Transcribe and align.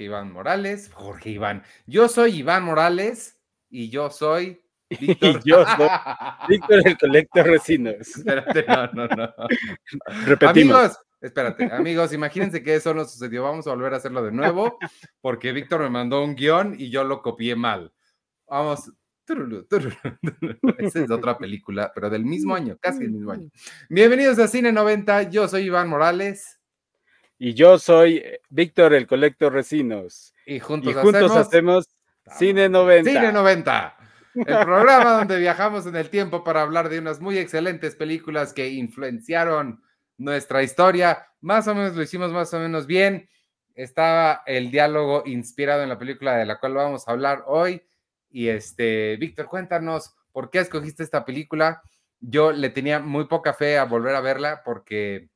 Jorge 0.00 0.04
Iván 0.04 0.32
Morales. 0.32 0.90
Jorge 0.94 1.30
Iván. 1.30 1.62
Yo 1.84 2.08
soy 2.08 2.38
Iván 2.38 2.64
Morales 2.64 3.38
y 3.68 3.90
yo 3.90 4.08
soy 4.08 4.62
Víctor. 4.98 5.42
yo 5.44 5.66
soy 5.76 5.88
Víctor 6.48 6.86
el 6.86 6.96
colector 6.96 7.46
Recinos. 7.46 7.94
Espérate, 8.16 8.64
no, 8.66 8.86
no, 8.94 9.08
no. 9.08 9.34
Repetimos. 10.24 10.76
Amigos, 10.76 10.98
espérate, 11.20 11.64
amigos, 11.70 12.14
imagínense 12.14 12.62
que 12.62 12.76
eso 12.76 12.94
no 12.94 13.04
sucedió. 13.04 13.42
Vamos 13.42 13.66
a 13.66 13.70
volver 13.74 13.92
a 13.92 13.98
hacerlo 13.98 14.22
de 14.22 14.32
nuevo 14.32 14.78
porque 15.20 15.52
Víctor 15.52 15.82
me 15.82 15.90
mandó 15.90 16.24
un 16.24 16.34
guion 16.34 16.76
y 16.78 16.88
yo 16.88 17.04
lo 17.04 17.20
copié 17.20 17.54
mal. 17.54 17.92
Vamos. 18.48 18.90
Esa 20.78 21.04
es 21.04 21.10
otra 21.10 21.38
película, 21.38 21.92
pero 21.94 22.10
del 22.10 22.24
mismo 22.24 22.54
año, 22.54 22.76
casi 22.80 23.04
el 23.04 23.12
mismo 23.12 23.30
año. 23.30 23.48
Bienvenidos 23.88 24.40
a 24.40 24.48
Cine 24.48 24.72
90. 24.72 25.24
Yo 25.24 25.46
soy 25.46 25.64
Iván 25.64 25.88
Morales. 25.88 26.59
Y 27.42 27.54
yo 27.54 27.78
soy 27.78 28.18
eh, 28.18 28.42
Víctor, 28.50 28.92
el 28.92 29.06
colector 29.06 29.50
Recinos. 29.50 30.34
Y 30.44 30.60
juntos, 30.60 30.94
hacemos, 31.34 31.88
Cine 32.36 32.68
90. 32.68 33.10
Cine 33.10 33.32
90. 33.32 33.96
El 34.34 34.44
programa 34.44 35.12
donde 35.12 35.38
viajamos 35.38 35.86
en 35.86 35.96
el 35.96 36.10
tiempo 36.10 36.44
para 36.44 36.60
hablar 36.60 36.90
de 36.90 36.98
unas 36.98 37.18
muy 37.18 37.38
excelentes 37.38 37.96
películas 37.96 38.52
que 38.52 38.68
influenciaron 38.68 39.82
nuestra 40.18 40.62
historia. 40.62 41.28
Más 41.40 41.66
o 41.66 41.74
menos 41.74 41.96
lo 41.96 42.02
hicimos 42.02 42.30
más 42.30 42.52
o 42.52 42.60
menos 42.60 42.86
bien. 42.86 43.26
Estaba 43.74 44.42
el 44.44 44.70
diálogo 44.70 45.22
inspirado 45.24 45.82
en 45.82 45.88
la 45.88 45.98
película 45.98 46.36
de 46.36 46.44
la 46.44 46.60
cual 46.60 46.74
vamos 46.74 47.08
a 47.08 47.12
hablar 47.12 47.44
hoy. 47.46 47.82
Y 48.28 48.48
este, 48.48 49.16
Víctor, 49.16 49.46
cuéntanos 49.46 50.14
por 50.30 50.50
qué 50.50 50.58
escogiste 50.58 51.02
esta 51.02 51.24
película. 51.24 51.80
Yo 52.20 52.52
le 52.52 52.68
tenía 52.68 52.98
muy 52.98 53.24
poca 53.24 53.54
fe 53.54 53.78
a 53.78 53.84
volver 53.84 54.14
a 54.14 54.20
verla 54.20 54.60
porque 54.62 55.30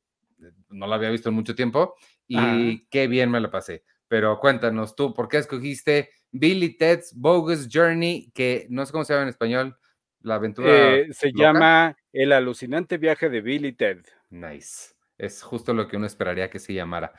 no 0.69 0.87
la 0.87 0.97
había 0.97 1.11
visto 1.11 1.29
en 1.29 1.35
mucho 1.35 1.55
tiempo 1.55 1.95
y 2.27 2.87
qué 2.89 3.07
bien 3.07 3.31
me 3.31 3.41
la 3.41 3.51
pasé. 3.51 3.85
Pero 4.09 4.39
cuéntanos 4.39 4.95
tú, 4.95 5.15
¿por 5.15 5.29
qué 5.29 5.39
escogiste 5.39 6.11
Billy 6.31 6.77
Ted's 6.77 7.13
Bogus 7.17 7.69
Journey, 7.71 8.31
que 8.35 8.67
no 8.69 8.85
sé 8.85 8.93
cómo 8.93 9.05
se 9.05 9.13
llama 9.13 9.25
en 9.25 9.29
español, 9.31 9.77
la 10.21 10.37
aventura? 10.37 10.97
Eh, 10.97 11.09
se 11.13 11.33
llama 11.33 11.97
El 12.13 12.33
alucinante 12.33 12.99
viaje 12.99 13.29
de 13.29 13.41
Billy 13.41 13.73
Ted. 13.73 14.03
Nice. 14.31 14.95
Es 15.17 15.43
justo 15.43 15.73
lo 15.73 15.89
que 15.89 15.97
uno 15.97 16.07
esperaría 16.07 16.51
que 16.51 16.59
se 16.59 16.75
llamara. 16.75 17.13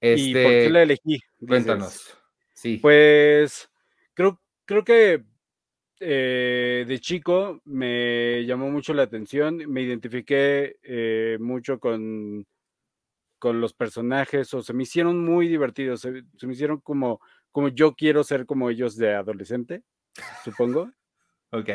¿Y 0.00 0.32
por 0.32 0.42
qué 0.42 0.58
Este, 0.58 0.70
la 0.70 0.82
elegí? 0.82 1.20
cuéntanos. 1.46 2.16
Sí. 2.52 2.78
Pues 2.80 3.70
creo, 4.14 4.40
creo 4.64 4.84
que 4.84 5.24
eh, 6.00 6.84
de 6.86 6.98
chico 7.00 7.60
me 7.64 8.44
llamó 8.44 8.70
mucho 8.70 8.94
la 8.94 9.02
atención, 9.02 9.56
me 9.66 9.82
identifiqué 9.82 10.76
eh, 10.82 11.38
mucho 11.40 11.80
con, 11.80 12.46
con 13.38 13.60
los 13.60 13.72
personajes, 13.74 14.52
o 14.54 14.62
se 14.62 14.72
me 14.72 14.82
hicieron 14.84 15.24
muy 15.24 15.48
divertidos, 15.48 16.00
se, 16.00 16.22
se 16.36 16.46
me 16.46 16.52
hicieron 16.54 16.80
como, 16.80 17.20
como 17.52 17.68
yo 17.68 17.94
quiero 17.94 18.24
ser 18.24 18.46
como 18.46 18.70
ellos 18.70 18.96
de 18.96 19.14
adolescente, 19.14 19.82
supongo, 20.44 20.90
ok. 21.50 21.70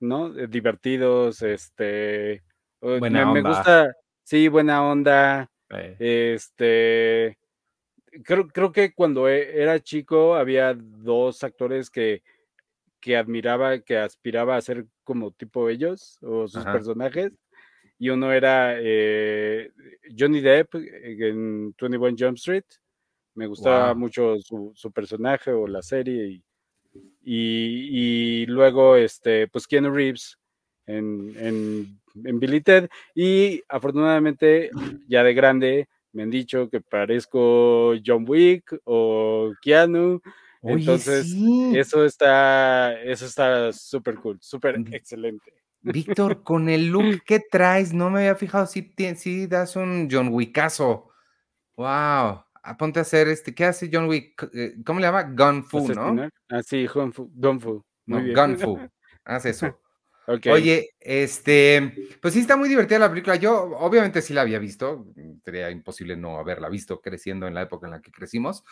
¿no? 0.00 0.38
Eh, 0.38 0.46
Divertidos, 0.46 1.42
este, 1.42 2.42
Buena 2.80 3.32
me, 3.32 3.42
gusta, 3.42 3.94
sí, 4.22 4.48
buena 4.48 4.84
onda, 4.84 5.50
Eh, 5.70 5.96
este, 6.34 7.38
creo, 8.24 8.46
creo 8.48 8.72
que 8.72 8.92
cuando 8.94 9.28
e- 9.28 9.60
era 9.60 9.80
chico 9.80 10.36
había 10.36 10.74
dos 10.74 11.42
actores 11.42 11.90
que, 11.90 12.22
que 13.00 13.16
admiraba, 13.16 13.80
que 13.80 13.98
aspiraba 13.98 14.56
a 14.56 14.60
ser 14.60 14.86
como 15.04 15.32
tipo 15.32 15.68
ellos 15.68 16.18
o 16.22 16.46
sus 16.48 16.62
Ajá. 16.62 16.72
personajes. 16.72 17.32
Y 17.98 18.10
uno 18.10 18.32
era 18.32 18.74
eh, 18.78 19.70
Johnny 20.18 20.40
Depp 20.40 20.74
en 20.74 21.74
21 21.78 22.16
Jump 22.18 22.36
Street. 22.36 22.64
Me 23.34 23.46
gustaba 23.46 23.92
Wow. 23.92 23.96
mucho 23.98 24.38
su, 24.40 24.72
su 24.74 24.90
personaje 24.92 25.50
o 25.50 25.66
la 25.66 25.82
serie. 25.82 26.26
Y, 26.26 26.42
y, 27.22 28.42
y 28.42 28.46
luego, 28.46 28.96
este, 28.96 29.48
pues 29.48 29.66
Keanu 29.66 29.90
Reeves 29.90 30.38
en, 30.86 31.32
en, 31.36 32.00
en 32.24 32.40
Billy 32.40 32.60
Ted. 32.60 32.88
Y 33.14 33.62
afortunadamente, 33.68 34.70
ya 35.08 35.22
de 35.22 35.34
grande, 35.34 35.88
me 36.12 36.22
han 36.22 36.30
dicho 36.30 36.68
que 36.70 36.80
parezco 36.80 37.94
John 38.04 38.24
Wick 38.28 38.74
o 38.84 39.52
Keanu. 39.60 40.20
Oye, 40.62 40.74
Entonces, 40.74 41.30
sí. 41.30 41.72
Eso 41.76 42.04
está, 42.04 42.98
eso 43.02 43.26
está 43.26 43.72
súper 43.72 44.14
cool, 44.16 44.38
súper 44.40 44.82
excelente. 44.92 45.52
Víctor, 45.92 46.42
con 46.42 46.68
el 46.68 46.88
look 46.88 47.02
que 47.26 47.40
traes, 47.40 47.92
no 47.92 48.10
me 48.10 48.20
había 48.20 48.34
fijado 48.34 48.66
si, 48.66 48.92
si 49.16 49.46
das 49.46 49.76
un 49.76 50.08
John 50.10 50.28
Wickazo. 50.28 51.10
Wow. 51.76 52.42
Ah, 52.68 52.76
ponte 52.76 52.98
a 52.98 53.02
hacer 53.02 53.28
este. 53.28 53.54
¿Qué 53.54 53.64
hace 53.64 53.88
John 53.92 54.08
Wick? 54.08 54.50
Eh, 54.52 54.74
¿Cómo 54.84 54.98
le 54.98 55.06
llama? 55.06 55.22
Gun 55.22 55.64
Fu, 55.64 55.88
¿no? 55.88 56.28
Ah, 56.48 56.62
sí, 56.64 56.86
Gun 56.86 57.12
Fu. 57.12 57.30
Gun 57.32 57.60
Fu. 57.60 57.84
Muy 58.06 58.18
No, 58.18 58.24
bien. 58.24 58.34
Gun 58.34 58.58
Fu. 58.58 58.78
Haz 59.24 59.46
eso. 59.46 59.80
Oye, 60.50 60.90
este, 60.98 61.94
pues 62.20 62.34
sí 62.34 62.40
está 62.40 62.56
muy 62.56 62.68
divertida 62.68 62.98
la 62.98 63.08
película. 63.08 63.36
Yo 63.36 63.70
obviamente 63.78 64.20
sí 64.20 64.34
la 64.34 64.40
había 64.40 64.58
visto. 64.58 65.06
Sería 65.44 65.70
imposible 65.70 66.16
no 66.16 66.38
haberla 66.38 66.68
visto 66.68 67.00
creciendo 67.00 67.46
en 67.46 67.54
la 67.54 67.62
época 67.62 67.86
en 67.86 67.92
la 67.92 68.02
que 68.02 68.10
crecimos. 68.10 68.64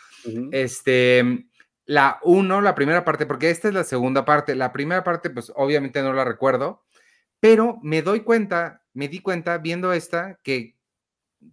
Este, 0.51 1.47
la 1.85 2.19
uno, 2.23 2.59
la 2.59 2.75
primera 2.75 3.05
parte, 3.05 3.25
porque 3.25 3.49
esta 3.49 3.69
es 3.69 3.73
la 3.73 3.85
segunda 3.85 4.25
parte. 4.25 4.55
La 4.55 4.73
primera 4.73 5.03
parte, 5.03 5.29
pues 5.29 5.53
obviamente 5.55 6.01
no 6.01 6.11
la 6.11 6.25
recuerdo, 6.25 6.83
pero 7.39 7.79
me 7.81 8.01
doy 8.01 8.21
cuenta, 8.21 8.83
me 8.93 9.07
di 9.07 9.19
cuenta 9.19 9.57
viendo 9.57 9.93
esta 9.93 10.39
que, 10.43 10.77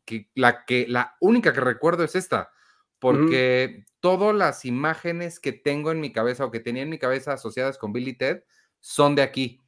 que 0.05 0.31
la 0.35 0.65
que 0.65 0.87
la 0.89 1.17
única 1.21 1.53
que 1.53 1.61
recuerdo 1.61 2.05
es 2.05 2.15
esta, 2.15 2.51
porque 2.99 3.85
todas 4.01 4.35
las 4.35 4.65
imágenes 4.65 5.41
que 5.41 5.53
tengo 5.53 5.91
en 5.91 6.01
mi 6.01 6.13
cabeza 6.13 6.45
o 6.45 6.51
que 6.51 6.61
tenía 6.61 6.83
en 6.83 6.91
mi 6.91 6.99
cabeza 6.99 7.33
asociadas 7.33 7.79
con 7.79 7.93
Billy 7.93 8.15
Ted 8.15 8.43
son 8.81 9.15
de 9.15 9.23
aquí. 9.23 9.61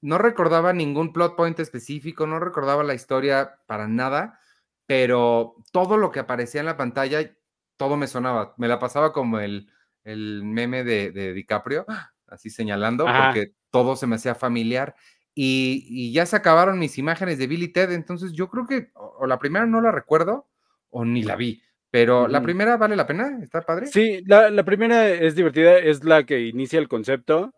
No 0.00 0.16
recordaba 0.18 0.72
ningún 0.72 1.12
plot 1.12 1.36
point 1.36 1.58
específico, 1.60 2.26
no 2.26 2.40
recordaba 2.40 2.82
la 2.82 2.94
historia 2.94 3.58
para 3.66 3.86
nada, 3.86 4.40
pero 4.86 5.56
todo 5.72 5.96
lo 5.96 6.10
que 6.10 6.20
aparecía 6.20 6.60
en 6.60 6.66
la 6.66 6.76
pantalla, 6.76 7.36
todo 7.76 7.96
me 7.96 8.06
sonaba. 8.06 8.54
Me 8.56 8.66
la 8.66 8.78
pasaba 8.78 9.12
como 9.12 9.40
el, 9.40 9.70
el 10.04 10.42
meme 10.42 10.84
de, 10.84 11.10
de 11.12 11.32
DiCaprio, 11.32 11.86
así 12.26 12.50
señalando, 12.50 13.06
Ajá. 13.06 13.26
porque 13.26 13.54
todo 13.70 13.94
se 13.94 14.06
me 14.06 14.16
hacía 14.16 14.34
familiar. 14.34 14.94
Y, 15.34 15.86
y 15.88 16.12
ya 16.12 16.26
se 16.26 16.36
acabaron 16.36 16.78
mis 16.78 16.98
imágenes 16.98 17.38
de 17.38 17.46
Billy 17.46 17.68
Ted, 17.68 17.92
entonces 17.92 18.32
yo 18.32 18.48
creo 18.48 18.66
que 18.66 18.90
o, 18.94 19.16
o 19.20 19.26
la 19.26 19.38
primera 19.38 19.64
no 19.66 19.80
la 19.80 19.92
recuerdo 19.92 20.48
o 20.90 21.04
ni 21.04 21.22
la 21.22 21.36
vi, 21.36 21.62
pero 21.90 22.26
la 22.28 22.42
primera 22.42 22.76
vale 22.76 22.96
la 22.96 23.06
pena, 23.06 23.38
está 23.42 23.62
padre. 23.62 23.86
Sí, 23.86 24.22
la, 24.26 24.50
la 24.50 24.64
primera 24.64 25.08
es 25.08 25.34
divertida, 25.36 25.78
es 25.78 26.04
la 26.04 26.24
que 26.26 26.40
inicia 26.40 26.78
el 26.78 26.88
concepto. 26.88 27.54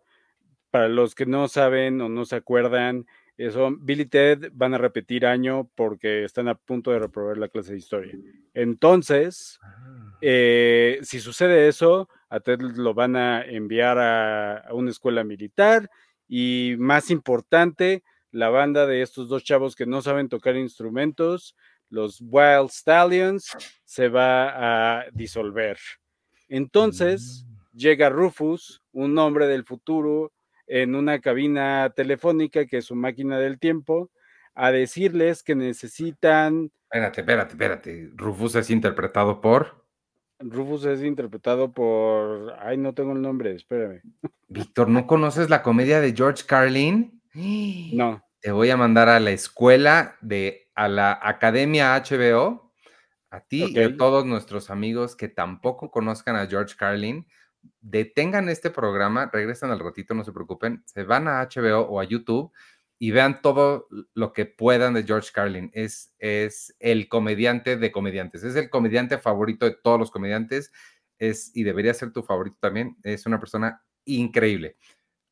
Para 0.71 0.89
los 0.89 1.15
que 1.15 1.27
no 1.27 1.49
saben 1.49 2.01
o 2.01 2.09
no 2.09 2.25
se 2.25 2.37
acuerdan, 2.37 3.07
son 3.51 3.85
Billy 3.85 4.03
y 4.03 4.07
Ted 4.07 4.51
van 4.55 4.73
a 4.75 4.79
repetir 4.79 5.27
año 5.27 5.69
porque 5.75 6.25
están 6.25 6.49
a 6.49 6.55
punto 6.55 6.93
de 6.93 6.99
reprobar 6.99 7.37
la 7.39 7.49
clase 7.49 7.73
de 7.73 7.79
historia. 7.79 8.15
Entonces, 8.55 9.59
Ah. 9.63 10.17
eh, 10.21 10.99
si 11.03 11.21
sucede 11.21 11.69
eso, 11.69 12.09
a 12.31 12.41
Ted 12.41 12.61
lo 12.61 12.95
van 12.95 13.17
a 13.17 13.43
enviar 13.45 13.99
a, 13.99 14.59
a 14.59 14.73
una 14.75 14.91
escuela 14.91 15.25
militar 15.25 15.91
y 16.35 16.77
más 16.79 17.11
importante, 17.11 18.03
la 18.31 18.49
banda 18.49 18.87
de 18.87 19.03
estos 19.03 19.29
dos 19.29 19.45
chavos 19.45 19.77
que 19.77 19.85
no 19.85 20.01
saben 20.01 20.31
tocar 20.31 20.57
instrumentos, 20.57 21.55
los 21.91 22.23
Wild 22.23 22.71
Stallions, 22.71 23.55
se 23.85 24.09
va 24.09 25.01
a 25.01 25.05
disolver. 25.13 25.77
Entonces 26.49 27.45
Mm. 27.47 27.77
llega 27.77 28.09
Rufus, 28.09 28.81
un 28.93 29.19
hombre 29.19 29.47
del 29.47 29.65
futuro, 29.65 30.33
en 30.67 30.95
una 30.95 31.21
cabina 31.21 31.93
telefónica 31.95 32.65
que 32.65 32.79
es 32.79 32.87
su 32.87 32.95
máquina 32.95 33.39
del 33.39 33.59
tiempo, 33.59 34.11
a 34.55 34.73
decirles 34.73 35.43
que 35.43 35.55
necesitan 35.55 36.73
Espérate, 36.91 37.21
espérate, 37.21 37.53
espérate. 37.53 38.11
Rufus 38.15 38.55
es 38.55 38.71
interpretado 38.71 39.43
por 39.43 39.82
Rufus 40.43 40.85
es 40.85 41.03
interpretado 41.03 41.73
por. 41.73 42.55
Ay, 42.61 42.77
no 42.77 42.95
tengo 42.95 43.13
el 43.13 43.23
nombre, 43.23 43.55
espérame. 43.55 44.03
Víctor. 44.49 44.89
¿No 44.89 45.07
conoces 45.07 45.51
la 45.51 45.63
comedia 45.63 46.01
de 46.01 46.15
George 46.15 46.45
Carlin? 46.47 47.23
No. 47.35 48.23
Te 48.41 48.53
voy 48.53 48.71
a 48.71 48.77
mandar 48.77 49.09
a 49.09 49.21
la 49.21 49.31
escuela 49.31 50.17
de 50.21 50.69
a 50.75 50.89
la 50.89 51.19
Academia 51.23 51.97
HBO. 51.97 52.73
A 53.31 53.41
ti 53.41 53.65
y 53.65 53.79
a 53.79 53.97
todos 53.97 54.27
nuestros 54.27 54.69
amigos 54.69 55.17
que 55.17 55.29
tampoco 55.29 55.91
conozcan 55.91 56.37
a 56.37 56.47
George 56.47 56.75
Carlin, 56.77 57.27
detengan 57.81 58.51
este 58.51 58.69
programa, 58.69 59.31
regresan 59.33 59.71
al 59.71 59.79
ratito, 59.79 60.13
no 60.13 60.23
se 60.23 60.33
preocupen, 60.33 60.83
se 60.85 61.05
van 61.05 61.27
a 61.29 61.41
HBO 61.43 61.81
o 61.89 61.99
a 61.99 62.05
YouTube 62.05 62.53
y 63.03 63.11
vean 63.11 63.43
todo 63.43 63.89
lo 64.15 64.33
que 64.33 64.47
puedan 64.47 64.95
de 64.95 65.03
George 65.03 65.31
Carlin. 65.35 65.73
Es, 65.75 66.15
es 66.21 66.77
el 66.79 67.09
comediante 67.09 67.77
de 67.77 67.91
comediantes, 67.91 68.45
es 68.45 68.55
el 68.55 68.71
comediante 68.71 69.19
favorito 69.19 69.67
de 69.67 69.75
todos 69.75 69.99
los 69.99 70.13
comediantes 70.13 70.71
es, 71.19 71.51
y 71.53 71.65
debería 71.65 71.95
ser 71.95 72.13
tu 72.13 72.23
favorito 72.23 72.59
también. 72.61 72.97
Es 73.03 73.27
una 73.27 73.41
persona 73.41 73.83
increíble. 74.05 74.77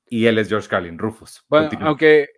Y 0.08 0.26
él 0.26 0.38
es 0.38 0.48
George 0.48 0.68
Carlin, 0.68 0.98
Rufus. 0.98 1.44
Bueno, 1.48 1.68
Continúa. 1.68 1.88
aunque 1.90 2.30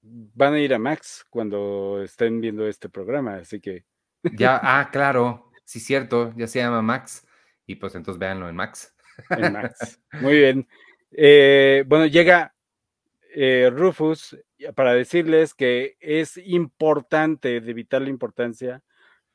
van 0.00 0.54
a 0.54 0.58
ir 0.58 0.74
a 0.74 0.80
Max 0.80 1.24
cuando 1.30 2.02
estén 2.02 2.40
viendo 2.40 2.66
este 2.66 2.88
programa, 2.88 3.36
así 3.36 3.60
que. 3.60 3.84
Ya, 4.36 4.58
ah, 4.64 4.90
claro, 4.90 5.52
sí, 5.64 5.78
cierto, 5.78 6.34
ya 6.36 6.48
se 6.48 6.58
llama 6.58 6.82
Max. 6.82 7.24
Y 7.66 7.76
pues 7.76 7.94
entonces 7.94 8.18
véanlo 8.18 8.48
en 8.48 8.56
Max. 8.56 8.92
En 9.30 9.52
Max. 9.52 10.00
Muy 10.20 10.38
bien. 10.38 10.68
Eh, 11.12 11.84
bueno, 11.86 12.06
llega 12.06 12.52
eh, 13.34 13.70
Rufus 13.72 14.36
para 14.74 14.94
decirles 14.94 15.54
que 15.54 15.96
es 16.00 16.36
importante, 16.36 17.60
de 17.60 17.72
vital 17.72 18.08
importancia, 18.08 18.82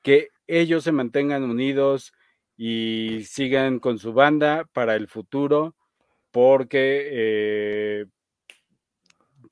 que 0.02 0.30
ellos 0.48 0.84
se 0.84 0.92
mantengan 0.92 1.44
unidos 1.44 2.14
y 2.56 3.24
sigan 3.26 3.80
con 3.80 4.00
su 4.00 4.14
banda 4.14 4.66
para 4.74 4.96
el 4.96 5.08
futuro, 5.08 5.76
porque 6.32 7.10
eh, 7.12 8.06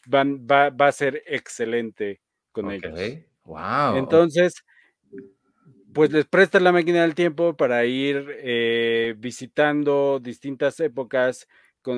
van, 0.08 0.48
va, 0.48 0.70
va, 0.70 0.88
a 0.88 0.92
ser 0.92 1.24
excelente 1.26 2.22
con 2.52 2.66
okay. 2.66 2.80
ellos. 2.84 3.26
Wow. 3.44 3.98
Entonces, 3.98 4.64
pues 5.94 6.12
les 6.12 6.26
presta 6.26 6.60
la 6.60 6.72
máquina 6.72 7.04
del 7.04 7.16
tiempo 7.16 7.56
para 7.56 7.86
ir 7.86 8.28
eh, 8.40 9.16
visitando 9.18 10.20
distintas 10.20 10.80
épocas 10.82 11.48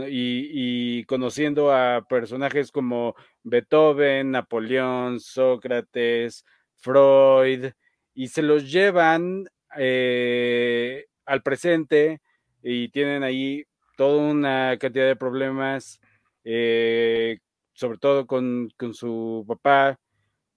y, 0.10 1.04
conociendo 1.06 1.74
a 1.74 2.06
personajes 2.07 2.72
como 2.72 3.16
Beethoven, 3.44 4.31
Napoleón, 4.31 5.19
Sócrates, 5.19 6.45
Freud, 6.75 7.72
y 8.13 8.28
se 8.28 8.42
los 8.42 8.72
llevan 8.72 9.48
eh, 9.78 11.06
al 11.25 11.44
presente 11.44 12.22
y 12.63 12.89
tienen 12.89 13.24
ahí 13.24 13.66
toda 13.98 14.22
una 14.31 14.78
cantidad 14.80 15.07
de 15.07 15.16
problemas, 15.16 16.00
eh, 16.44 17.39
sobre 17.74 17.98
todo 17.98 18.28
con, 18.28 18.69
con, 18.78 18.94
su 18.94 19.45
papá, 19.48 20.00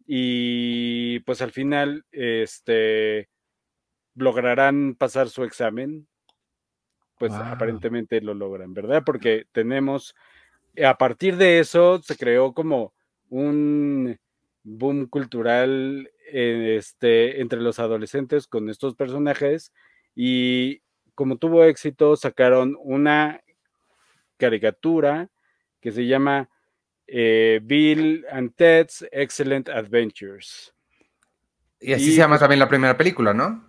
y 0.07 1.21
pues 1.21 1.43
al 1.43 1.53
final 1.53 2.05
este, 2.13 3.29
lograrán 4.15 4.95
pasar 4.95 5.29
su 5.29 5.45
examen. 5.45 6.09
Pues 7.21 7.33
wow. 7.33 7.43
aparentemente 7.43 8.23
lo 8.23 8.33
logran, 8.33 8.73
¿verdad? 8.73 9.03
Porque 9.05 9.45
tenemos, 9.53 10.17
a 10.83 10.97
partir 10.97 11.37
de 11.37 11.59
eso 11.59 12.01
se 12.03 12.17
creó 12.17 12.55
como 12.55 12.95
un 13.29 14.19
boom 14.63 15.07
cultural 15.07 16.11
este, 16.33 17.43
entre 17.43 17.61
los 17.61 17.79
adolescentes 17.79 18.47
con 18.47 18.71
estos 18.71 18.95
personajes 18.95 19.71
y 20.15 20.81
como 21.15 21.37
tuvo 21.37 21.65
éxito 21.65 22.17
sacaron 22.17 22.75
una 22.81 23.43
caricatura 24.39 25.29
que 25.79 25.93
se 25.93 26.07
llama 26.07 26.49
eh, 27.07 27.61
Bill 27.63 28.25
and 28.33 28.55
Ted's 28.55 29.07
Excellent 29.13 29.69
Adventures. 29.69 30.73
Y 31.81 31.93
así 31.93 32.05
y, 32.05 32.11
se 32.13 32.17
llama 32.17 32.39
también 32.39 32.61
la 32.61 32.69
primera 32.69 32.97
película, 32.97 33.35
¿no? 33.35 33.69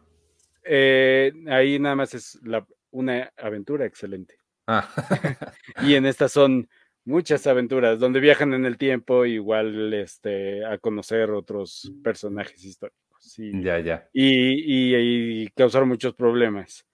Eh, 0.64 1.34
ahí 1.50 1.80
nada 1.80 1.96
más 1.96 2.14
es 2.14 2.40
la, 2.44 2.66
una 2.92 3.32
aventura 3.38 3.86
excelente. 3.86 4.38
Ah. 4.68 4.88
y 5.84 5.96
en 5.96 6.06
estas 6.06 6.32
son 6.32 6.70
muchas 7.04 7.48
aventuras 7.48 8.00
donde 8.00 8.20
viajan 8.20 8.54
en 8.54 8.66
el 8.66 8.78
tiempo, 8.78 9.26
igual 9.26 9.94
este, 9.94 10.66
a 10.66 10.78
conocer 10.78 11.32
otros 11.32 11.92
personajes 12.04 12.64
históricos. 12.64 13.02
Y, 13.38 13.62
ya, 13.64 13.80
ya. 13.80 14.10
Y, 14.14 14.94
y, 14.94 15.44
y 15.44 15.48
causar 15.50 15.86
muchos 15.86 16.14
problemas. 16.16 16.86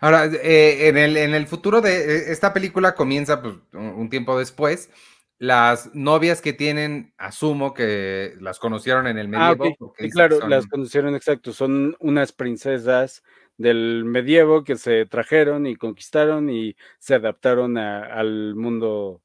Ahora, 0.00 0.26
eh, 0.26 0.88
en, 0.88 0.96
el, 0.96 1.16
en, 1.16 1.34
el, 1.34 1.46
futuro 1.46 1.80
de 1.80 2.32
esta 2.32 2.52
película 2.52 2.94
comienza 2.94 3.40
pues, 3.40 3.54
un 3.72 4.08
tiempo 4.08 4.38
después. 4.38 4.90
Las 5.38 5.94
novias 5.94 6.40
que 6.40 6.52
tienen, 6.52 7.14
asumo 7.16 7.72
que 7.72 8.34
las 8.40 8.58
conocieron 8.58 9.06
en 9.06 9.18
el 9.18 9.28
medievo. 9.28 9.64
Ah, 9.64 9.74
okay. 9.78 10.06
sí, 10.06 10.12
claro, 10.12 10.40
son... 10.40 10.50
las 10.50 10.66
conocieron 10.66 11.14
exacto. 11.14 11.52
Son 11.52 11.96
unas 12.00 12.32
princesas 12.32 13.22
del 13.58 14.04
medievo 14.04 14.64
que 14.64 14.76
se 14.76 15.04
trajeron 15.04 15.66
y 15.66 15.76
conquistaron 15.76 16.48
y 16.48 16.76
se 16.98 17.16
adaptaron 17.16 17.76
a, 17.76 18.04
al 18.04 18.54
mundo 18.54 19.20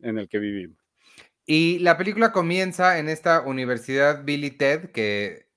en 0.00 0.18
el 0.18 0.28
que 0.28 0.38
vivimos. 0.38 0.76
Y 1.46 1.78
la 1.78 1.96
película 1.96 2.32
comienza 2.32 2.98
en 2.98 3.08
esta 3.08 3.40
universidad 3.40 4.24
Billy 4.24 4.50
Ted, 4.50 4.90
que 4.90 5.48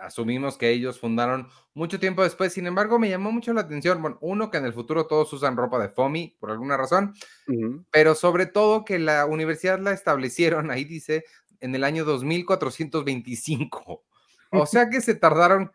asumimos 0.00 0.56
que 0.56 0.70
ellos 0.70 1.00
fundaron 1.00 1.48
mucho 1.74 1.98
tiempo 1.98 2.22
después. 2.22 2.52
Sin 2.52 2.66
embargo, 2.66 2.98
me 2.98 3.08
llamó 3.08 3.32
mucho 3.32 3.52
la 3.52 3.62
atención, 3.62 4.00
bueno, 4.00 4.18
uno, 4.20 4.50
que 4.50 4.58
en 4.58 4.66
el 4.66 4.72
futuro 4.72 5.06
todos 5.06 5.32
usan 5.32 5.56
ropa 5.56 5.80
de 5.80 5.88
FOMI 5.88 6.36
por 6.38 6.50
alguna 6.50 6.76
razón, 6.76 7.14
uh 7.48 7.52
-huh. 7.52 7.84
pero 7.90 8.14
sobre 8.14 8.46
todo 8.46 8.84
que 8.84 8.98
la 8.98 9.26
universidad 9.26 9.80
la 9.80 9.92
establecieron, 9.92 10.70
ahí 10.70 10.84
dice, 10.84 11.24
en 11.60 11.74
el 11.74 11.84
año 11.84 12.04
2425. 12.04 14.04
O 14.50 14.66
sea 14.66 14.88
que 14.88 15.00
se 15.00 15.14
tardaron 15.14 15.72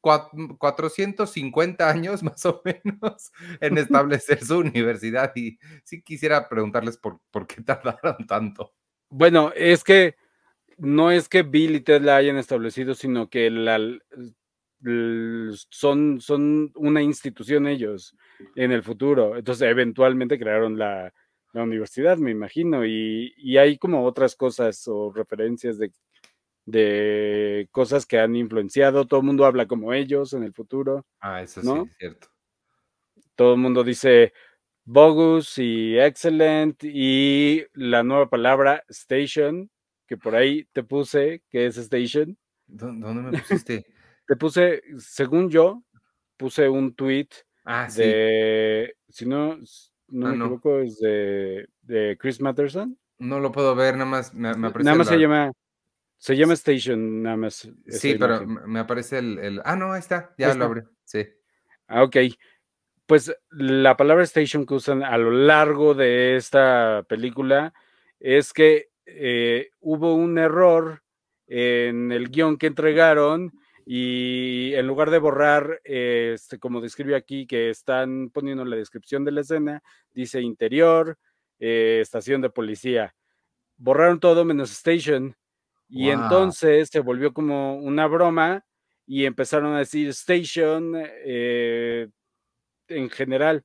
450 0.00 1.88
años 1.88 2.22
más 2.22 2.44
o 2.46 2.62
menos 2.64 3.32
en 3.60 3.78
establecer 3.78 4.44
su 4.44 4.58
universidad 4.58 5.32
y 5.36 5.58
sí 5.84 6.02
quisiera 6.02 6.48
preguntarles 6.48 6.96
por, 6.96 7.20
por 7.30 7.46
qué 7.46 7.62
tardaron 7.62 8.16
tanto. 8.26 8.74
Bueno, 9.10 9.52
es 9.54 9.84
que 9.84 10.16
no 10.78 11.10
es 11.10 11.28
que 11.28 11.42
Bill 11.42 11.76
y 11.76 11.80
Ted 11.80 12.02
la 12.02 12.16
hayan 12.16 12.38
establecido, 12.38 12.94
sino 12.94 13.28
que 13.28 13.50
la, 13.50 13.78
son, 15.68 16.20
son 16.20 16.72
una 16.74 17.02
institución 17.02 17.66
ellos 17.66 18.16
en 18.56 18.72
el 18.72 18.82
futuro. 18.82 19.36
Entonces, 19.36 19.68
eventualmente 19.68 20.38
crearon 20.38 20.78
la, 20.78 21.12
la 21.52 21.62
universidad, 21.62 22.16
me 22.18 22.30
imagino, 22.30 22.86
y, 22.86 23.34
y, 23.36 23.58
hay 23.58 23.76
como 23.76 24.04
otras 24.04 24.36
cosas 24.36 24.82
o 24.86 25.12
referencias 25.12 25.78
de, 25.78 25.92
de 26.70 27.68
cosas 27.70 28.06
que 28.06 28.18
han 28.18 28.36
influenciado. 28.36 29.06
Todo 29.06 29.20
el 29.20 29.26
mundo 29.26 29.44
habla 29.44 29.66
como 29.66 29.92
ellos 29.92 30.32
en 30.32 30.42
el 30.42 30.52
futuro. 30.52 31.06
Ah, 31.20 31.42
eso 31.42 31.62
¿no? 31.62 31.84
sí, 31.84 31.90
es 31.90 31.96
cierto. 31.98 32.28
Todo 33.34 33.54
el 33.54 33.60
mundo 33.60 33.84
dice 33.84 34.32
bogus 34.84 35.58
y 35.58 35.98
excellent 35.98 36.82
y 36.82 37.64
la 37.74 38.02
nueva 38.02 38.28
palabra 38.28 38.82
station, 38.88 39.70
que 40.06 40.16
por 40.16 40.34
ahí 40.34 40.66
te 40.72 40.82
puse, 40.82 41.42
que 41.48 41.66
es 41.66 41.76
station. 41.76 42.36
¿Dónde 42.66 43.22
me 43.22 43.38
pusiste? 43.38 43.86
te 44.26 44.36
puse, 44.36 44.82
según 44.98 45.48
yo, 45.48 45.82
puse 46.36 46.68
un 46.68 46.94
tweet 46.94 47.28
ah, 47.64 47.88
sí. 47.88 48.02
de, 48.02 48.96
si 49.08 49.26
no, 49.26 49.56
no 50.08 50.26
ah, 50.26 50.30
me 50.30 50.36
no. 50.36 50.44
equivoco, 50.46 50.80
es 50.80 50.98
de, 50.98 51.68
de, 51.82 52.16
Chris 52.18 52.40
Matterson. 52.40 52.98
No 53.18 53.38
lo 53.38 53.52
puedo 53.52 53.74
ver, 53.74 53.94
nada 53.94 54.06
más 54.10 54.32
me, 54.34 54.54
me 54.54 54.70
Nada 54.70 54.96
más 54.96 55.08
se 55.08 55.18
llama, 55.18 55.52
se 56.20 56.36
llama 56.36 56.52
Station, 56.52 57.22
nada 57.22 57.36
más. 57.38 57.66
Sí, 57.88 58.14
pero 58.16 58.42
imagen. 58.42 58.70
me 58.70 58.78
aparece 58.78 59.18
el, 59.18 59.38
el, 59.38 59.62
Ah, 59.64 59.74
no, 59.74 59.94
ahí 59.94 60.00
está, 60.00 60.34
ya 60.36 60.54
lo 60.54 60.66
abrí, 60.66 60.82
sí. 61.02 61.26
Ah, 61.88 62.02
ok. 62.02 62.16
Pues 63.06 63.34
la 63.48 63.96
palabra 63.96 64.22
station 64.24 64.66
que 64.66 64.74
usan 64.74 65.02
a 65.02 65.16
lo 65.16 65.30
largo 65.30 65.94
de 65.94 66.36
esta 66.36 67.04
película 67.08 67.72
es 68.20 68.52
que 68.52 68.90
eh, 69.06 69.70
hubo 69.80 70.14
un 70.14 70.36
error 70.36 71.02
en 71.46 72.12
el 72.12 72.28
guion 72.28 72.58
que 72.58 72.66
entregaron 72.66 73.52
y 73.86 74.74
en 74.74 74.86
lugar 74.86 75.10
de 75.10 75.18
borrar, 75.18 75.80
eh, 75.84 76.32
este, 76.34 76.58
como 76.58 76.82
describe 76.82 77.16
aquí, 77.16 77.46
que 77.46 77.70
están 77.70 78.28
poniendo 78.28 78.62
en 78.62 78.70
la 78.70 78.76
descripción 78.76 79.24
de 79.24 79.32
la 79.32 79.40
escena, 79.40 79.82
dice 80.12 80.42
interior, 80.42 81.18
eh, 81.58 82.00
estación 82.02 82.42
de 82.42 82.50
policía. 82.50 83.14
Borraron 83.78 84.20
todo 84.20 84.44
menos 84.44 84.70
station 84.70 85.34
y 85.90 86.04
wow. 86.04 86.22
entonces 86.22 86.88
se 86.90 87.00
volvió 87.00 87.34
como 87.34 87.76
una 87.76 88.06
broma 88.06 88.64
y 89.06 89.26
empezaron 89.26 89.74
a 89.74 89.80
decir 89.80 90.08
station 90.10 90.94
eh, 90.96 92.08
en 92.88 93.10
general, 93.10 93.64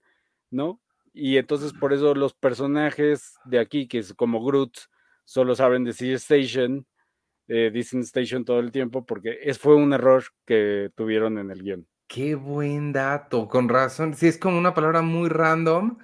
¿no? 0.49 0.81
Y 1.13 1.37
entonces 1.37 1.71
por 1.71 1.93
eso 1.93 2.15
los 2.15 2.33
personajes 2.33 3.35
de 3.45 3.59
aquí, 3.59 3.87
que 3.87 3.99
es 3.99 4.13
como 4.13 4.43
Groot, 4.43 4.75
solo 5.23 5.55
saben 5.55 5.83
decir 5.83 6.15
station, 6.15 6.85
eh, 7.47 7.69
dicen 7.71 8.01
station 8.01 8.43
todo 8.43 8.59
el 8.59 8.71
tiempo, 8.71 9.05
porque 9.05 9.37
es, 9.43 9.59
fue 9.59 9.75
un 9.75 9.93
error 9.93 10.23
que 10.45 10.89
tuvieron 10.95 11.37
en 11.37 11.51
el 11.51 11.61
guion. 11.61 11.87
Qué 12.07 12.35
buen 12.35 12.91
dato, 12.91 13.47
con 13.47 13.69
razón. 13.69 14.15
Sí, 14.15 14.27
es 14.27 14.37
como 14.37 14.57
una 14.57 14.73
palabra 14.73 15.01
muy 15.01 15.29
random, 15.29 15.99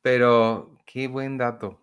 pero 0.00 0.78
qué 0.86 1.08
buen 1.08 1.36
dato. 1.38 1.80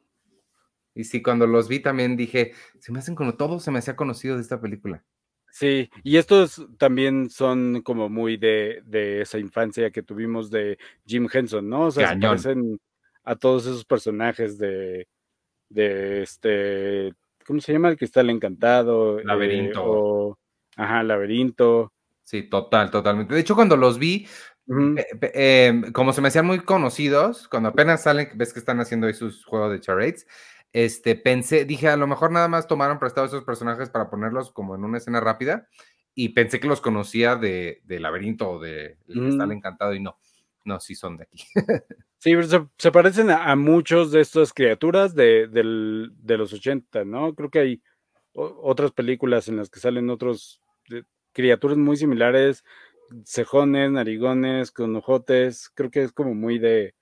Y 0.96 1.04
sí, 1.04 1.22
cuando 1.22 1.46
los 1.46 1.68
vi 1.68 1.80
también 1.80 2.16
dije, 2.16 2.54
se 2.80 2.92
me 2.92 3.00
hacen 3.00 3.14
como 3.16 3.36
todo, 3.36 3.60
se 3.60 3.70
me 3.70 3.80
hacía 3.80 3.96
conocido 3.96 4.38
de 4.38 4.42
esta 4.42 4.60
película. 4.62 5.04
Sí, 5.52 5.90
y 6.04 6.18
estos 6.18 6.68
también 6.78 7.30
son 7.30 7.82
como 7.82 8.10
muy 8.10 8.36
de, 8.38 8.82
de 8.86 9.22
esa 9.22 9.40
infancia 9.40 9.92
que 9.92 10.04
tuvimos 10.04 10.50
de 10.50 10.78
Jim 11.06 11.30
Henson, 11.32 11.70
¿no? 11.70 11.84
O 11.84 11.92
sea, 11.92 12.14
se 12.14 12.20
parecen 12.20 12.80
a 13.24 13.36
todos 13.36 13.66
esos 13.66 13.86
personajes 13.86 14.58
de, 14.58 15.08
de 15.70 16.24
este, 16.24 17.14
¿cómo 17.46 17.62
se 17.62 17.74
llama? 17.74 17.90
El 17.90 17.98
el 18.14 18.30
encantado. 18.30 19.22
Laberinto. 19.22 19.80
Eh, 19.80 19.84
o, 19.86 20.40
ajá, 20.76 21.04
laberinto. 21.04 21.94
Sí, 22.24 22.44
total, 22.44 22.92
totalmente. 22.92 23.34
De 23.34 23.40
hecho, 23.40 23.56
cuando 23.56 23.78
los 23.78 23.98
vi, 23.98 24.28
uh 24.68 24.74
-huh. 24.74 25.00
eh, 25.00 25.32
eh, 25.34 25.92
como 25.94 26.12
se 26.12 26.22
me 26.22 26.28
hacían 26.28 26.46
muy 26.48 26.60
conocidos, 26.60 27.48
cuando 27.48 27.70
apenas 27.70 28.04
salen, 28.04 28.30
ves 28.36 28.52
que 28.52 28.60
están 28.60 28.80
haciendo 28.80 29.08
ahí 29.08 29.14
sus 29.14 29.46
juegos 29.46 29.72
de 29.72 29.80
charades, 29.80 30.28
este, 30.78 31.16
pensé, 31.16 31.64
dije, 31.64 31.88
a 31.88 31.96
lo 31.96 32.06
mejor 32.06 32.32
nada 32.34 32.50
más 32.50 32.68
tomaron 32.68 33.00
prestados 33.00 33.32
esos 33.32 33.46
personajes 33.46 33.90
para 33.90 34.10
ponerlos 34.10 34.52
como 34.52 34.76
en 34.76 34.84
una 34.84 34.98
escena 34.98 35.22
rápida. 35.22 35.68
y 36.14 36.30
pensé 36.30 36.60
que 36.60 36.68
los 36.68 36.82
conocía 36.82 37.36
de, 37.38 37.82
de 37.86 38.00
Laberinto 38.00 38.50
o 38.50 38.60
de 38.60 38.98
El 39.08 39.22
Cristal 39.22 39.48
Ujú. 39.50 39.52
Encantado 39.58 39.94
y 39.94 40.00
no, 40.02 40.18
no, 40.66 40.80
sí 40.80 40.96
son 40.96 41.18
de 41.18 41.24
aquí. 41.24 41.44
Sí, 42.18 42.32
pero 42.36 42.44
se, 42.48 42.66
se 42.78 42.92
parecen 42.92 43.30
a, 43.30 43.52
a 43.52 43.56
muchos 43.56 44.12
de 44.12 44.20
estas 44.22 44.52
criaturas 44.52 45.14
de, 45.14 45.48
del- 45.48 46.12
de 46.18 46.38
los 46.38 46.52
80, 46.54 47.06
¿no? 47.06 47.36
Creo 47.36 47.50
que 47.52 47.60
hay 47.60 47.82
otras 48.34 48.92
películas 48.92 49.48
en 49.48 49.58
las 49.58 49.70
que 49.70 49.80
salen 49.80 50.10
otros 50.10 50.60
de- 50.90 51.04
criaturas 51.34 51.78
muy 51.78 51.98
similares, 51.98 52.64
cejones, 53.26 53.92
narigones, 53.92 54.72
con 54.72 54.96
ojotes. 54.96 55.70
Creo 55.76 55.92
que 55.92 56.02
es 56.04 56.12
como 56.12 56.34
muy 56.34 56.58
de, 56.60 56.95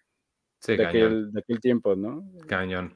Sí, 0.63 0.77
de, 0.77 0.85
aquel, 0.85 1.33
de 1.33 1.41
aquel 1.41 1.59
tiempo, 1.59 1.93
¿no? 1.93 2.23
cañón. 2.47 2.95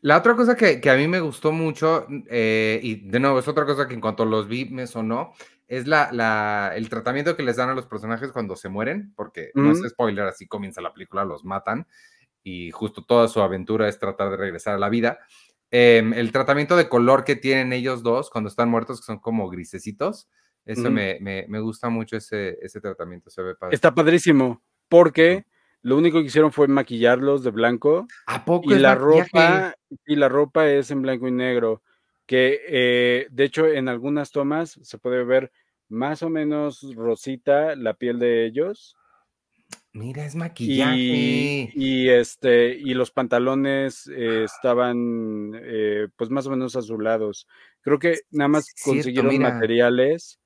La 0.00 0.16
otra 0.16 0.34
cosa 0.34 0.56
que, 0.56 0.80
que 0.80 0.88
a 0.88 0.96
mí 0.96 1.06
me 1.06 1.20
gustó 1.20 1.52
mucho, 1.52 2.06
eh, 2.30 2.80
y 2.82 3.06
de 3.06 3.20
nuevo 3.20 3.38
es 3.38 3.46
otra 3.48 3.66
cosa 3.66 3.86
que 3.86 3.92
en 3.92 4.00
cuanto 4.00 4.24
los 4.24 4.48
vi 4.48 4.64
me 4.64 4.86
sonó, 4.86 5.34
es 5.68 5.86
la, 5.86 6.10
la, 6.10 6.72
el 6.74 6.88
tratamiento 6.88 7.36
que 7.36 7.42
les 7.42 7.56
dan 7.56 7.68
a 7.68 7.74
los 7.74 7.86
personajes 7.86 8.32
cuando 8.32 8.56
se 8.56 8.70
mueren, 8.70 9.12
porque 9.14 9.50
no 9.54 9.70
es 9.70 9.82
spoiler, 9.86 10.24
así 10.24 10.46
comienza 10.46 10.80
la 10.80 10.94
película, 10.94 11.24
los 11.24 11.44
matan 11.44 11.86
y 12.42 12.70
justo 12.70 13.04
toda 13.04 13.28
su 13.28 13.42
aventura 13.42 13.88
es 13.88 13.98
tratar 13.98 14.30
de 14.30 14.38
regresar 14.38 14.74
a 14.74 14.78
la 14.78 14.88
vida. 14.88 15.18
Em, 15.70 16.14
el 16.14 16.32
tratamiento 16.32 16.76
de 16.76 16.88
color 16.88 17.24
que 17.24 17.36
tienen 17.36 17.74
ellos 17.74 18.02
dos 18.02 18.30
cuando 18.30 18.48
están 18.48 18.70
muertos, 18.70 19.00
que 19.00 19.06
son 19.06 19.18
como 19.18 19.50
grisecitos, 19.50 20.30
eso 20.64 20.82
Ujú. 20.82 20.90
me, 20.90 21.18
me, 21.20 21.44
me 21.48 21.60
gusta 21.60 21.90
mucho 21.90 22.16
ese, 22.16 22.58
ese 22.62 22.80
tratamiento, 22.80 23.28
se 23.28 23.42
ve 23.42 23.54
padre. 23.54 23.74
Está 23.74 23.94
padrísimo, 23.94 24.62
porque 24.88 25.44
lo 25.82 25.96
único 25.96 26.20
que 26.20 26.26
hicieron 26.26 26.52
fue 26.52 26.68
maquillarlos 26.68 27.42
de 27.42 27.50
blanco 27.50 28.06
¿A 28.26 28.44
poco 28.44 28.72
y 28.72 28.78
la 28.78 28.94
maquillaje? 28.94 29.28
ropa 29.30 29.74
y 30.06 30.16
la 30.16 30.28
ropa 30.28 30.68
es 30.68 30.90
en 30.90 31.02
blanco 31.02 31.28
y 31.28 31.32
negro, 31.32 31.82
que 32.26 32.60
eh, 32.68 33.26
de 33.30 33.44
hecho 33.44 33.66
en 33.66 33.88
algunas 33.88 34.30
tomas 34.30 34.78
se 34.82 34.98
puede 34.98 35.24
ver 35.24 35.52
más 35.88 36.22
o 36.22 36.30
menos 36.30 36.94
rosita 36.94 37.76
la 37.76 37.94
piel 37.94 38.18
de 38.18 38.46
ellos 38.46 38.96
Mira, 39.94 40.24
es 40.24 40.34
maquillaje. 40.34 41.70
y 41.74 42.08
este 42.08 42.74
y 42.78 42.94
los 42.94 43.10
pantalones 43.10 44.06
eh, 44.06 44.44
estaban 44.44 45.52
eh, 45.54 46.08
pues 46.16 46.30
más 46.30 46.46
o 46.46 46.50
menos 46.50 46.76
azulados. 46.76 47.46
Creo 47.82 47.98
que 47.98 48.20
nada 48.30 48.48
más 48.48 48.64
cierto, 48.74 48.90
consiguieron 48.90 49.32
mira. 49.32 49.50
materiales 49.52 50.38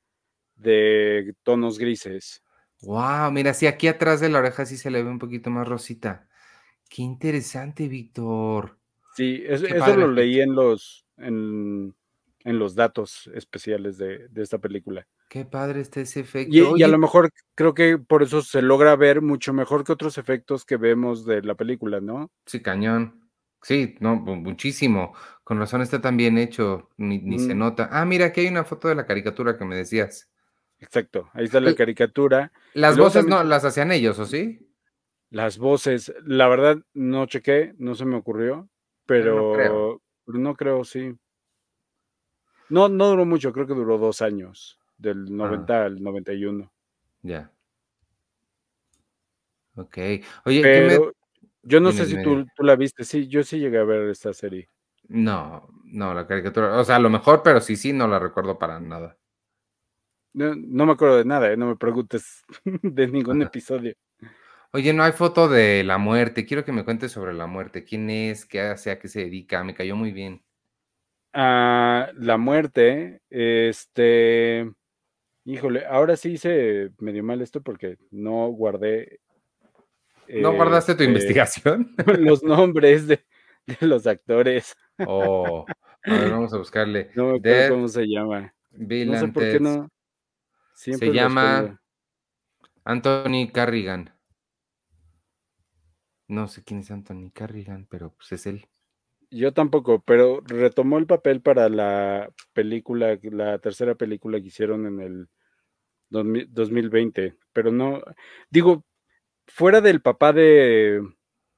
de 0.57 1.35
tonos 1.45 1.79
grises. 1.79 2.43
Wow, 2.87 3.31
mira, 3.33 3.53
sí, 3.55 3.67
aquí 3.67 3.87
atrás 3.89 4.21
de 4.21 4.29
la 4.31 4.39
oreja 4.39 4.65
sí 4.67 4.77
se 4.79 4.91
le 4.91 5.03
ve 5.03 5.11
un 5.11 5.19
poquito 5.19 5.51
más 5.51 5.67
rosita. 5.69 6.29
Qué 6.89 7.03
interesante, 7.03 7.87
Víctor. 7.89 8.79
Sí, 9.11 9.43
es- 9.47 9.63
eso 9.63 9.75
padre 9.77 9.97
lo 9.97 10.09
leí 10.13 10.41
en 10.41 10.55
los 10.55 11.07
en, 11.17 11.95
en 12.45 12.59
los 12.59 12.75
datos 12.75 13.29
especiales 13.35 13.97
de, 13.99 14.29
de 14.29 14.43
esta 14.43 14.59
película. 14.59 15.07
Qué 15.29 15.45
padre 15.45 15.83
está 15.83 16.01
ese 16.01 16.19
Y, 16.43 16.61
efecto. 16.61 16.69
y 16.79 16.83
a 16.83 16.89
Oye, 16.89 16.89
lo 16.89 16.99
mejor 16.99 17.31
creo 17.55 17.75
que 17.75 17.99
por 17.99 18.23
eso 18.23 18.41
se 18.43 18.63
logra 18.63 18.97
ver 18.97 19.21
mucho 19.23 19.53
mejor 19.53 19.85
que 19.85 19.93
otros 19.93 20.17
efectos 20.19 20.65
que 20.65 20.77
vemos 20.77 21.25
de 21.27 21.43
la 21.43 21.55
película, 21.57 22.01
¿no? 22.01 22.31
sí, 22.47 22.63
cañón. 22.63 23.31
Sí, 23.63 23.97
no, 24.01 24.17
mu- 24.17 24.37
muchísimo. 24.37 25.15
Con 25.45 25.59
razón 25.59 25.83
está 25.83 26.01
tan 26.01 26.17
bien 26.17 26.39
hecho, 26.39 26.91
ni, 26.97 27.19
ni 27.19 27.39
se 27.39 27.55
nota. 27.55 27.89
Ah, 27.93 28.05
mira, 28.05 28.27
aquí 28.27 28.41
hay 28.43 28.49
una 28.49 28.65
foto 28.65 28.89
de 28.89 28.95
la 28.95 29.07
caricatura 29.07 29.57
que 29.59 29.65
me 29.65 29.77
decías. 29.77 30.31
Exacto, 30.87 31.29
ahí 31.35 31.45
está 31.45 31.61
la 31.61 31.69
L- 31.71 31.75
caricatura. 31.75 32.53
Las 32.75 32.97
voces 32.99 33.25
también 33.25 33.39
no, 33.39 33.45
las 33.45 33.65
hacían 33.65 33.93
ellos, 33.93 34.19
¿o 34.19 34.27
sí? 34.27 34.61
las 35.31 35.59
voces, 35.59 36.13
la 36.25 36.49
verdad 36.49 36.79
no 36.95 37.27
chequé, 37.27 37.75
no 37.79 37.95
se 37.95 38.05
me 38.05 38.17
ocurrió, 38.17 38.69
Pero 39.07 39.37
no 39.37 39.51
creo. 39.53 39.73
pero 39.73 40.03
pero 40.25 40.39
no 40.39 40.57
creo, 40.57 40.85
sí. 40.85 41.17
No, 42.69 42.89
no 42.89 43.09
duró 43.09 43.25
mucho, 43.27 43.53
creo 43.53 43.67
que 43.67 43.75
duró 43.75 43.99
dos 43.99 44.23
años, 44.23 44.79
del 44.99 45.25
Ah, 45.25 45.33
90 45.37 45.85
al 45.85 46.01
91. 46.03 46.73
ya. 47.23 47.51
Ok. 49.77 49.99
Oye, 50.45 50.63
yo 51.63 51.81
no 51.81 51.91
Dime, 51.91 52.05
sé 52.05 52.07
si 52.07 52.19
tú, 52.23 52.47
tú 52.55 52.63
la 52.63 52.77
viste, 52.77 53.05
sí, 53.05 53.29
yo 53.29 53.43
sí 53.43 53.59
llegué 53.59 53.79
a 53.79 53.85
ver 53.85 54.09
esta 54.11 54.33
serie. 54.33 54.69
No, 55.09 55.69
no, 55.85 56.15
la 56.15 56.27
caricatura. 56.27 56.79
O 56.81 56.85
sea, 56.85 56.97
a 56.97 56.99
lo 56.99 57.11
mejor, 57.11 57.43
pero 57.43 57.61
sí, 57.61 57.77
sí, 57.77 57.93
no 57.93 58.07
la 58.09 58.19
recuerdo 58.19 58.59
para 58.59 58.81
nada. 58.81 59.19
No, 60.37 60.55
no 60.55 60.85
me 60.85 60.93
acuerdo 60.93 61.17
de 61.17 61.25
nada, 61.25 61.51
¿eh? 61.51 61.57
no 61.57 61.67
me 61.67 61.77
preguntes 61.77 62.45
de 62.83 63.09
ningún 63.09 63.41
episodio. 63.41 63.95
Oye, 64.73 64.93
no 64.93 65.03
hay 65.03 65.13
foto 65.13 65.49
de 65.49 65.83
la 65.83 65.97
muerte. 65.97 66.45
Quiero 66.45 66.63
que 66.63 66.73
me 66.73 66.85
cuentes 66.85 67.11
sobre 67.11 67.33
la 67.33 67.47
muerte. 67.47 67.85
¿Quién 67.85 68.11
es? 68.11 68.45
¿Qué 68.45 68.61
hace? 68.61 68.91
¿A 68.91 68.99
qué 68.99 69.09
se 69.09 69.21
dedica? 69.21 69.65
Me 69.65 69.75
cayó 69.75 69.97
muy 69.97 70.13
bien. 70.13 70.45
Ah, 71.33 72.11
la 72.15 72.37
muerte, 72.37 73.23
este, 73.31 74.71
híjole, 75.47 75.87
ahora 75.87 76.17
sí 76.17 76.33
hice 76.33 76.91
medio 76.99 77.25
mal 77.25 77.41
esto 77.41 77.63
porque 77.63 77.97
no 78.11 78.49
guardé 78.49 79.21
¿No 80.29 80.53
guardaste 80.53 80.95
tu 80.95 81.03
este, 81.03 81.13
investigación? 81.13 81.95
los 82.19 82.43
nombres 82.43 83.07
de, 83.07 83.25
de 83.67 83.87
los 83.87 84.07
actores. 84.07 84.77
Oh, 85.07 85.65
a 86.05 86.13
ver, 86.13 86.31
vamos 86.31 86.53
a 86.53 86.59
buscarle. 86.59 87.11
No 87.15 87.31
me 87.31 87.39
acuerdo 87.39 87.75
cómo 87.75 87.89
se 87.89 88.05
llama. 88.05 88.53
Bill 88.73 89.11
No 89.11 89.19
sé 89.19 89.29
por 89.29 89.43
qué 89.43 89.61
no. 89.61 89.89
Siempre 90.77 91.09
Se 91.09 91.15
llama. 91.15 91.81
Anthony 92.85 93.51
Carrigan. 93.53 94.15
No 96.29 96.49
sé 96.49 96.63
quién 96.63 96.81
es 96.81 96.91
Anthony 96.91 97.31
Carrigan, 97.33 97.87
pero 97.89 98.13
pues 98.13 98.33
es 98.33 98.47
él. 98.47 98.69
Yo 99.31 99.53
tampoco, 99.53 100.03
pero 100.03 100.43
retomó 100.45 100.99
el 100.99 101.07
papel 101.07 101.41
para 101.41 101.69
la 101.69 102.31
película, 102.53 103.19
la 103.23 103.59
tercera 103.59 103.95
película 103.95 104.39
que 104.39 104.49
hicieron 104.49 104.87
en 104.87 105.01
el 105.01 105.29
2000 106.11 106.49
2020, 106.53 107.37
pero 107.53 107.73
no, 107.73 108.03
digo, 108.51 108.85
fuera 109.47 109.81
del 109.81 110.03
papá 110.03 110.33
de, 110.33 111.01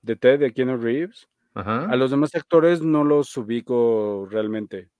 de 0.00 0.16
Ted, 0.16 0.38
de 0.38 0.52
Keanu 0.52 0.76
Reeves, 0.78 1.28
a 1.54 1.96
los 1.96 2.12
demás 2.12 2.32
actores 2.36 2.82
no 2.82 3.02
los 3.02 3.36
ubico 3.36 4.28
realmente. 4.30 4.90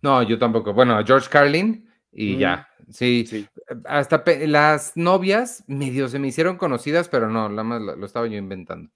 No, 0.00 0.22
yo 0.22 0.38
tampoco. 0.38 0.72
Bueno, 0.72 0.96
a 0.96 1.04
George 1.04 1.28
Carlin 1.28 1.86
y 2.14 2.36
Mm, 2.36 2.38
ya. 2.38 2.68
Sí, 2.90 3.24
sí, 3.26 3.48
hasta 3.86 4.22
las 4.46 4.96
novias 4.96 5.64
medio 5.66 6.08
se 6.08 6.18
me 6.18 6.28
hicieron 6.28 6.56
conocidas, 6.58 7.08
pero 7.08 7.28
no, 7.30 7.48
nada 7.48 7.64
más 7.64 7.80
lo, 7.82 7.96
lo 7.96 8.06
estaba 8.06 8.26
yo 8.26 8.36
inventando. 8.36 8.90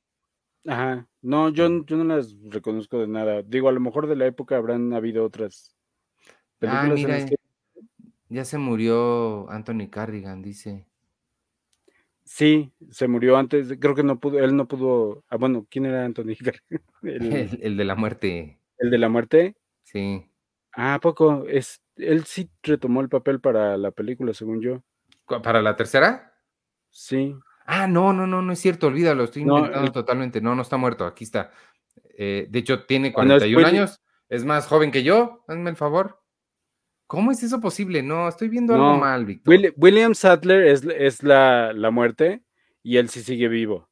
ajá, 0.66 1.08
no, 1.22 1.48
yo, 1.50 1.68
yo 1.86 1.96
no 1.96 2.04
las 2.04 2.34
reconozco 2.50 2.98
de 3.00 3.08
nada. 3.08 3.42
Digo, 3.42 3.68
a 3.68 3.72
lo 3.72 3.80
mejor 3.80 4.06
de 4.06 4.16
la 4.16 4.26
época 4.26 4.56
habrán 4.56 4.92
habido 4.92 5.24
otras 5.24 5.74
las 6.60 6.94
mira, 6.94 7.26
que 7.26 7.36
ya 8.28 8.44
se 8.44 8.58
murió 8.58 9.50
Anthony 9.50 9.88
Carrigan, 9.90 10.42
dice. 10.42 10.86
sí, 12.24 12.72
se 12.90 13.08
murió 13.08 13.36
antes, 13.36 13.68
creo 13.80 13.94
que 13.94 14.02
no 14.02 14.18
pudo, 14.20 14.38
él 14.40 14.56
no 14.56 14.68
pudo, 14.68 15.24
ah, 15.28 15.36
bueno, 15.36 15.66
¿quién 15.70 15.86
era 15.86 16.04
Anthony 16.04 16.36
Carrigan? 16.42 16.82
El, 17.02 17.32
El, 17.32 17.58
el 17.62 17.76
de 17.76 17.84
la 17.84 17.94
muerte. 17.94 18.60
el 18.78 18.90
de 18.90 18.98
la 18.98 19.08
muerte. 19.08 19.54
Sí. 19.82 20.30
Ah, 20.72 20.94
¿a 20.94 21.00
poco? 21.00 21.44
Es, 21.48 21.82
él 21.96 22.24
sí 22.24 22.50
retomó 22.62 23.00
el 23.00 23.08
papel 23.08 23.40
para 23.40 23.76
la 23.76 23.90
película, 23.90 24.32
según 24.34 24.60
yo. 24.60 24.82
¿Cu- 25.24 25.42
¿Para 25.42 25.60
la 25.62 25.74
tercera? 25.76 26.34
Sí. 26.90 27.34
Ah, 27.66 27.86
no, 27.86 28.12
no, 28.12 28.26
no, 28.26 28.40
no 28.42 28.52
es 28.52 28.60
cierto, 28.60 28.86
olvídalo, 28.86 29.24
estoy 29.24 29.44
No, 29.44 29.58
inventando 29.58 29.86
el- 29.86 29.92
totalmente. 29.92 30.40
No, 30.40 30.54
no 30.54 30.62
está 30.62 30.76
muerto, 30.76 31.04
aquí 31.04 31.24
está. 31.24 31.50
Eh, 32.16 32.46
de 32.48 32.58
hecho, 32.58 32.84
tiene 32.84 33.10
Bueno, 33.10 33.34
es 33.34 33.40
41 33.42 33.58
Willy- 33.66 33.76
años, 33.78 34.00
es 34.28 34.44
más 34.44 34.66
joven 34.66 34.90
que 34.90 35.02
yo, 35.02 35.44
hazme 35.48 35.70
el 35.70 35.76
favor. 35.76 36.22
¿Cómo 37.06 37.30
es 37.30 37.42
eso 37.42 37.60
posible? 37.60 38.02
No, 38.02 38.28
estoy 38.28 38.48
viendo 38.48 38.74
algo 38.74 38.96
mal, 38.98 39.24
Víctor. 39.24 39.54
Will- 39.54 39.72
William 39.76 40.14
Sadler 40.14 40.66
es, 40.66 40.84
es 40.84 41.22
la, 41.22 41.72
la 41.72 41.90
muerte 41.90 42.42
y 42.82 42.98
él 42.98 43.08
sí 43.08 43.22
sigue 43.22 43.48
vivo. 43.48 43.88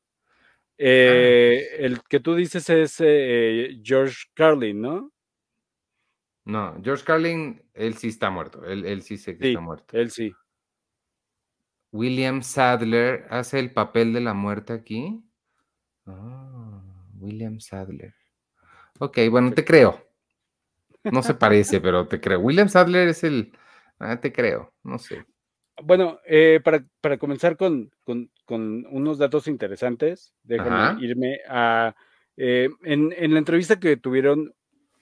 Eh, 0.79 1.77
el 1.79 2.03
que 2.03 2.21
tú 2.21 2.35
dices 2.35 2.69
es 2.69 2.97
eh, 3.01 3.81
George 3.83 4.25
Carlin, 4.35 4.83
¿no? 4.83 5.13
No, 6.47 6.81
George 6.83 7.05
Carlin, 7.05 7.61
él 7.75 7.95
sí 7.95 8.09
está 8.09 8.31
muerto, 8.31 8.65
él, 8.65 8.85
él 8.87 9.03
sí 9.03 9.19
sé 9.19 9.37
que 9.37 9.45
Sí, 9.45 9.49
está 9.51 9.61
muerto. 9.61 9.97
él 9.99 10.11
sí. 10.11 10.33
William 11.93 12.43
Sadler 12.43 13.27
hace 13.31 13.59
el 13.59 13.73
papel 13.73 14.13
de 14.13 14.21
la 14.21 14.33
muerte 14.35 14.73
aquí. 14.73 15.23
Ah, 16.07 16.83
William 17.19 17.59
Sadler. 17.59 18.15
Ok, 18.99 19.19
bueno, 19.31 19.53
te 19.53 19.65
creo. 19.65 20.07
No 21.05 21.23
se 21.23 21.35
parece, 21.35 21.81
pero 21.81 22.07
te 22.07 22.21
creo. 22.21 22.41
William 22.41 22.69
Sadler 22.69 23.09
es 23.09 23.25
el... 23.25 23.53
Ah, 23.99 24.21
te 24.21 24.33
creo, 24.33 24.73
no 24.83 24.99
sé. 24.99 25.25
Bueno, 25.83 26.21
eh, 26.27 26.61
para, 26.63 26.85
para 27.01 27.19
comenzar 27.19 27.57
con, 27.57 27.91
con- 28.05 28.31
con 28.45 28.87
unos 28.87 29.19
datos 29.19 29.49
interesantes, 29.49 30.33
déjame 30.43 30.71
Ajá. 30.71 30.97
irme 31.01 31.41
a... 31.49 31.95
eh, 32.37 32.69
en, 32.85 33.13
en 33.17 33.33
la 33.33 33.39
entrevista 33.39 33.79
que 33.81 33.97
tuvieron 33.97 34.55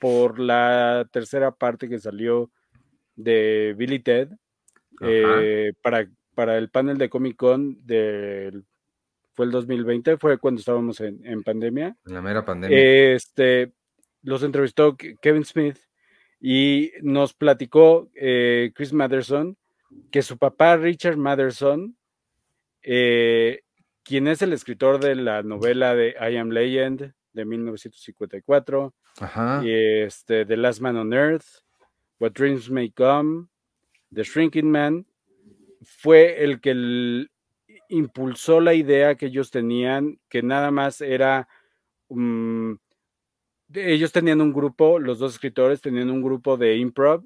por 0.04 0.38
la 0.38 1.08
tercera 1.10 1.50
parte 1.50 1.88
que 1.88 1.98
salió 1.98 2.50
de 3.16 3.74
Billy 3.78 4.00
Ted, 4.00 4.28
eh, 5.00 5.72
para, 5.80 6.06
para 6.34 6.58
el 6.58 6.68
panel 6.68 6.98
de 6.98 7.08
Comic 7.08 7.36
Con 7.36 7.78
del... 7.86 8.66
Fue 9.32 9.46
el 9.46 9.50
2020, 9.50 10.18
fue 10.18 10.36
cuando 10.36 10.58
estábamos 10.58 11.00
en, 11.00 11.24
en 11.24 11.42
pandemia. 11.42 11.96
En 12.06 12.12
la 12.12 12.20
mera 12.20 12.44
pandemia. 12.44 12.78
Este, 13.14 13.72
los 14.20 14.42
entrevistó 14.42 14.94
Ke- 14.94 15.16
Kevin 15.22 15.46
Smith 15.46 15.78
y 16.38 16.92
nos 17.00 17.32
platicó 17.32 18.10
eh, 18.14 18.72
Chris 18.74 18.92
Matherson 18.92 19.56
que 20.10 20.20
su 20.20 20.36
papá, 20.36 20.76
Richard 20.76 21.16
Matherson, 21.16 21.96
eh, 22.82 23.62
quien 24.02 24.28
es 24.28 24.42
el 24.42 24.52
escritor 24.52 25.00
de 25.00 25.14
la 25.14 25.42
novela 25.42 25.94
de 25.94 26.10
I 26.20 26.36
Am 26.36 26.50
Legend 26.50 27.14
de 27.32 27.44
1954, 27.46 28.94
y 29.62 29.70
este, 30.02 30.44
The 30.44 30.56
Last 30.56 30.80
Man 30.80 30.96
on 30.96 31.12
Earth, 31.12 31.62
What 32.18 32.32
Dreams 32.32 32.70
May 32.70 32.90
Come, 32.90 33.46
The 34.12 34.22
Shrinking 34.22 34.70
Man, 34.70 35.06
fue 35.82 36.42
el 36.42 36.60
que 36.60 37.28
impulsó 37.88 38.60
la 38.60 38.74
idea 38.74 39.14
que 39.14 39.26
ellos 39.26 39.50
tenían, 39.50 40.18
que 40.28 40.42
nada 40.42 40.70
más 40.70 41.00
era, 41.00 41.48
mm, 42.08 42.74
ellos 43.74 44.12
tenían 44.12 44.40
un 44.40 44.52
grupo, 44.52 44.98
los 44.98 45.18
dos 45.18 45.34
escritores 45.34 45.80
tenían 45.80 46.10
un 46.10 46.22
grupo 46.22 46.56
de 46.56 46.76
improv 46.76 47.24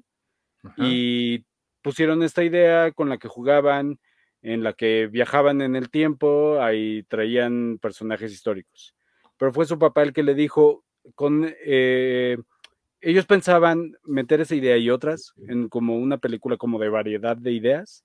y 0.77 1.45
pusieron 1.81 2.21
esta 2.21 2.43
idea 2.43 2.91
con 2.91 3.07
la 3.07 3.17
que 3.17 3.27
jugaban, 3.27 3.99
en 4.41 4.63
la 4.63 4.73
que 4.73 5.07
viajaban 5.07 5.61
en 5.61 5.75
el 5.75 5.89
tiempo, 5.89 6.61
ahí 6.61 7.03
traían 7.03 7.77
personajes 7.81 8.31
históricos. 8.31 8.95
Pero 9.37 9.53
fue 9.53 9.65
su 9.65 9.79
papá 9.79 10.03
el 10.03 10.13
que 10.13 10.23
le 10.23 10.33
dijo, 10.33 10.83
con, 11.15 11.53
eh, 11.65 12.37
ellos 13.01 13.25
pensaban 13.25 13.95
meter 14.03 14.41
esa 14.41 14.55
idea 14.55 14.77
y 14.77 14.89
otras 14.89 15.33
en 15.47 15.69
como 15.69 15.97
una 15.97 16.17
película 16.17 16.57
como 16.57 16.79
de 16.79 16.89
variedad 16.89 17.37
de 17.37 17.51
ideas, 17.51 18.03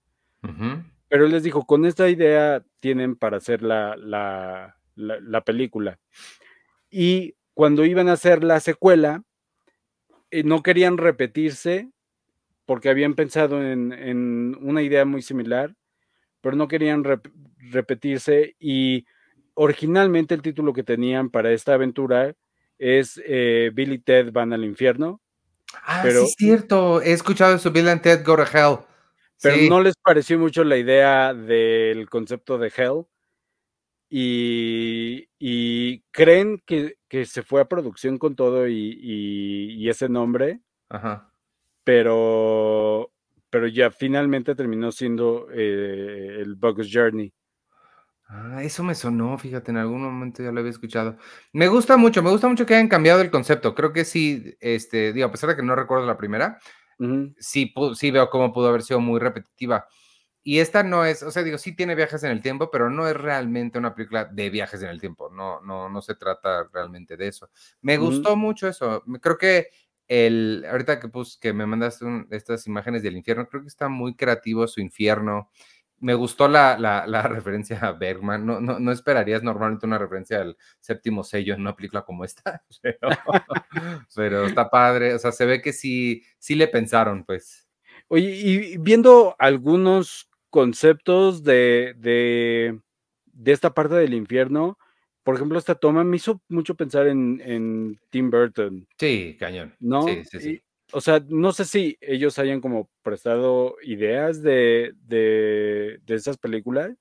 pero 1.09 1.27
él 1.27 1.33
les 1.33 1.43
dijo, 1.43 1.65
con 1.65 1.87
esta 1.87 2.09
idea 2.09 2.63
tienen 2.81 3.17
para 3.17 3.39
hacer 3.39 3.63
la, 3.63 3.97
la, 4.97 5.41
película. 5.45 5.99
Y 6.91 7.35
cuando 7.55 7.85
iban 7.85 8.09
a 8.09 8.13
hacer 8.13 8.45
la 8.45 8.61
secuela, 8.61 9.23
eh, 10.31 10.43
no 10.45 10.63
querían 10.63 10.99
repetirse 10.99 11.89
porque 12.67 12.89
habían 12.89 13.15
pensado 13.15 13.63
en, 13.63 14.57
una 14.61 14.83
idea 14.83 15.05
muy 15.05 15.23
similar, 15.23 15.75
pero 16.41 16.57
no 16.57 16.69
querían 16.69 17.05
repetirse. 17.71 18.57
Y 18.59 19.07
originalmente 19.55 20.35
el 20.35 20.43
título 20.43 20.73
que 20.73 20.83
tenían 20.83 21.31
para 21.31 21.53
esta 21.53 21.75
aventura 21.75 22.35
es 22.85 23.19
eh, 23.25 23.71
Billy 23.73 23.99
Ted 23.99 24.31
van 24.31 24.53
al 24.53 24.63
infierno. 24.63 25.23
Ah, 25.87 26.03
sí, 26.03 26.09
es 26.09 26.35
cierto. 26.37 27.01
He 27.01 27.13
escuchado 27.13 27.55
eso, 27.55 27.71
Bill 27.71 27.89
and 27.89 28.03
Ted 28.03 28.23
go 28.23 28.37
to 28.37 28.43
hell. 28.43 28.81
Pero 29.41 29.57
no 29.69 29.83
les 29.83 29.95
pareció 29.97 30.39
mucho 30.39 30.65
la 30.65 30.77
idea 30.77 31.33
del 31.33 32.09
concepto 32.11 32.59
de 32.59 32.73
hell. 32.77 33.07
Y, 34.11 36.01
creen 36.11 36.63
que, 36.67 36.97
se 37.25 37.43
fue 37.43 37.63
a 37.63 37.69
producción 37.69 38.19
con 38.19 38.37
todo 38.37 38.69
y, 38.69 39.89
ese 39.89 40.11
nombre. 40.11 40.61
Ajá. 40.91 41.33
Pero, 41.85 43.11
pero 43.49 43.67
ya 43.67 43.91
finalmente 43.91 44.55
terminó 44.55 44.93
siendo 44.93 45.49
eh, 45.53 46.39
el 46.41 46.55
Bugs 46.55 46.89
Journey. 46.93 47.33
Ah, 48.37 48.65
eso 48.65 48.83
me 48.83 48.97
sonó, 48.97 49.39
fíjate, 49.39 49.71
en 49.71 49.77
algún 49.77 50.03
momento 50.03 50.43
ya 50.43 50.51
lo 50.51 50.59
había 50.59 50.73
escuchado. 50.73 51.17
Me 51.53 51.69
gusta 51.69 51.97
mucho, 51.97 52.21
me 52.21 52.31
gusta 52.31 52.49
mucho 52.49 52.67
que 52.67 52.75
hayan 52.75 52.89
cambiado 52.89 53.21
el 53.21 53.31
concepto. 53.31 53.77
Creo 53.77 53.93
que 53.93 54.05
sí, 54.05 54.57
este, 54.59 55.13
digo, 55.13 55.29
a 55.29 55.31
pesar 55.31 55.51
de 55.51 55.57
que 55.57 55.63
no 55.63 55.77
recuerdo 55.77 56.05
la 56.05 56.17
primera, 56.17 56.59
sí, 57.39 57.73
sí 57.95 58.11
veo 58.11 58.31
cómo 58.31 58.53
pudo 58.53 58.69
haber 58.69 58.83
sido 58.83 58.99
muy 58.99 59.21
repetitiva. 59.21 59.87
Y 60.43 60.59
esta 60.59 60.83
no 60.83 61.05
es, 61.05 61.23
o 61.23 61.31
sea, 61.31 61.45
digo, 61.45 61.59
sí 61.59 61.77
tiene 61.77 61.95
viajes 61.95 62.25
en 62.25 62.33
el 62.33 62.43
tiempo, 62.43 62.73
pero 62.73 62.91
no 62.91 63.07
es 63.07 63.17
realmente 63.17 63.79
una 63.79 63.95
película 63.95 64.25
de 64.25 64.51
viajes 64.51 64.83
en 64.83 64.89
el 64.89 65.01
tiempo. 65.01 65.31
No, 65.31 65.61
no, 65.61 65.89
no 65.89 66.03
se 66.03 66.17
trata 66.17 66.69
realmente 66.73 67.17
de 67.17 67.29
eso. 67.29 67.51
Me 67.83 67.99
gustó 67.99 68.35
mucho 68.35 68.67
eso. 68.67 69.05
Creo 69.23 69.39
que 69.39 69.69
el, 70.09 70.67
ahorita 70.69 70.99
que, 70.99 71.09
pues, 71.09 71.39
que 71.41 71.53
me 71.53 71.67
mandaste 71.67 72.05
estas 72.31 72.67
imágenes 72.67 73.05
del 73.05 73.17
infierno, 73.17 73.49
creo 73.49 73.63
que 73.63 73.69
está 73.69 73.89
muy 73.89 74.17
creativo 74.17 74.67
su 74.67 74.81
infierno 74.81 75.51
me 76.05 76.15
gustó 76.15 76.49
la, 76.49 76.77
referencia 77.29 77.79
a 77.79 77.93
Bergman. 77.93 78.45
No, 78.45 78.61
no, 78.61 78.93
esperarías 78.93 79.43
normalmente 79.43 79.87
una 79.87 79.97
referencia 79.97 80.43
al 80.43 80.57
séptimo 80.79 81.25
sello 81.25 81.55
en 81.55 81.63
una 81.63 81.75
película 81.75 82.03
como 82.03 82.25
esta, 82.25 82.63
pero, 84.15 84.45
está 84.45 84.69
padre. 84.69 85.15
O 85.15 85.19
sea, 85.19 85.33
se 85.33 85.47
ve 85.47 85.63
que 85.63 85.73
sí, 85.73 86.23
sí 86.39 86.55
le 86.55 86.69
pensaron, 86.69 87.25
pues. 87.25 87.67
Oye, 88.09 88.31
y 88.31 88.77
viendo 88.77 89.35
algunos 89.39 90.29
conceptos 90.51 91.43
de, 91.43 91.95
de, 91.97 92.79
esta 93.51 93.73
parte 93.73 93.95
del 93.95 94.13
infierno, 94.13 94.79
por 95.23 95.37
ejemplo, 95.37 95.59
esta 95.59 95.75
toma 95.75 96.05
me 96.05 96.17
hizo 96.17 96.43
mucho 96.49 96.75
pensar 96.75 97.07
en, 97.07 97.99
Tim 98.11 98.31
Burton. 98.31 98.87
Sí, 98.99 99.39
cañón. 99.41 99.75
¿No? 99.81 100.03
Sí, 100.03 100.23
sí, 100.27 100.41
sí 100.41 100.63
o 100.95 101.01
sea, 101.01 101.21
no 101.29 101.53
sé 101.53 101.65
si 101.65 101.99
ellos 102.01 102.39
hayan 102.39 102.61
como 102.61 102.89
prestado 103.03 103.75
ideas 103.83 104.43
de, 104.43 104.95
de, 105.07 106.01
esas 106.07 106.39
películas 106.39 106.93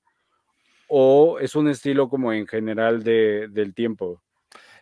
o 0.88 1.38
es 1.38 1.54
un 1.54 1.68
estilo 1.68 2.08
como 2.08 2.32
en 2.32 2.48
general 2.48 3.04
de, 3.04 3.46
del 3.50 3.72
tiempo. 3.72 4.20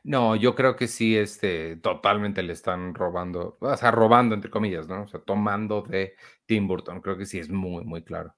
No, 0.02 0.34
yo 0.34 0.54
creo 0.54 0.76
que 0.76 0.88
sí, 0.88 1.16
este, 1.16 1.76
totalmente 1.76 2.42
le 2.42 2.54
están 2.54 2.94
robando, 2.94 3.58
o 3.60 3.76
sea, 3.76 3.90
robando 3.90 4.34
entre 4.34 4.50
comillas, 4.50 4.88
¿no? 4.88 5.02
O 5.02 5.06
sea, 5.06 5.20
tomando 5.20 5.82
de 5.82 6.16
Tim 6.46 6.66
Burton, 6.66 7.02
creo 7.02 7.18
que 7.18 7.26
sí 7.26 7.38
es 7.38 7.50
muy, 7.50 7.84
muy 7.84 8.02
claro. 8.02 8.34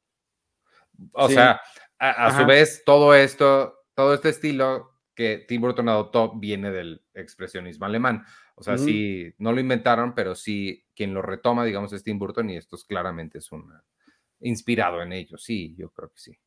O 1.12 1.28
sea, 1.28 1.60
a, 2.00 2.36
su 2.36 2.44
vez, 2.46 2.82
todo 2.84 3.14
esto, 3.14 3.76
todo 3.94 4.12
este 4.12 4.30
estilo 4.30 4.90
que 5.14 5.44
Tim 5.46 5.60
Burton 5.60 5.88
adoptó 5.88 6.32
viene 6.34 6.72
del 6.72 7.04
expresionismo 7.14 7.86
alemán. 7.86 8.24
O 8.56 8.62
sea, 8.62 8.78
sí, 8.78 9.32
no 9.38 9.52
lo 9.52 9.60
inventaron, 9.60 10.14
pero 10.14 10.34
sí, 10.34 10.84
quien 10.94 11.12
lo 11.12 11.22
retoma, 11.22 11.64
digamos, 11.64 11.92
es 11.92 12.04
Tim 12.04 12.18
Burton 12.18 12.50
y 12.50 12.56
esto 12.56 12.76
es 12.76 12.84
claramente 12.84 13.38
es 13.38 13.50
un 13.50 13.72
inspirado 14.40 15.02
en 15.02 15.12
ellos. 15.12 15.42
Sí, 15.42 15.74
yo 15.76 15.90
creo 15.90 16.10
que 16.10 16.18
sí. 16.18 16.38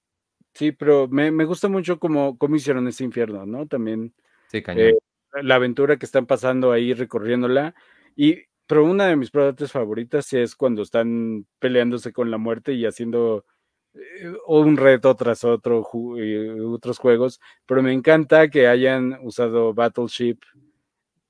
Sí, 0.53 0.71
pero 0.71 1.07
me, 1.07 1.29
gusta 1.45 1.67
mucho 1.67 1.99
cómo, 1.99 2.37
cómo, 2.37 2.55
hicieron 2.55 2.87
ese 2.87 3.03
infierno, 3.03 3.45
¿no? 3.45 3.67
También. 3.67 4.13
Sí, 4.47 4.63
cañón. 4.63 4.87
Eh, 4.87 4.97
la 5.43 5.55
aventura 5.55 5.97
que 5.97 6.05
están 6.05 6.25
pasando 6.25 6.71
ahí 6.71 6.93
recorriéndola. 6.93 7.75
Y, 8.15 8.37
pero 8.65 8.85
una 8.85 9.05
de 9.07 9.15
mis 9.15 9.29
productos 9.29 9.71
favoritas 9.71 10.31
es 10.33 10.55
cuando 10.55 10.81
están 10.81 11.45
peleándose 11.59 12.11
con 12.11 12.31
la 12.31 12.37
muerte 12.37 12.73
y 12.73 12.85
haciendo 12.85 13.45
eh, 13.93 14.33
un 14.47 14.77
reto 14.77 15.15
tras 15.15 15.43
otro, 15.43 15.85
eh, 16.17 16.59
otros 16.61 16.97
juegos. 16.97 17.39
Pero 17.65 17.83
me 17.83 17.93
encanta 17.93 18.49
que 18.49 18.67
hayan 18.67 19.19
usado 19.21 19.73
Battleship 19.73 20.39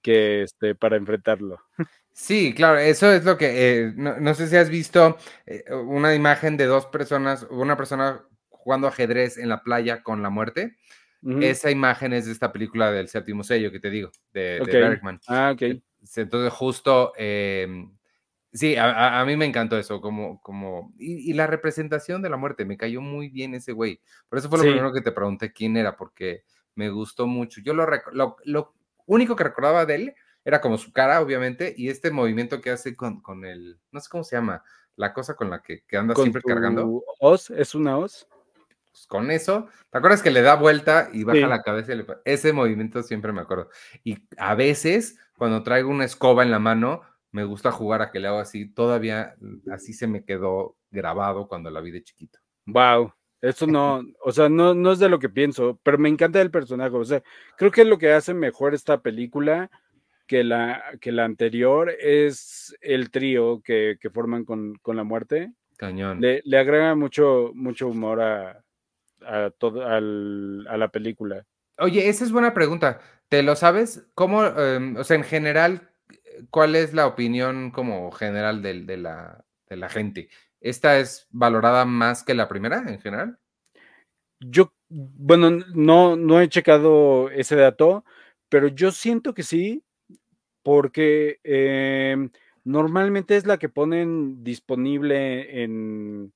que 0.07 0.43
este, 0.43 0.73
para 0.73 0.95
enfrentarlo. 0.95 1.59
Sí, 2.13 2.53
claro, 2.53 2.79
eso 2.79 3.11
es 3.11 3.25
lo 3.25 3.37
que, 3.37 3.81
eh, 3.81 3.93
no, 3.95 4.33
sé 4.33 4.47
si 4.47 4.55
has 4.55 4.69
visto 4.69 5.17
eh, 5.45 5.65
una 5.71 6.15
imagen 6.15 6.55
de 6.55 6.65
dos 6.65 6.85
personas, 6.85 7.45
una 7.49 7.75
persona 7.75 8.23
jugando 8.49 8.87
ajedrez 8.87 9.37
en 9.37 9.49
la 9.49 9.61
playa 9.61 10.01
con 10.03 10.23
la 10.23 10.29
muerte. 10.29 10.77
Esa 11.41 11.71
imagen 11.71 12.13
es 12.13 12.25
de 12.25 12.31
esta 12.31 12.53
película 12.53 12.89
del 12.89 13.09
séptimo 13.09 13.43
sello 13.43 13.69
que 13.69 13.81
te 13.81 13.89
digo, 13.89 14.11
de, 14.31 14.61
Bergman. 14.65 15.19
Ah, 15.27 15.51
ok. 15.53 15.81
Entonces, 16.15 16.53
justo, 16.53 17.11
em, 17.17 17.91
sí, 18.53 18.75
a, 18.79 19.23
mí 19.25 19.35
me 19.35 19.45
encantó 19.45 19.77
eso, 19.77 19.99
como, 19.99 20.41
como, 20.41 20.93
y, 20.97 21.33
la 21.33 21.47
representación 21.47 22.21
de 22.21 22.29
la 22.29 22.37
muerte, 22.37 22.63
me 22.63 22.77
cayó 22.77 23.01
muy 23.01 23.27
bien 23.27 23.55
ese 23.55 23.73
güey. 23.73 23.99
Por 24.29 24.39
eso 24.39 24.47
fue 24.47 24.59
lo 24.59 24.63
primero 24.63 24.93
que 24.93 25.01
te 25.01 25.11
pregunté 25.11 25.51
quién 25.51 25.75
era, 25.75 25.97
porque 25.97 26.43
me 26.75 26.89
gustó 26.89 27.27
mucho. 27.27 27.59
Yo 27.61 27.73
lo, 27.73 27.85
lo, 28.13 28.37
lo 28.45 28.76
único 29.07 29.35
que 29.35 29.43
recordaba 29.43 29.87
de 29.87 29.95
él 29.95 30.15
era 30.45 30.61
como 30.61 30.77
su 30.77 30.93
cara, 30.93 31.19
obviamente, 31.19 31.73
y 31.75 31.89
este 31.89 32.11
movimiento 32.11 32.61
que 32.61 32.69
hace 32.69 32.95
con, 32.95 33.21
con 33.21 33.43
el, 33.43 33.79
no 33.91 33.99
sé 33.99 34.07
cómo 34.09 34.23
se 34.23 34.35
llama, 34.35 34.63
la 34.95 35.13
cosa 35.13 35.35
con 35.35 35.49
la 35.49 35.61
que, 35.61 35.83
que 35.85 35.97
anda 35.97 36.15
siempre 36.15 36.41
cargando. 36.41 37.03
¿Os? 37.19 37.49
¿Es 37.49 37.75
una 37.75 37.97
os? 37.97 38.27
Pues 38.91 39.05
con 39.07 39.29
eso, 39.29 39.67
¿te 39.91 39.97
acuerdas 39.97 40.23
que 40.23 40.31
le 40.31 40.41
da 40.41 40.55
vuelta 40.55 41.09
y 41.13 41.23
baja 41.23 41.47
la 41.47 41.61
cabeza? 41.61 41.93
Ese 42.25 42.53
movimiento 42.53 43.03
siempre 43.03 43.31
me 43.31 43.41
acuerdo. 43.41 43.69
Y 44.03 44.17
a 44.37 44.55
veces, 44.55 45.19
cuando 45.37 45.63
traigo 45.63 45.89
una 45.89 46.05
escoba 46.05 46.43
en 46.43 46.49
la 46.49 46.59
mano, 46.59 47.01
me 47.31 47.43
gusta 47.43 47.71
jugar 47.71 48.01
a 48.01 48.09
que 48.09 48.19
le 48.19 48.27
hago 48.27 48.39
así. 48.39 48.73
Todavía 48.73 49.35
así 49.71 49.93
se 49.93 50.07
me 50.07 50.23
quedó 50.25 50.77
grabado 50.89 51.47
cuando 51.47 51.69
la 51.69 51.81
vi 51.81 51.91
de 51.91 52.03
chiquito. 52.03 52.39
Wow. 52.65 53.13
Eso 53.41 53.67
no, 53.67 54.03
o 54.23 54.31
sea, 54.31 54.49
no, 54.49 54.73
no 54.73 54.91
es 54.91 54.99
de 54.99 55.09
lo 55.09 55.19
que 55.19 55.29
pienso, 55.29 55.79
pero 55.83 55.97
me 55.97 56.09
encanta 56.09 56.41
el 56.41 56.51
personaje. 56.51 56.95
O 56.95 57.05
sea, 57.05 57.21
creo 57.57 57.71
que 57.71 57.85
lo 57.85 57.97
que 57.97 58.11
hace 58.11 58.33
mejor 58.33 58.73
esta 58.73 59.01
película 59.01 59.69
que 60.27 60.43
la, 60.43 60.83
que 60.99 61.11
la 61.11 61.25
anterior 61.25 61.89
es 61.99 62.75
el 62.81 63.09
trío 63.09 63.61
que, 63.61 63.97
forman 64.13 64.43
con, 64.43 64.79
la 64.85 65.03
muerte. 65.03 65.53
Cañón. 65.77 66.19
Le, 66.19 66.57
agrega 66.57 66.95
mucho, 66.95 67.51
mucho 67.53 67.87
humor 67.87 68.21
a, 68.21 68.63
a, 69.25 69.51
todo, 69.57 69.85
a 69.85 69.99
la 70.01 70.87
película. 70.89 71.45
Oye, 71.77 72.09
esa 72.09 72.23
es 72.23 72.31
buena 72.31 72.53
pregunta. 72.53 72.99
¿Te 73.29 73.43
lo 73.43 73.55
sabes? 73.55 74.07
¿Cómo, 74.15 74.45
em, 74.45 74.95
o 74.97 75.03
sea, 75.03 75.15
en 75.15 75.23
general, 75.23 75.89
cuál 76.49 76.75
es 76.75 76.93
la 76.93 77.07
opinión 77.07 77.71
como 77.71 78.11
general 78.11 78.61
de, 78.61 78.83
de, 78.83 78.97
la, 78.97 79.45
de 79.69 79.77
la 79.77 79.89
gente? 79.89 80.29
¿Esta 80.69 80.99
es 80.99 81.27
valorada 81.31 81.85
más 81.85 82.23
que 82.23 82.33
la 82.33 82.49
primera 82.49 82.83
en 82.87 82.99
general? 82.99 83.39
Yo, 84.39 84.73
bueno, 84.89 85.49
no, 85.73 86.17
no 86.17 86.41
he 86.41 86.49
checado 86.49 87.29
ese 87.29 87.55
dato, 87.55 88.03
pero 88.49 88.67
yo 88.67 88.91
siento 88.91 89.33
que 89.33 89.43
sí, 89.43 89.83
porque 90.63 91.39
em, 91.43 92.29
normalmente 92.65 93.37
es 93.37 93.45
la 93.45 93.57
que 93.57 93.69
ponen 93.69 94.43
disponible 94.43 95.63
en, 95.63 96.33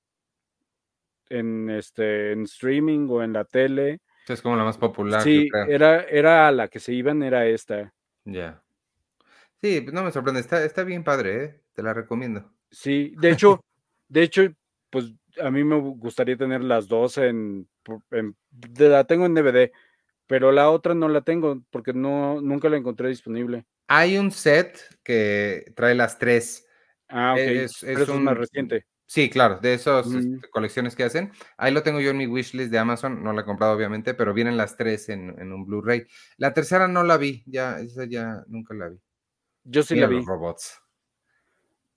en, 1.29 1.69
este, 1.69 2.31
en 2.31 2.43
streaming 2.43 3.07
o 3.09 3.23
en 3.23 3.33
la 3.33 3.43
tele. 3.43 3.99
Es 4.29 4.41
como 4.41 4.55
la 4.55 4.63
más 4.63 4.77
popular. 4.77 5.21
Sí, 5.23 5.49
era, 5.67 6.03
era 6.03 6.49
la 6.53 6.69
que 6.69 6.79
se 6.79 6.93
iban, 6.93 7.21
era 7.21 7.45
esta. 7.45 7.93
Ya. 8.23 8.63
Sí, 9.61 9.85
no 9.91 10.03
me 10.03 10.11
sorprende, 10.11 10.39
está, 10.39 10.63
está 10.63 10.85
bien 10.85 11.03
padre, 11.03 11.43
¿eh? 11.43 11.61
te 11.73 11.83
la 11.83 11.93
recomiendo. 11.93 12.49
Sí, 12.71 13.13
de 13.19 13.31
hecho, 13.31 13.61
de 14.11 14.23
hecho, 14.23 14.53
pues 14.89 15.13
a 15.41 15.49
mí 15.49 15.63
me 15.63 15.79
gustaría 15.79 16.35
tener 16.35 16.61
las 16.61 16.89
dos 16.89 17.17
en, 17.17 17.67
en, 18.11 18.35
la 18.77 19.05
tengo 19.05 19.25
en 19.25 19.33
DVD, 19.33 19.71
pero 20.27 20.51
la 20.51 20.69
otra 20.69 20.93
no 20.93 21.07
la 21.07 21.21
tengo 21.21 21.63
porque 21.71 21.93
no 21.93 22.41
nunca 22.41 22.67
la 22.67 22.75
encontré 22.75 23.07
disponible. 23.07 23.65
Hay 23.87 24.17
un 24.17 24.31
set 24.31 24.79
que 25.01 25.71
trae 25.77 25.95
las 25.95 26.19
tres. 26.19 26.67
Ah, 27.07 27.33
ok. 27.33 27.39
Es, 27.39 27.83
es, 27.83 28.09
un, 28.09 28.25
más 28.25 28.37
reciente. 28.37 28.85
Sí, 29.05 29.29
claro, 29.29 29.59
de 29.59 29.73
esas 29.73 30.07
este, 30.07 30.49
colecciones 30.49 30.95
que 30.95 31.03
hacen. 31.03 31.31
Ahí 31.57 31.73
lo 31.73 31.83
tengo 31.83 32.01
yo 32.01 32.11
en 32.11 32.17
mi 32.17 32.27
wishlist 32.27 32.69
de 32.69 32.79
Amazon, 32.79 33.23
no 33.23 33.31
la 33.31 33.41
he 33.41 33.45
comprado 33.45 33.73
obviamente, 33.75 34.13
pero 34.13 34.33
vienen 34.33 34.57
las 34.57 34.75
tres 34.75 35.07
en, 35.07 35.35
en 35.39 35.53
un 35.53 35.65
Blu-ray. 35.65 36.05
La 36.35 36.53
tercera 36.53 36.89
no 36.89 37.03
la 37.03 37.17
vi, 37.17 37.43
ya, 37.45 37.79
esa 37.79 38.03
ya 38.05 38.43
nunca 38.47 38.73
la 38.73 38.89
vi. 38.89 38.97
Yo 39.63 39.83
sí 39.83 39.95
la 39.95 40.07
vi. 40.07 40.21
robots. 40.25 40.81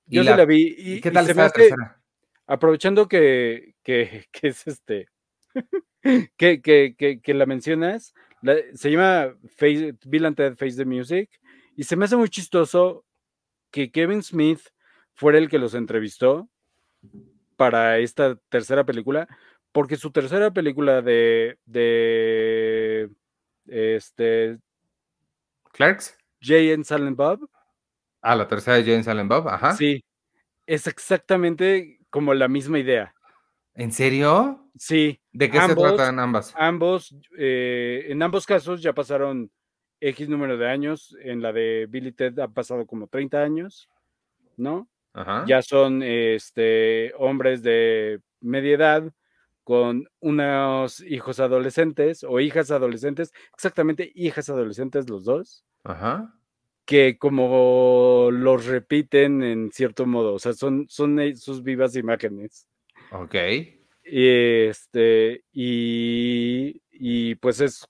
Yo 0.06 0.22
sí 0.22 0.28
la 0.28 0.44
vi. 0.44 0.74
Y, 0.76 1.00
¿Qué 1.00 1.10
tal 1.10 1.28
está 1.28 1.44
la 1.44 1.50
tercera? 1.50 2.03
Aprovechando 2.46 3.08
que, 3.08 3.74
que, 3.82 4.26
que, 4.32 4.48
es 4.48 4.66
este, 4.66 5.08
que, 6.36 6.60
que, 6.60 7.20
que, 7.22 7.34
la 7.34 7.46
mencionas, 7.46 8.14
se 8.74 8.90
llama 8.90 9.34
Face, 9.56 9.96
Bill 10.04 10.26
and 10.26 10.36
Ted 10.36 10.56
Face 10.56 10.76
the 10.76 10.84
Music, 10.84 11.30
y 11.76 11.84
se 11.84 11.96
me 11.96 12.04
hace 12.04 12.16
muy 12.16 12.28
chistoso 12.28 13.04
que 13.70 13.90
Kevin 13.90 14.22
Smith 14.22 14.60
fuera 15.14 15.38
el 15.38 15.48
que 15.48 15.58
los 15.58 15.74
entrevistó 15.74 16.48
para 17.56 17.98
esta 17.98 18.36
tercera 18.48 18.84
película, 18.84 19.28
porque 19.72 19.96
su 19.96 20.10
tercera 20.12 20.52
película 20.52 21.02
de, 21.02 21.58
de 21.64 23.10
este 23.66 24.58
Clerks, 25.72 26.16
Jay 26.40 26.72
and 26.72 26.84
Silent 26.84 27.16
Bob. 27.16 27.48
Ah, 28.22 28.36
la 28.36 28.46
tercera 28.46 28.76
de 28.76 28.84
Jay 28.84 28.94
and 28.94 29.04
Silent 29.04 29.28
Bob, 29.28 29.48
ajá. 29.48 29.74
Sí, 29.74 30.04
es 30.66 30.86
exactamente 30.86 31.98
como 32.14 32.32
la 32.32 32.46
misma 32.46 32.78
idea. 32.78 33.12
¿En 33.74 33.90
serio? 33.90 34.70
Sí. 34.76 35.20
¿De 35.32 35.50
qué 35.50 35.60
se 35.60 35.74
tratan 35.74 36.20
ambas? 36.20 36.54
Ambos, 36.56 37.12
eh, 37.36 38.06
en 38.08 38.22
ambos 38.22 38.46
casos 38.46 38.80
ya 38.80 38.92
pasaron 38.92 39.50
X 39.98 40.28
número 40.28 40.56
de 40.56 40.70
años. 40.70 41.16
En 41.20 41.42
la 41.42 41.52
de 41.52 41.88
Billy 41.90 42.12
Ted 42.12 42.38
ha 42.38 42.46
pasado 42.46 42.86
como 42.86 43.08
30 43.08 43.42
años, 43.42 43.88
¿no? 44.56 44.88
Ya 45.48 45.60
son 45.60 46.04
este, 46.04 47.12
hombres 47.18 47.64
de 47.64 48.20
media 48.40 48.74
edad 48.74 49.12
con 49.64 50.08
unos 50.20 51.00
hijos 51.00 51.40
adolescentes 51.40 52.22
o 52.22 52.38
hijas 52.38 52.70
adolescentes, 52.70 53.32
exactamente 53.52 54.12
hijas 54.14 54.48
adolescentes 54.48 55.10
los 55.10 55.24
dos. 55.24 55.64
Ajá. 55.82 56.32
Que 56.84 57.16
como 57.18 58.28
los 58.30 58.66
repiten 58.66 59.42
en 59.42 59.70
cierto 59.72 60.06
modo, 60.06 60.34
o 60.34 60.38
sea, 60.38 60.52
son, 60.52 60.86
son 60.88 61.18
sus 61.36 61.62
vivas 61.62 61.96
imágenes. 61.96 62.68
Ok. 63.10 63.34
Y 64.04 64.28
este, 64.28 65.44
y, 65.52 66.82
y 66.90 67.36
pues 67.36 67.60
es 67.60 67.86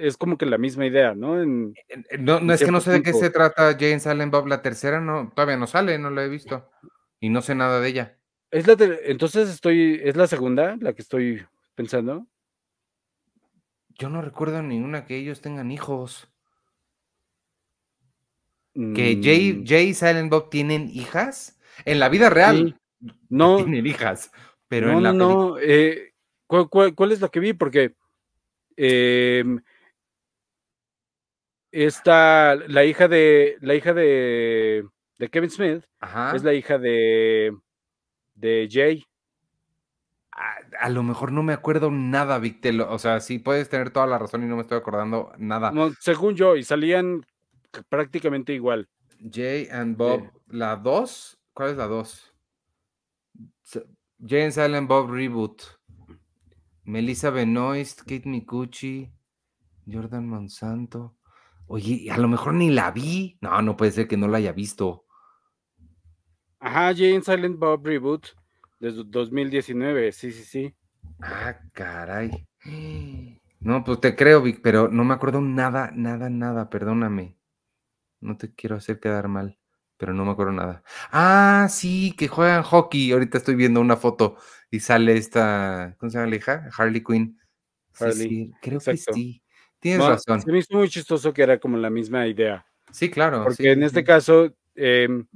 es 0.00 0.16
como 0.16 0.38
que 0.38 0.46
la 0.46 0.58
misma 0.58 0.86
idea, 0.86 1.14
¿no? 1.14 1.40
En, 1.42 1.74
no, 2.18 2.40
no 2.40 2.52
es 2.52 2.60
que 2.64 2.70
no 2.70 2.80
sé 2.80 2.92
de 2.92 3.02
qué 3.02 3.12
se 3.12 3.30
trata 3.30 3.76
Jane 3.78 4.00
Silent 4.00 4.32
Bob, 4.32 4.46
la 4.46 4.62
tercera 4.62 5.00
no, 5.00 5.30
todavía 5.34 5.56
no 5.56 5.66
sale, 5.66 5.98
no 5.98 6.10
la 6.10 6.24
he 6.24 6.28
visto. 6.28 6.70
Y 7.20 7.30
no 7.30 7.42
sé 7.42 7.54
nada 7.54 7.80
de 7.80 7.88
ella. 7.88 8.18
Es 8.50 8.66
la 8.66 8.76
entonces 9.04 9.48
estoy, 9.50 10.00
es 10.02 10.16
la 10.16 10.26
segunda, 10.26 10.76
la 10.80 10.92
que 10.92 11.02
estoy 11.02 11.44
pensando. 11.74 12.26
Yo 13.88 14.08
no 14.08 14.22
recuerdo 14.22 14.62
ninguna 14.62 15.04
que 15.04 15.16
ellos 15.16 15.40
tengan 15.40 15.70
hijos. 15.70 16.28
Que 18.94 19.18
Jay, 19.20 19.54
mm. 19.54 19.66
Jay 19.66 19.88
y 19.88 19.94
Silent 19.94 20.30
Bob 20.30 20.50
tienen 20.50 20.88
hijas. 20.92 21.58
En 21.84 21.98
la 21.98 22.08
vida 22.08 22.30
real. 22.30 22.78
No. 23.28 23.56
Tienen 23.64 23.86
hijas. 23.86 24.30
Pero 24.68 24.92
no, 24.92 24.98
en 24.98 25.02
la 25.02 25.12
no. 25.12 25.58
Eh, 25.58 26.12
¿cuál, 26.46 26.68
cuál, 26.68 27.12
es 27.12 27.20
la 27.20 27.28
que 27.28 27.40
vi? 27.40 27.54
Porque 27.54 27.94
eh, 28.76 29.44
esta, 31.72 32.54
la 32.54 32.84
hija 32.84 33.08
de, 33.08 33.56
la 33.60 33.74
hija 33.74 33.92
de, 33.94 34.86
de 35.18 35.28
Kevin 35.28 35.50
Smith 35.50 35.84
es 36.34 36.44
la 36.44 36.54
hija 36.54 36.78
de, 36.78 37.56
de 38.34 38.68
Jay. 38.70 39.04
A, 40.78 40.88
lo 40.88 41.02
mejor 41.02 41.32
no 41.32 41.42
me 41.42 41.52
acuerdo 41.52 41.90
nada, 41.90 42.38
Victel. 42.38 42.80
O 42.82 42.98
sea, 43.00 43.18
sí 43.18 43.40
puedes 43.40 43.68
tener 43.68 43.90
toda 43.90 44.06
la 44.06 44.18
razón 44.18 44.44
y 44.44 44.46
no 44.46 44.54
me 44.54 44.62
estoy 44.62 44.78
acordando 44.78 45.32
nada. 45.36 45.72
según 45.98 46.36
yo, 46.36 46.54
y 46.54 46.62
salían 46.62 47.26
prácticamente 47.88 48.52
igual. 48.52 48.88
Jay 49.30 49.68
and 49.70 49.96
Bob, 49.96 50.30
¿la 50.46 50.76
2? 50.76 51.38
¿Cuál 51.52 51.70
es 51.70 51.76
la 51.76 51.86
2? 51.86 52.34
Jay 54.26 54.42
and 54.42 54.52
Silent 54.52 54.88
Bob 54.88 55.10
Reboot. 55.10 55.62
Melissa 56.84 57.30
Benoist, 57.30 58.00
Kate 58.00 58.26
Mikuchi, 58.26 59.12
Jordan 59.86 60.26
Monsanto. 60.26 61.16
Oye, 61.66 62.10
a 62.10 62.16
lo 62.16 62.28
mejor 62.28 62.54
ni 62.54 62.70
la 62.70 62.90
vi. 62.90 63.36
No, 63.42 63.60
no 63.60 63.76
puede 63.76 63.92
ser 63.92 64.08
que 64.08 64.16
no 64.16 64.26
la 64.26 64.38
haya 64.38 64.52
visto. 64.52 65.04
Ajá, 66.60 66.94
Jane 66.94 67.22
Silent 67.22 67.58
Bob 67.58 67.86
Reboot 67.86 68.28
desde 68.80 69.04
2019, 69.04 70.12
sí, 70.12 70.32
sí, 70.32 70.44
sí. 70.44 70.74
Ah, 71.20 71.58
caray. 71.72 72.46
No, 73.60 73.82
pues 73.82 74.00
te 74.00 74.14
creo, 74.14 74.40
Vic, 74.40 74.60
pero 74.62 74.88
no 74.88 75.02
me 75.02 75.14
acuerdo 75.14 75.40
nada, 75.40 75.90
nada, 75.92 76.30
nada, 76.30 76.70
perdóname. 76.70 77.37
No 78.20 78.36
te 78.36 78.52
quiero 78.54 78.76
hacer 78.76 79.00
quedar 79.00 79.28
mal, 79.28 79.58
pero 79.96 80.12
no 80.12 80.24
me 80.24 80.32
acuerdo 80.32 80.52
nada. 80.52 80.82
Ah, 81.10 81.68
sí, 81.70 82.14
que 82.16 82.28
juegan 82.28 82.62
hockey. 82.62 83.12
Ahorita 83.12 83.38
estoy 83.38 83.54
viendo 83.54 83.80
una 83.80 83.96
foto 83.96 84.36
y 84.70 84.80
sale 84.80 85.16
esta, 85.16 85.96
¿cómo 85.98 86.10
se 86.10 86.18
llama 86.18 86.30
la 86.30 86.36
hija? 86.36 86.68
Harley 86.76 87.02
Quinn. 87.02 87.38
Harley. 87.98 88.28
Sí, 88.28 88.52
creo 88.60 88.80
que 88.80 88.96
sí. 88.96 89.42
Tienes 89.80 90.06
razón. 90.06 90.42
Se 90.42 90.50
me 90.50 90.58
hizo 90.58 90.76
muy 90.76 90.88
chistoso 90.88 91.32
que 91.32 91.42
era 91.42 91.58
como 91.58 91.76
la 91.76 91.90
misma 91.90 92.26
idea. 92.26 92.66
Sí, 92.90 93.10
claro. 93.10 93.44
Porque 93.44 93.70
en 93.70 93.82
este 93.82 94.02
caso, 94.02 94.52
em, 94.74 95.26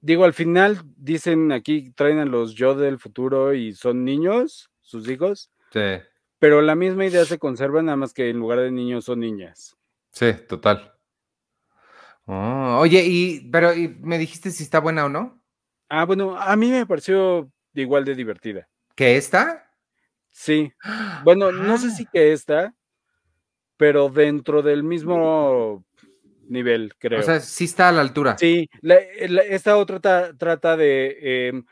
digo, 0.00 0.24
al 0.24 0.32
final 0.32 0.80
dicen 0.96 1.52
aquí, 1.52 1.90
traen 1.92 2.18
a 2.18 2.24
los 2.24 2.54
yo 2.54 2.74
del 2.74 2.98
futuro 2.98 3.52
y 3.52 3.74
son 3.74 4.04
niños, 4.04 4.70
sus 4.80 5.08
hijos. 5.08 5.50
Sí. 5.72 6.02
Pero 6.38 6.62
la 6.62 6.74
misma 6.74 7.04
idea 7.04 7.24
se 7.26 7.38
conserva, 7.38 7.82
nada 7.82 7.96
más 7.96 8.14
que 8.14 8.30
en 8.30 8.38
lugar 8.38 8.60
de 8.60 8.70
niños 8.70 9.04
son 9.04 9.20
niñas. 9.20 9.76
Sí, 10.10 10.32
total. 10.48 10.94
Oh, 12.32 12.78
oye, 12.78 13.04
y, 13.04 13.40
pero 13.50 13.74
y 13.74 13.88
me 13.88 14.16
dijiste 14.16 14.52
si 14.52 14.62
está 14.62 14.78
buena 14.78 15.04
o 15.04 15.08
no. 15.08 15.42
Ah, 15.88 16.04
bueno, 16.04 16.36
a 16.38 16.54
mí 16.54 16.70
me 16.70 16.86
pareció 16.86 17.50
igual 17.74 18.04
de 18.04 18.14
divertida. 18.14 18.68
¿Que 18.94 19.16
esta? 19.16 19.68
Sí. 20.30 20.72
Bueno, 21.24 21.50
no 21.50 21.76
sé 21.76 21.88
ah. 21.88 21.90
si 21.90 22.06
que 22.06 22.32
esta, 22.32 22.72
pero 23.76 24.10
dentro 24.10 24.62
del 24.62 24.84
mismo 24.84 25.84
nivel, 26.46 26.94
creo. 26.98 27.18
O 27.18 27.22
sea, 27.24 27.40
sí 27.40 27.64
está 27.64 27.88
a 27.88 27.92
la 27.92 28.00
altura. 28.00 28.38
Sí, 28.38 28.70
esta 28.80 29.76
otra 29.76 29.98
trata 30.38 30.76
de, 30.76 31.48
em, 31.48 31.64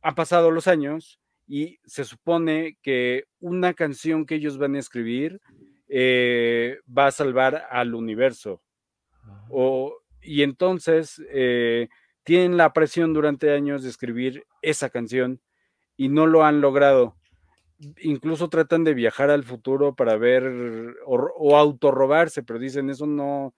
han 0.00 0.14
pasado 0.14 0.50
los 0.50 0.66
años 0.66 1.20
y 1.46 1.78
se 1.84 2.04
supone 2.04 2.78
que 2.80 3.24
una 3.38 3.74
canción 3.74 4.24
que 4.24 4.36
ellos 4.36 4.56
van 4.56 4.76
a 4.76 4.78
escribir 4.78 5.42
eh, 5.88 6.78
va 6.88 7.08
a 7.08 7.12
salvar 7.12 7.66
al 7.70 7.94
universo. 7.94 8.62
Ah. 9.26 9.44
O, 9.50 9.94
y 10.26 10.42
entonces 10.42 11.22
eh, 11.30 11.88
tienen 12.24 12.56
la 12.56 12.72
presión 12.72 13.14
durante 13.14 13.52
años 13.52 13.82
de 13.82 13.90
escribir 13.90 14.44
esa 14.62 14.90
canción 14.90 15.40
y 15.96 16.08
no 16.08 16.26
lo 16.26 16.44
han 16.44 16.60
logrado 16.60 17.16
incluso 17.98 18.48
tratan 18.48 18.84
de 18.84 18.94
viajar 18.94 19.30
al 19.30 19.44
futuro 19.44 19.94
para 19.94 20.16
ver 20.16 20.44
o, 21.04 21.56
autorrobarse, 21.56 22.42
pero 22.42 22.58
dicen 22.58 22.90
eso 22.90 23.06
no, 23.06 23.54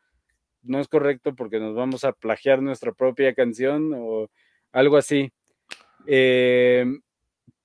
no 0.62 0.80
es 0.80 0.88
correcto 0.88 1.34
porque 1.34 1.60
nos 1.60 1.74
vamos 1.74 2.04
a 2.04 2.12
plagiar 2.12 2.62
nuestra 2.62 2.92
propia 2.92 3.34
canción 3.34 3.92
o 3.94 4.28
algo 4.72 4.96
así. 4.96 5.32
Em, 6.06 7.00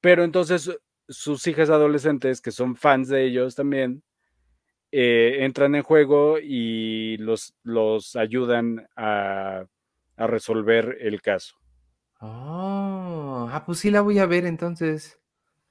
pero 0.01 0.23
entonces 0.23 0.71
sus 1.07 1.47
hijas 1.47 1.69
adolescentes, 1.69 2.41
que 2.41 2.51
son 2.51 2.75
fans 2.75 3.09
de 3.09 3.25
ellos 3.25 3.55
también, 3.55 4.03
eh, 4.95 5.43
entran 5.43 5.73
en 5.73 5.81
juego 5.81 6.37
y 6.39 7.17
los, 7.17 7.55
los 7.63 8.15
ayudan 8.15 8.87
a, 8.95 9.65
a 10.17 10.27
resolver 10.27 10.99
el 11.01 11.19
caso. 11.19 11.55
Oh, 12.21 13.49
ah, 13.51 13.63
pues 13.65 13.79
sí 13.79 13.89
la 13.89 14.01
voy 14.01 14.19
a 14.19 14.27
ver 14.27 14.45
entonces. 14.45 15.19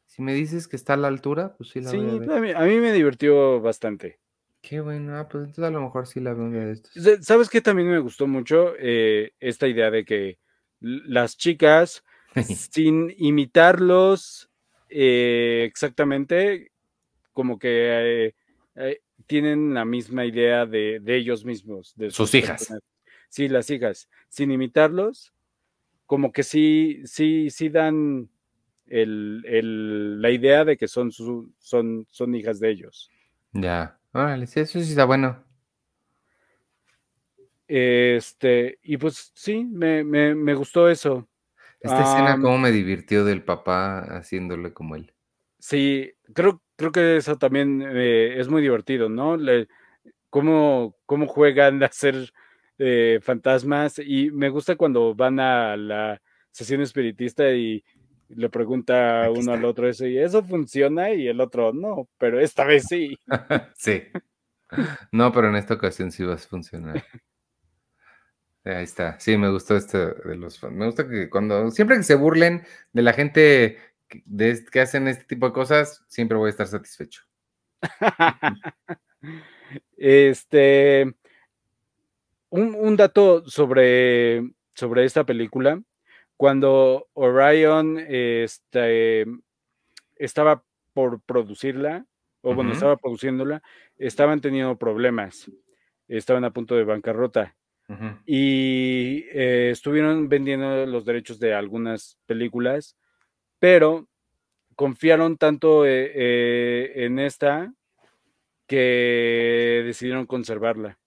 Si 0.07 0.23
me 0.23 0.35
dices 0.35 0.67
que 0.67 0.75
está 0.75 0.95
a 0.95 0.97
la 0.97 1.07
altura, 1.07 1.55
pues 1.57 1.71
sí 1.71 1.81
la 1.81 1.93
voy 1.93 2.01
a 2.01 2.15
ver. 2.19 2.25
Sí, 2.25 2.53
a 2.53 2.63
mí, 2.65 2.81
me 2.81 2.93
divirtió 2.93 3.61
bastante. 3.61 4.19
Qué 4.61 4.81
bueno, 4.81 5.17
ah, 5.17 5.29
pues 5.29 5.45
entonces 5.45 5.65
a 5.65 5.71
lo 5.71 5.83
mejor 5.83 6.09
sí 6.09 6.19
la 6.19 6.35
veo 6.35 6.51
de 6.51 6.73
estos. 6.73 7.25
¿Sabes 7.25 7.49
qué 7.49 7.61
también 7.61 7.89
me 7.89 8.01
gustó 8.01 8.27
mucho? 8.27 8.75
Eh, 8.77 9.35
esta 9.39 9.69
idea 9.69 9.93
de 9.93 10.05
que 10.05 10.39
las 10.81 11.37
chicas, 11.37 12.03
sin 12.73 13.15
imitarlos 13.19 14.51
eh, 14.89 15.63
exactamente 15.65 16.73
como 17.33 17.59
que 17.59 18.35
eh, 18.75 19.01
tienen 19.27 19.75
la 19.75 19.85
misma 19.85 20.25
idea 20.25 20.67
de, 20.67 21.01
de 21.01 21.17
ellos 21.17 21.45
mismos. 21.45 21.95
De 21.97 22.11
sus 22.11 22.35
hijas. 22.35 22.59
personajes. 22.61 22.89
Sí, 23.29 23.49
las 23.49 23.71
hijas. 23.71 24.09
Sin 24.29 24.51
imitarlos, 24.51 25.33
como 26.07 26.33
que 26.33 26.43
sí, 26.43 27.01
sí, 27.05 27.49
sí 27.51 27.69
dan 27.71 28.29
el, 28.87 29.43
el, 29.47 30.21
la 30.21 30.31
idea 30.31 30.65
de 30.65 30.77
que 30.77 30.89
son, 30.89 31.11
su, 31.13 31.53
son, 31.59 32.07
son 32.11 32.35
hijas 32.35 32.61
de 32.61 32.71
ellos. 32.71 33.11
Ya, 33.53 33.99
órale, 34.13 34.47
sí, 34.47 34.61
eso 34.61 34.81
sí 34.81 34.91
está 34.91 35.05
bueno. 35.05 35.43
Este, 37.67 38.79
y 38.83 38.97
pues 38.99 39.33
sí, 39.35 39.65
me, 39.65 40.05
me, 40.05 40.35
me 40.35 40.55
gustó 40.55 40.89
eso. 40.89 41.27
Esta 41.81 42.03
escena 42.03 42.35
Am, 42.35 42.43
como 42.43 42.59
me 42.59 42.71
divirtió 42.71 43.25
del 43.25 43.43
papá 43.45 44.01
haciéndole 44.19 44.73
como 44.73 44.95
él. 44.97 45.13
sí, 45.59 46.13
creo, 46.35 46.63
creo 46.83 46.91
que 46.93 47.17
eso 47.19 47.39
también 47.39 47.81
eh, 47.81 48.41
es 48.41 48.49
muy 48.49 48.61
divertido, 48.61 49.09
¿no? 49.09 49.37
Le, 49.37 49.69
cómo, 50.29 50.97
cómo 51.07 51.29
juegan 51.29 51.81
a 51.85 51.89
ser 51.93 52.33
eh, 52.79 53.21
fantasmas 53.23 54.01
y 54.05 54.33
me 54.33 54.49
gusta 54.49 54.75
cuando 54.75 55.15
van 55.15 55.39
a 55.39 55.77
la 55.77 56.21
sesión 56.51 56.81
espiritista 56.81 57.51
y 57.53 57.85
le 58.31 58.49
pregunta 58.49 59.25
Aquí 59.25 59.39
uno 59.39 59.53
al 59.53 59.65
otro 59.65 59.89
eso 59.89 60.07
y 60.07 60.19
eso 60.19 60.43
funciona 60.43 61.11
y 61.11 61.29
el 61.29 61.41
otro 61.41 61.73
no, 61.73 62.09
pero 62.19 62.41
esta 62.41 62.65
vez 62.65 62.87
sí. 62.89 63.17
Sí. 63.77 64.03
No, 65.13 65.31
pero 65.33 65.51
en 65.51 65.57
esta 65.57 65.75
ocasión 65.75 66.11
sí 66.11 66.25
va 66.25 66.35
a 66.35 66.39
funcionar. 66.39 67.05
Ahí 68.65 68.85
está. 68.85 69.21
Sí, 69.21 69.37
me 69.37 69.51
gustó 69.51 69.77
este 69.77 69.99
de 69.99 70.37
los 70.37 70.63
Me 70.65 70.87
gusta 70.87 71.09
que 71.09 71.29
cuando, 71.29 71.71
siempre 71.71 71.97
que 71.97 72.03
se 72.05 72.15
burlen 72.15 72.65
de 72.93 73.03
la 73.03 73.13
gente 73.13 73.79
de 74.25 74.65
que 74.71 74.81
hacen 74.81 75.09
este 75.09 75.25
tipo 75.25 75.47
de 75.47 75.53
cosas, 75.53 76.05
siempre 76.09 76.37
voy 76.37 76.49
a 76.49 76.51
estar 76.51 76.67
satisfecho. 76.67 77.23
Este, 79.97 81.15
un, 82.51 82.75
un 82.75 82.97
dato 82.97 83.49
sobre, 83.49 84.43
sobre 84.75 85.05
esta 85.05 85.25
película, 85.25 85.81
cuando 86.37 87.09
Orion 87.15 87.99
este, 88.09 89.25
estaba 90.17 90.65
por 90.93 91.21
producirla, 91.21 92.05
o 92.41 92.55
bueno, 92.55 92.73
estaba 92.73 92.97
produciéndola, 92.97 93.63
estaban 93.97 94.41
teniendo 94.41 94.77
problemas, 94.77 95.51
estaban 96.09 96.45
a 96.45 96.53
punto 96.53 96.75
de 96.75 96.85
bancarrota. 96.85 97.57
Y 98.25 99.27
eh, 99.33 99.69
estuvieron 99.71 100.29
vendiendo 100.29 100.87
los 100.87 101.05
derechos 101.05 101.39
de 101.39 101.55
algunas 101.55 102.19
películas, 102.27 102.97
pero 103.63 104.09
confiaron 104.75 105.37
tanto 105.37 105.87
eh, 105.87 106.11
eh, 106.13 106.93
en 107.05 107.21
esta 107.21 107.73
que 108.67 109.85
decidieron 109.87 110.27
conservarla. 110.27 110.99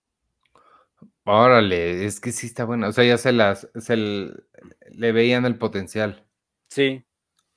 Órale, 1.25 2.05
es 2.05 2.21
que 2.21 2.31
sí 2.31 2.47
está 2.47 2.63
bueno. 2.63 2.87
O 2.87 2.93
sea, 2.93 3.03
ya 3.03 3.17
se 3.17 3.33
las, 3.33 3.67
se 3.75 3.97
le 3.97 5.11
veían 5.11 5.43
el 5.43 5.57
potencial. 5.57 6.25
Sí, 6.69 7.03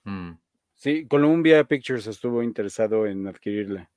Mm. 0.02 0.32
sí, 0.74 1.06
Columbia 1.06 1.62
Pictures 1.62 2.08
estuvo 2.08 2.42
interesado 2.42 3.06
en 3.06 3.28
adquirirla. 3.28 3.88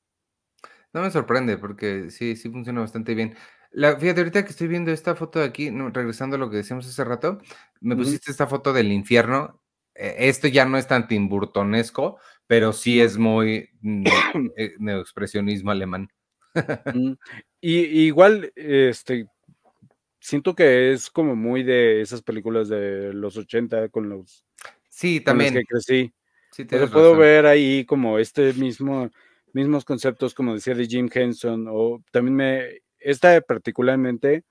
No 0.94 1.02
me 1.02 1.10
sorprende 1.10 1.58
porque 1.58 2.12
sí, 2.12 2.36
sí 2.36 2.52
funciona 2.52 2.82
bastante 2.82 3.16
bien. 3.16 3.36
La, 3.72 3.98
fíjate, 3.98 4.20
ahorita 4.22 4.44
que 4.44 4.52
estoy 4.52 4.68
viendo 4.68 4.92
esta 4.92 5.16
foto 5.16 5.40
de 5.40 5.46
aquí, 5.46 5.72
no, 5.72 5.90
regresando 5.90 6.36
a 6.36 6.40
lo 6.40 6.52
que 6.52 6.58
decíamos 6.58 6.86
hace 6.86 7.04
rato, 7.06 7.40
me 7.80 7.96
pusiste 7.96 8.30
esta 8.30 8.46
foto 8.46 8.72
del 8.74 8.92
infierno. 8.92 9.61
Eh, 9.96 10.16
esto 10.30 10.48
ya 10.48 10.66
no 10.66 10.78
es 10.78 10.88
tan 10.88 11.08
timburtonesco, 11.08 12.20
pero 12.48 12.74
sí 12.74 13.02
es 13.02 13.18
muy 13.18 13.70
eh, 14.58 14.74
neoexpresionismo 14.80 15.72
alemán. 15.72 16.10
Mm, 16.94 17.14
Y, 17.62 17.78
igual, 18.08 18.52
este, 18.56 19.28
siento 20.20 20.56
que 20.56 20.92
es 20.94 21.10
como 21.10 21.36
muy 21.36 21.64
de 21.64 22.02
esas 22.02 22.22
películas 22.24 22.70
de 22.70 23.14
los 23.14 23.38
80 23.38 23.90
con 23.90 24.10
los 24.10 24.46
Sí, 24.90 25.24
con 25.24 25.38
las 25.40 25.52
que 25.54 25.62
también. 25.62 25.66
crecí. 25.68 26.14
Sí, 26.52 26.66
O 26.68 26.76
sea, 26.78 26.88
tienes 26.90 26.90
puedo 26.92 27.14
razón. 27.14 27.20
ver 27.20 27.46
ahí 27.46 27.86
como 27.86 28.20
este 28.20 28.54
mismo, 28.54 29.10
mismos 29.54 29.86
conceptos, 29.86 30.34
como 30.34 30.54
decía 30.54 30.76
de 30.76 30.86
Jim 30.88 31.10
Henson, 31.14 31.68
o 31.70 32.04
también 32.12 32.36
me, 32.36 32.82
esta 33.00 33.40
particularmente 33.42 34.44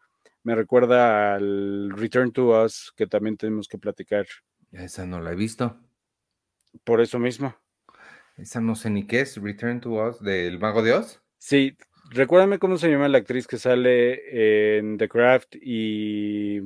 me 0.43 0.55
recuerda 0.55 1.35
al 1.35 1.91
Return 1.91 2.33
to 2.33 2.65
Us, 2.65 2.93
que 2.97 3.07
también 3.07 3.37
tenemos 3.37 3.69
que 3.69 3.79
platicar 3.79 4.27
Esa 4.73 5.07
no 5.07 5.21
la 5.21 5.33
he 5.33 5.35
visto. 5.35 5.79
por 6.85 7.01
eso 7.01 7.19
mismo. 7.19 7.55
Esa 8.37 8.61
no 8.61 8.75
sé 8.75 8.91
ni 8.91 9.07
qué 9.07 9.21
es. 9.21 9.37
Return 9.37 9.81
to 9.81 9.91
Us 10.09 10.21
del 10.21 10.59
Mago 10.59 10.83
de 10.83 10.93
Oz. 10.93 11.21
Sí, 11.39 11.77
recuérdame 12.11 12.59
cómo 12.59 12.79
se 12.79 12.89
llama 12.91 13.09
la 13.09 13.19
actriz 13.19 13.47
que 13.47 13.59
sale 13.59 14.79
en 14.79 14.97
The 14.99 15.09
Craft 15.09 15.57
y, 15.61 16.59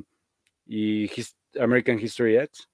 y 0.66 1.04
His- 1.04 1.36
American 1.58 1.98
History 1.98 2.36
X. 2.36 2.68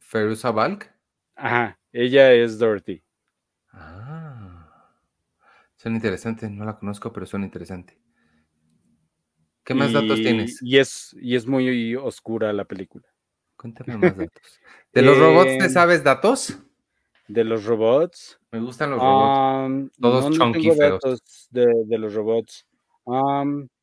Feruza 0.00 0.50
Balk. 0.50 0.92
Ajá, 1.34 1.78
ella 1.92 2.32
es 2.32 2.58
Dorothy. 2.58 3.02
Ah. 3.72 4.68
Suena 5.76 5.96
interesante. 5.96 6.48
No 6.48 6.64
la 6.64 6.78
conozco, 6.78 7.12
pero 7.12 7.26
suena 7.26 7.46
interesante. 7.46 7.98
¿Qué 9.64 9.74
más 9.74 9.92
datos 9.92 10.20
tienes? 10.20 10.60
y 10.62 10.78
es, 10.78 11.16
y 11.20 11.34
es 11.36 11.46
muy 11.46 11.94
oscura 11.96 12.52
la 12.52 12.64
película. 12.64 13.08
Cuéntame 13.62 13.96
más 13.96 14.16
datos. 14.16 14.60
¿De 14.92 15.02
los 15.02 15.16
robots 15.18 15.56
te 15.56 15.64
Em, 15.66 15.70
sabes 15.70 16.02
datos? 16.04 16.58
de 17.28 17.44
los 17.44 17.64
robots. 17.64 18.38
Me 18.50 18.58
gustan 18.60 18.90
los 18.90 19.00
robots. 19.00 19.92
Todos 20.00 20.24
no, 20.24 20.30
no 20.30 20.36
chunky 20.36 20.60
tengo 20.60 20.74
feos. 20.74 20.92
datos 21.00 21.48
de, 21.50 21.66
de 21.86 21.98
los 21.98 22.12
robots. 22.12 22.66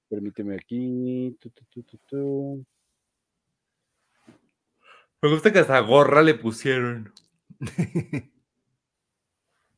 Permíteme 0.09 0.55
aquí. 0.55 1.35
Tu, 1.39 1.49
tu, 1.49 1.63
tu, 1.65 1.83
tu, 1.83 1.97
tu. 2.05 2.65
Me 5.21 5.29
gusta 5.29 5.51
que 5.51 5.59
hasta 5.59 5.79
gorra 5.79 6.21
le 6.21 6.35
pusieron. 6.35 7.11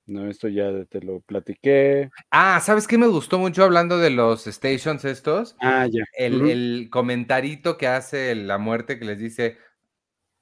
No, 0.08 0.28
esto 0.30 0.50
ya 0.50 0.84
te 0.86 1.00
lo 1.00 1.22
platiqué. 1.22 2.10
ah, 2.32 2.60
¿sabes 2.60 2.86
qué 2.86 2.98
me 2.98 3.08
gustó 3.08 3.38
mucho 3.40 3.64
hablando 3.64 3.98
de 3.98 4.10
los 4.10 4.44
stations 4.44 5.06
estos? 5.06 5.56
Ah, 5.62 5.88
ya. 5.90 6.04
El, 6.18 6.36
Ujú. 6.42 6.46
el 6.50 6.88
comentarito 6.92 7.78
que 7.78 7.88
hace 7.88 8.36
la 8.36 8.58
muerte 8.58 9.00
que 9.00 9.06
les 9.06 9.20
dice, 9.20 9.58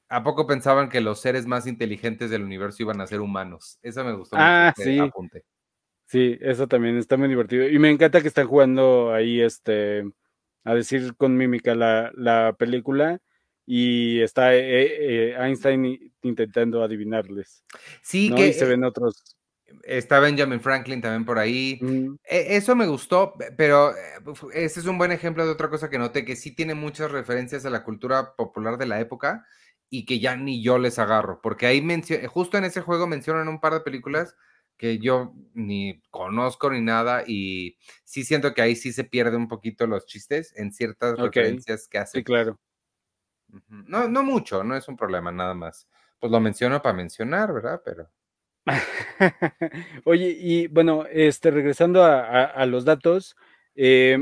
¿a 0.09 0.23
poco 0.23 0.47
pensaban 0.47 0.89
que 0.89 1.01
los 1.01 1.21
seres 1.21 1.45
más 1.45 1.67
inteligentes 1.67 2.29
del 2.29 2.43
universo 2.43 2.83
iban 2.83 2.99
a 3.01 3.07
ser 3.07 3.21
humanos? 3.21 3.79
Eso 3.81 4.03
me 4.03 4.13
gustó 4.13 4.35
Ah, 4.37 4.73
mucho. 4.75 4.89
sí. 4.89 4.99
apunte. 4.99 5.43
Sí, 6.05 6.37
eso 6.41 6.67
también 6.67 6.97
está 6.97 7.17
muy 7.17 7.27
divertido. 7.27 7.69
Y 7.69 7.77
me 7.77 7.89
encanta 7.91 8.21
que 8.21 8.27
están 8.27 8.47
jugando 8.47 9.13
ahí, 9.13 9.41
este, 9.41 10.03
a 10.63 10.73
decir 10.73 11.15
con 11.15 11.37
mímica 11.37 11.75
la, 11.75 12.11
la 12.15 12.55
película 12.57 13.19
y 13.65 14.19
está 14.21 14.55
eh, 14.55 15.29
eh, 15.31 15.35
Einstein 15.39 16.11
intentando 16.23 16.81
adivinarles, 16.83 17.63
Sí, 18.01 18.29
¿no? 18.29 18.35
que 18.37 18.47
Y 18.47 18.53
se 18.53 18.65
ven 18.65 18.83
otros. 18.83 19.37
está 19.83 20.19
Benjamin 20.19 20.59
Franklin 20.59 20.99
también 21.01 21.25
por 21.25 21.37
ahí. 21.37 21.77
Mm, 21.79 22.15
E- 22.23 22.55
Eso 22.57 22.75
me 22.75 22.87
gustó, 22.87 23.35
pe- 23.37 23.51
pero 23.55 23.93
ese 24.53 24.79
es 24.79 24.85
un 24.87 24.97
buen 24.97 25.11
ejemplo 25.11 25.45
de 25.45 25.51
otra 25.51 25.69
cosa 25.69 25.91
que 25.91 25.99
noté, 25.99 26.25
que 26.25 26.35
sí 26.35 26.55
tiene 26.55 26.73
muchas 26.73 27.11
referencias 27.11 27.65
a 27.65 27.69
la 27.69 27.83
cultura 27.83 28.35
popular 28.35 28.79
de 28.79 28.87
la 28.87 28.99
época 28.99 29.45
y 29.89 30.05
que 30.05 30.19
ya 30.19 30.35
ni 30.35 30.61
yo 30.63 30.77
les 30.77 30.99
agarro, 30.99 31.41
porque 31.41 31.65
ahí 31.65 31.83
justo 32.27 32.57
en 32.57 32.65
ese 32.65 32.81
juego 32.81 33.07
mencionan 33.07 33.47
un 33.47 33.59
par 33.59 33.73
de 33.73 33.81
películas 33.81 34.35
que 34.77 34.99
yo 34.99 35.33
ni 35.53 36.01
conozco 36.09 36.69
ni 36.69 36.79
nada 36.81 37.23
y 37.27 37.77
sí 38.05 38.23
siento 38.23 38.53
que 38.53 38.61
ahí 38.61 38.75
sí 38.75 38.93
se 38.93 39.03
pierde 39.03 39.35
un 39.35 39.47
poquito 39.47 39.87
los 39.87 40.05
chistes 40.05 40.53
en 40.55 40.71
ciertas 40.71 41.17
referencias 41.19 41.87
que 41.87 41.97
sí, 41.97 42.01
hacen. 42.01 42.23
claro. 42.23 42.59
Ujú. 43.51 43.63
No, 43.87 44.07
no 44.07 44.23
mucho, 44.23 44.63
no 44.63 44.75
es 44.75 44.87
un 44.87 44.95
problema, 44.95 45.31
nada 45.31 45.53
más. 45.53 45.87
Pues 46.19 46.31
lo 46.31 46.39
menciono 46.39 46.81
para 46.81 46.95
mencionar, 46.95 47.51
¿verdad? 47.53 47.81
Pero 47.83 48.09
Oye, 50.05 50.35
y 50.39 50.67
bueno, 50.67 51.05
este, 51.11 51.51
regresando 51.51 52.03
a, 52.03 52.19
a- 52.21 52.45
a 52.45 52.65
los 52.65 52.85
datos, 52.85 53.35
eh, 53.75 54.17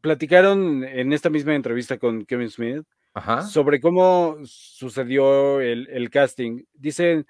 platicaron 0.00 0.84
en 0.84 1.12
esta 1.12 1.30
misma 1.30 1.54
entrevista 1.54 1.98
con 1.98 2.24
Kevin 2.24 2.50
Smith 2.50 2.84
Ajá. 3.14 3.42
sobre 3.42 3.80
cómo 3.80 4.38
sucedió 4.44 5.60
el, 5.60 5.88
el 5.90 6.08
casting. 6.10 6.62
Dicen 6.72 7.26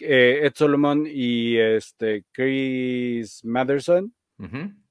eh, 0.00 0.40
Ed 0.44 0.52
Solomon 0.54 1.04
y 1.06 1.56
este 1.56 2.24
Chris 2.32 3.44
Matherson 3.44 4.14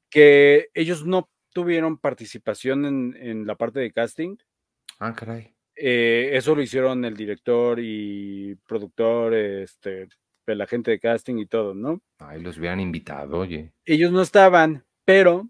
que 0.09 0.69
ellos 0.73 1.05
no 1.05 1.29
tuvieron 1.53 1.97
participación 1.97 2.85
en, 2.85 3.17
en 3.19 3.47
la 3.47 3.55
parte 3.55 3.79
de 3.79 3.91
casting. 3.91 4.37
Ah, 4.99 5.13
caray. 5.13 5.53
Eh, 5.75 6.29
eso 6.33 6.55
lo 6.55 6.61
hicieron 6.61 7.03
el 7.05 7.15
director 7.15 7.79
y 7.81 8.55
productor, 8.67 9.33
este, 9.33 10.07
el 10.47 10.61
agente 10.61 10.91
de 10.91 10.99
casting 10.99 11.35
y 11.37 11.45
todo, 11.47 11.73
¿no? 11.73 12.01
Ay, 12.19 12.41
los 12.41 12.57
hubieran 12.57 12.79
invitado, 12.79 13.39
oye. 13.39 13.73
Ellos 13.83 14.11
no 14.11 14.21
estaban, 14.21 14.85
pero 15.03 15.49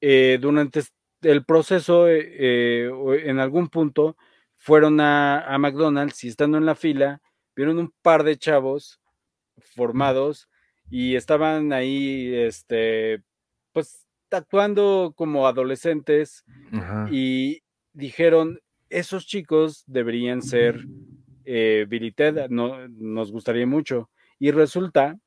eh, 0.00 0.38
durante 0.40 0.82
el 1.22 1.44
proceso, 1.44 2.08
eh, 2.08 2.20
eh, 2.38 2.90
en 3.24 3.38
algún 3.38 3.68
punto, 3.68 4.16
fueron 4.56 5.00
a, 5.00 5.40
a 5.40 5.58
McDonald's 5.58 6.22
y 6.24 6.28
estando 6.28 6.58
en 6.58 6.66
la 6.66 6.74
fila, 6.74 7.20
vieron 7.56 7.78
un 7.78 7.92
par 8.02 8.22
de 8.22 8.36
chavos 8.36 9.00
formados 9.56 10.48
y 10.90 11.16
estaban 11.16 11.72
ahí, 11.72 12.34
este, 12.34 13.22
pues 13.72 14.06
actuando 14.30 15.12
como 15.16 15.46
adolescentes 15.46 16.44
y 17.10 17.62
dijeron, 17.92 18.60
esos 18.88 19.26
chicos 19.26 19.84
deberían 19.86 20.42
ser 20.42 20.84
eh, 21.44 21.86
Billy 21.88 22.12
Ted, 22.12 22.48
no, 22.48 22.88
nos 22.88 23.32
gustaría 23.32 23.66
mucho. 23.66 24.10
Y 24.38 24.50
resulta 24.50 25.18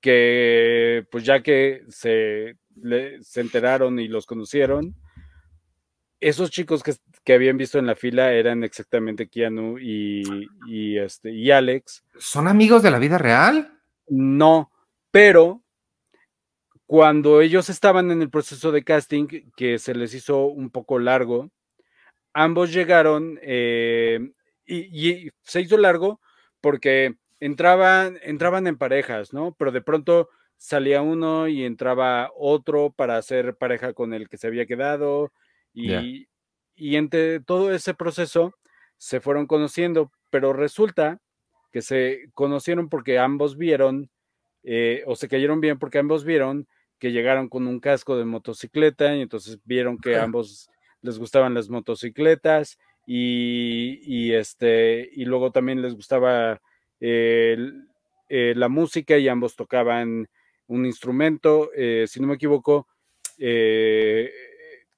que, 0.00 1.06
pues 1.10 1.24
ya 1.24 1.42
que 1.42 1.82
se, 1.88 2.56
se 3.20 3.40
enteraron 3.40 3.98
y 3.98 4.08
los 4.08 4.26
conocieron, 4.26 4.94
esos 6.20 6.50
chicos 6.50 6.82
que, 6.82 6.94
que, 7.24 7.32
habían 7.32 7.56
visto 7.56 7.78
en 7.78 7.86
la 7.86 7.96
fila 7.96 8.32
eran 8.32 8.62
exactamente 8.62 9.28
Keanu 9.28 9.78
y, 9.78 10.22
y, 10.66 10.98
este, 10.98 11.30
y 11.32 11.50
Alex. 11.50 12.04
¿Son 12.18 12.46
amigos 12.46 12.82
de 12.82 12.90
la 12.90 12.98
vida 12.98 13.18
real? 13.18 13.78
No, 14.08 14.70
pero 15.10 15.62
cuando 16.86 17.40
ellos 17.40 17.70
estaban 17.70 18.10
en 18.10 18.20
el 18.20 18.30
proceso 18.30 18.72
de 18.72 18.82
casting, 18.82 19.28
que 19.56 19.78
se 19.78 19.94
les 19.94 20.12
hizo 20.12 20.46
un 20.46 20.70
poco 20.70 20.98
largo, 20.98 21.50
ambos 22.32 22.72
llegaron 22.72 23.38
eh, 23.42 24.32
y, 24.66 25.30
se 25.42 25.60
hizo 25.60 25.76
largo 25.76 26.20
porque 26.60 27.14
entraban, 27.38 28.18
entraban 28.22 28.66
en 28.66 28.76
parejas, 28.76 29.32
¿no? 29.32 29.54
Pero 29.58 29.72
de 29.72 29.82
pronto 29.82 30.30
salía 30.56 31.00
uno 31.00 31.48
y 31.48 31.64
entraba 31.64 32.30
otro 32.36 32.90
para 32.90 33.16
hacer 33.16 33.56
pareja 33.56 33.92
con 33.92 34.12
el 34.12 34.28
que 34.28 34.36
se 34.36 34.48
había 34.48 34.66
quedado 34.66 35.32
y, 35.72 36.28
y 36.74 36.96
entre 36.96 37.40
todo 37.40 37.72
ese 37.72 37.94
proceso 37.94 38.54
se 38.96 39.20
fueron 39.20 39.46
conociendo, 39.46 40.12
pero 40.30 40.52
resulta 40.52 41.20
que 41.72 41.82
se 41.82 42.30
conocieron 42.34 42.88
porque 42.88 43.18
ambos 43.18 43.56
vieron 43.56 44.10
eh, 44.62 45.02
o 45.06 45.16
se 45.16 45.28
cayeron 45.28 45.60
bien 45.60 45.78
porque 45.78 45.98
ambos 45.98 46.24
vieron 46.24 46.68
que 46.98 47.12
llegaron 47.12 47.48
con 47.48 47.66
un 47.66 47.80
casco 47.80 48.16
de 48.18 48.24
motocicleta 48.26 49.16
y 49.16 49.22
entonces 49.22 49.58
vieron 49.64 49.98
que 49.98 50.16
ambos 50.16 50.68
les 51.00 51.18
gustaban 51.18 51.54
las 51.54 51.70
motocicletas 51.70 52.78
y, 53.06 54.32
este, 54.32 55.08
y 55.12 55.24
luego 55.24 55.50
también 55.50 55.82
les 55.82 55.94
gustaba 55.94 56.60
eh, 57.00 57.56
la 58.28 58.68
música 58.68 59.18
y 59.18 59.28
ambos 59.28 59.56
tocaban 59.56 60.28
un 60.66 60.86
instrumento, 60.86 61.70
eh, 61.74 62.04
si 62.06 62.20
no 62.20 62.28
me 62.28 62.34
equivoco, 62.34 62.86
eh, 63.38 64.30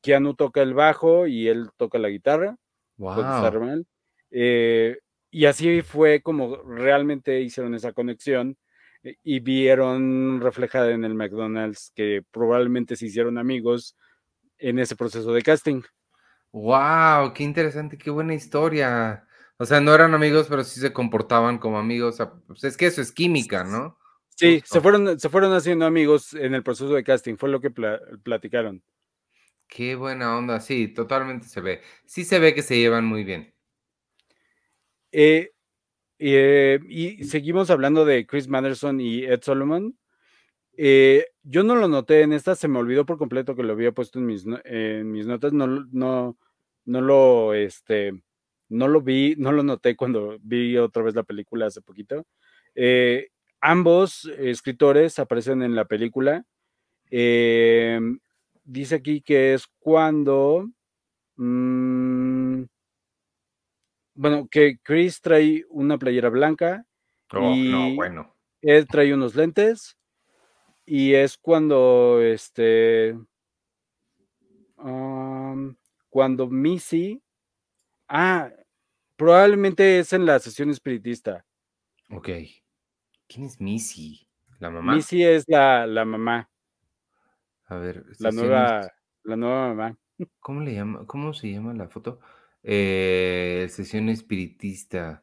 Keanu 0.03 0.35
toca 0.35 0.63
el 0.63 0.75
bajo 0.75 1.27
y 1.27 1.49
él 1.49 1.71
toca 1.77 1.99
la 1.99 2.09
guitarra. 2.09 2.57
Wow. 2.99 3.85
y 4.31 5.45
así 5.47 5.83
fue 5.83 6.21
como 6.21 6.57
realmente 6.63 7.41
hicieron 7.41 7.75
esa 7.75 7.93
conexión 7.93 8.57
y 9.23 9.41
vieron 9.41 10.41
reflejada 10.41 10.91
en 10.93 11.05
el 11.05 11.15
McDonald's 11.15 11.93
que 11.95 12.23
probablemente 12.31 12.97
se 12.97 13.07
hicieron 13.07 13.39
amigos 13.39 13.97
en 14.59 14.79
ese 14.79 14.95
proceso 14.95 15.33
de 15.33 15.43
casting. 15.43 15.83
¡Wow! 16.53 17.33
¡Qué 17.35 17.43
interesante! 17.43 17.99
¡Qué 17.99 18.11
buena 18.11 18.35
historia! 18.35 19.27
O 19.57 19.65
sea, 19.65 19.81
no 19.81 19.95
eran 19.95 20.15
amigos, 20.15 20.47
pero 20.49 20.65
sí 20.65 20.81
se 20.81 20.93
comportaban 20.93 21.59
como 21.59 21.79
amigos. 21.79 22.19
Pues 22.47 22.65
es 22.65 22.77
que 22.77 22.87
eso 22.87 23.01
es 23.01 23.11
química, 23.11 23.65
¿no? 23.65 23.99
Sí, 24.37 24.63
se 24.65 24.81
fueron, 24.81 25.19
se 25.19 25.29
fueron 25.29 25.53
haciendo 25.53 25.87
amigos 25.87 26.35
en 26.35 26.55
el 26.55 26.63
proceso 26.63 26.93
de 26.93 27.05
casting, 27.05 27.37
fue 27.37 27.49
lo 27.49 27.61
que 27.61 27.71
platicaron. 27.71 28.83
Qué 29.75 29.95
buena 29.95 30.37
onda, 30.37 30.61
sí, 30.61 30.89
totalmente 30.89 31.47
se 31.49 31.63
ve. 31.63 31.81
Sí 32.05 32.25
se 32.25 32.39
ve 32.39 32.55
que 32.55 32.61
se 32.61 32.77
llevan 32.77 33.07
muy 33.07 33.25
bien. 33.25 33.55
Eh, 35.11 35.53
eh, 36.19 36.79
y 36.91 37.25
seguimos 37.25 37.71
hablando 37.71 38.05
de 38.05 38.27
Chris 38.27 38.49
Manderson 38.49 39.01
y 39.01 39.25
Ed 39.25 39.41
Solomon. 39.41 39.97
Eh, 40.77 41.27
yo 41.43 41.63
no 41.63 41.75
lo 41.75 41.89
noté 41.89 42.21
en 42.21 42.35
esta, 42.35 42.55
se 42.55 42.69
me 42.69 42.81
olvidó 42.81 43.07
por 43.07 43.17
completo 43.17 43.57
que 43.57 43.63
lo 43.63 43.73
había 43.73 43.93
puesto 43.93 44.19
en 44.19 44.27
mis, 44.27 44.45
en 44.65 45.11
mis 45.11 45.27
notas, 45.27 45.55
no, 45.55 45.67
no, 45.67 46.37
no 46.85 47.01
lo, 47.01 47.55
este, 47.55 48.13
no 48.69 48.89
lo 48.89 49.01
vi, 49.01 49.37
no 49.39 49.53
lo 49.53 49.63
noté 49.63 49.97
cuando 49.97 50.37
vi 50.43 50.77
otra 50.77 51.03
vez 51.03 51.15
la 51.15 51.23
película 51.23 51.67
hace 51.67 51.81
poquito. 51.81 52.27
Ambos 53.63 54.31
escritores 54.37 55.19
aparecen 55.19 55.63
en 55.63 55.75
la 55.75 55.87
película. 55.87 56.45
Dice 58.65 58.97
aquí 58.97 59.21
que 59.21 59.55
es 59.55 59.67
cuando, 59.81 60.69
mmm, 61.37 62.63
bueno, 64.15 64.47
que 64.49 64.79
Chris 64.83 65.21
trae 65.21 65.65
una 65.69 65.99
playera 65.99 66.29
blanca 66.29 66.85
oh, 67.33 67.55
y 67.55 67.71
no, 67.71 67.95
bueno. 67.95 68.37
él 68.61 68.87
trae 68.87 69.13
unos 69.13 69.35
lentes 69.35 69.97
y 70.85 71.15
es 71.15 71.37
cuando 71.39 72.21
este 72.21 73.17
cuando 76.11 76.49
Missy 76.49 77.23
ah 78.09 78.51
probablemente 79.17 80.01
es 80.01 80.13
en 80.13 80.27
la 80.27 80.41
sesión 80.41 80.71
espiritista. 80.71 81.47
Ok. 82.11 82.29
Quién 83.29 83.47
es 83.47 83.61
Missy 83.61 84.29
la 84.59 84.71
mamá 84.71 84.95
Missy 84.95 85.25
es 85.25 85.45
la, 85.49 85.87
la 85.87 86.05
mamá 86.05 86.52
a 87.77 87.79
ver 87.79 88.05
la 88.19 88.31
nueva 88.31 88.93
la 89.25 89.37
nueva 89.37 89.69
mamá 89.69 89.99
cómo 90.41 90.61
le 90.61 90.75
llama 90.75 91.07
cómo 91.07 91.35
se 91.35 91.51
llama 91.51 91.75
la 91.75 91.89
foto 91.89 92.21
eh, 92.63 93.67
sesión 93.71 94.09
espiritista 94.09 95.23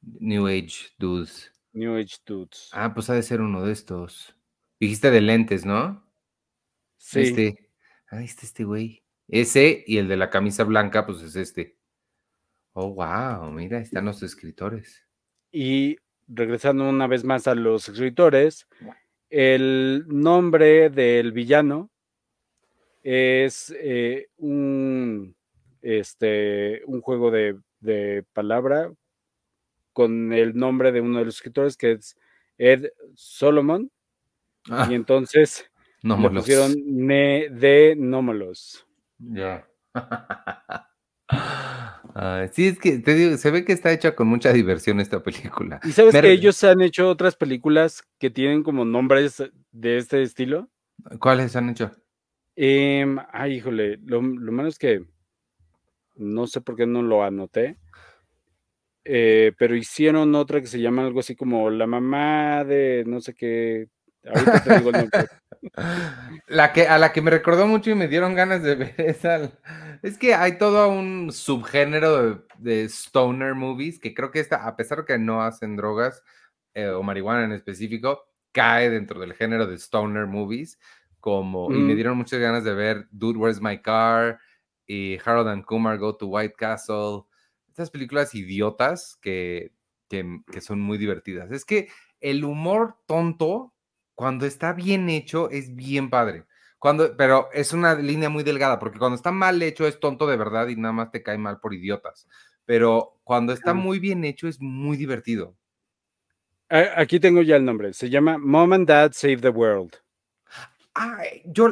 New 0.00 0.46
Age 0.46 0.90
Dudes 0.98 1.52
New 1.72 1.96
Age 1.96 2.16
Dudes 2.26 2.70
ah 2.72 2.92
pues 2.92 3.08
ha 3.10 3.14
de 3.14 3.22
ser 3.22 3.40
uno 3.40 3.64
de 3.64 3.72
estos 3.72 4.36
Dijiste 4.82 5.12
de 5.12 5.20
lentes, 5.20 5.64
¿no? 5.64 6.04
Sí. 6.96 7.20
Este. 7.20 7.70
Ahí 8.08 8.24
está 8.24 8.44
este 8.44 8.64
güey. 8.64 9.04
Ese 9.28 9.84
y 9.86 9.98
el 9.98 10.08
de 10.08 10.16
la 10.16 10.28
camisa 10.28 10.64
blanca, 10.64 11.06
pues 11.06 11.22
es 11.22 11.36
este. 11.36 11.78
Oh, 12.72 12.92
wow, 12.92 13.48
mira, 13.52 13.78
están 13.78 14.06
los 14.06 14.24
escritores. 14.24 15.06
Y 15.52 15.98
regresando 16.26 16.88
una 16.88 17.06
vez 17.06 17.22
más 17.22 17.46
a 17.46 17.54
los 17.54 17.88
escritores, 17.88 18.66
el 19.32 20.04
nombre 20.06 20.90
del 20.90 21.32
villano 21.32 21.90
es 23.02 23.74
eh, 23.78 24.28
un, 24.36 25.34
este, 25.80 26.82
un 26.86 27.00
juego 27.00 27.30
de, 27.30 27.58
de, 27.80 28.24
palabra 28.32 28.92
con 29.92 30.32
el 30.32 30.54
nombre 30.54 30.92
de 30.92 31.00
uno 31.00 31.18
de 31.18 31.24
los 31.24 31.34
escritores 31.36 31.76
que 31.76 31.92
es 31.92 32.16
Ed 32.56 32.90
Solomon 33.14 33.90
Ah. 34.70 34.86
y 34.88 34.94
entonces 34.94 35.68
le 36.02 36.30
pusieron 36.30 36.74
ne 36.86 37.48
de 37.50 37.94
nómalos. 37.96 38.86
Ya. 39.18 39.66
sí, 42.52 42.66
es 42.66 42.78
que 42.78 42.98
te 42.98 43.14
digo, 43.14 43.36
se 43.36 43.50
ve 43.50 43.64
que 43.64 43.72
está 43.72 43.92
hecha 43.92 44.14
con 44.14 44.28
mucha 44.28 44.52
diversión 44.52 45.00
esta 45.00 45.22
película. 45.22 45.80
¿Y 45.84 45.92
sabes 45.92 46.14
que 46.14 46.30
ellos 46.30 46.62
han 46.64 46.80
hecho 46.82 47.08
otras 47.08 47.36
películas 47.36 48.04
que 48.18 48.30
tienen 48.30 48.62
como 48.62 48.84
nombres 48.84 49.42
de 49.70 49.96
este 49.96 50.22
estilo? 50.22 50.68
¿Cuáles 51.18 51.56
han 51.56 51.70
hecho? 51.70 51.90
Eh, 52.56 53.06
ay, 53.32 53.54
híjole, 53.54 53.98
lo, 54.04 54.20
lo, 54.20 54.52
malo 54.52 54.68
es 54.68 54.78
que 54.78 55.04
no 56.16 56.46
sé 56.46 56.60
por 56.60 56.76
qué 56.76 56.86
no 56.86 57.02
lo 57.02 57.24
anoté. 57.24 57.78
Eh, 59.04 59.52
pero 59.58 59.74
hicieron 59.74 60.34
otra 60.34 60.60
que 60.60 60.68
se 60.68 60.80
llama 60.80 61.04
algo 61.04 61.20
así 61.20 61.34
como 61.34 61.70
La 61.70 61.88
mamá 61.88 62.62
de 62.62 63.02
no 63.04 63.20
sé 63.20 63.34
qué 63.34 63.88
La 66.48 66.72
que, 66.72 66.88
a 66.88 66.98
la 66.98 67.12
que 67.12 67.22
me 67.22 67.30
recordó 67.30 67.66
mucho 67.66 67.90
y 67.90 67.94
me 67.94 68.08
dieron 68.08 68.34
ganas 68.34 68.62
de 68.62 68.74
ver 68.74 68.94
esa. 68.98 69.52
Es 70.02 70.18
que 70.18 70.34
hay 70.34 70.58
todo 70.58 70.88
un 70.88 71.30
subgénero 71.32 72.44
de, 72.58 72.84
stoner 72.84 73.54
movies 73.54 74.00
que 74.00 74.14
creo 74.14 74.30
que 74.30 74.40
esta, 74.40 74.66
a 74.66 74.76
pesar 74.76 74.98
de 74.98 75.04
que 75.04 75.18
no 75.18 75.42
hacen 75.42 75.76
drogas 75.76 76.22
eh, 76.74 76.88
o 76.88 77.02
marihuana 77.02 77.44
en 77.44 77.52
específico, 77.52 78.24
cae 78.50 78.90
dentro 78.90 79.20
del 79.20 79.34
género 79.34 79.66
de 79.66 79.76
stoner 79.76 80.26
movies. 80.26 80.78
Como, 81.20 81.70
Y 81.72 81.78
me 81.78 81.94
dieron 81.94 82.16
muchas 82.16 82.40
ganas 82.40 82.64
de 82.64 82.74
ver 82.74 83.06
Dude, 83.12 83.38
Where's 83.38 83.60
My 83.60 83.80
Car? 83.80 84.40
y 84.86 85.18
Harold 85.24 85.48
and 85.48 85.64
Kumar 85.64 85.98
Go 85.98 86.16
to 86.16 86.26
White 86.26 86.54
Castle. 86.56 87.22
Estas 87.68 87.90
películas 87.90 88.34
idiotas 88.34 89.16
que, 89.22 89.72
que, 90.08 90.40
que 90.50 90.60
son 90.60 90.80
muy 90.80 90.98
divertidas. 90.98 91.50
Es 91.50 91.64
que 91.64 91.88
el 92.20 92.44
humor 92.44 92.98
tonto 93.06 93.71
cuando 94.14 94.46
está 94.46 94.72
bien 94.72 95.08
hecho 95.08 95.50
es 95.50 95.74
bien 95.74 96.10
padre. 96.10 96.44
Cuando, 96.78 97.16
pero 97.16 97.48
es 97.52 97.72
una 97.72 97.94
línea 97.94 98.28
muy 98.28 98.42
delgada, 98.42 98.78
porque 98.78 98.98
cuando 98.98 99.14
está 99.14 99.30
mal 99.30 99.62
hecho 99.62 99.86
es 99.86 100.00
tonto 100.00 100.26
de 100.26 100.36
verdad 100.36 100.66
y 100.68 100.76
nada 100.76 100.92
más 100.92 101.10
te 101.12 101.22
cae 101.22 101.38
mal 101.38 101.60
por 101.60 101.74
idiotas. 101.74 102.26
Pero 102.64 103.20
cuando 103.22 103.52
está 103.52 103.72
muy 103.74 103.98
bien 103.98 104.24
hecho 104.24 104.48
es 104.48 104.60
muy 104.60 104.96
divertido. 104.96 105.56
Aquí 106.68 107.20
tengo 107.20 107.42
ya 107.42 107.56
el 107.56 107.64
nombre. 107.64 107.92
Se 107.92 108.08
llama 108.08 108.38
Mom 108.38 108.72
and 108.72 108.88
Dad 108.88 109.12
Save 109.12 109.38
the 109.38 109.50
World. 109.50 109.94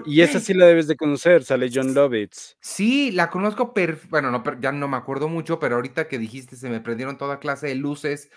y 0.07 0.21
esa 0.21 0.41
sí 0.41 0.53
la 0.55 0.67
debes 0.67 0.87
de 0.87 0.97
conocer, 0.97 1.43
sale 1.43 1.71
John 1.73 1.95
Lovitz. 1.95 2.57
Sí, 2.61 3.11
la 3.11 3.31
conozco, 3.31 3.73
bueno, 4.11 4.31
no, 4.31 4.45
ya 4.61 4.73
no 4.73 4.89
me 4.89 4.97
acuerdo 4.97 5.29
mucho, 5.29 5.59
pero 5.59 5.77
ahorita 5.77 6.07
que 6.07 6.19
dijiste 6.19 6.55
se 6.57 6.69
me 6.69 6.81
prendieron 6.81 7.17
toda 7.17 7.41
clase 7.41 7.69
de 7.69 7.77
luces 7.77 8.31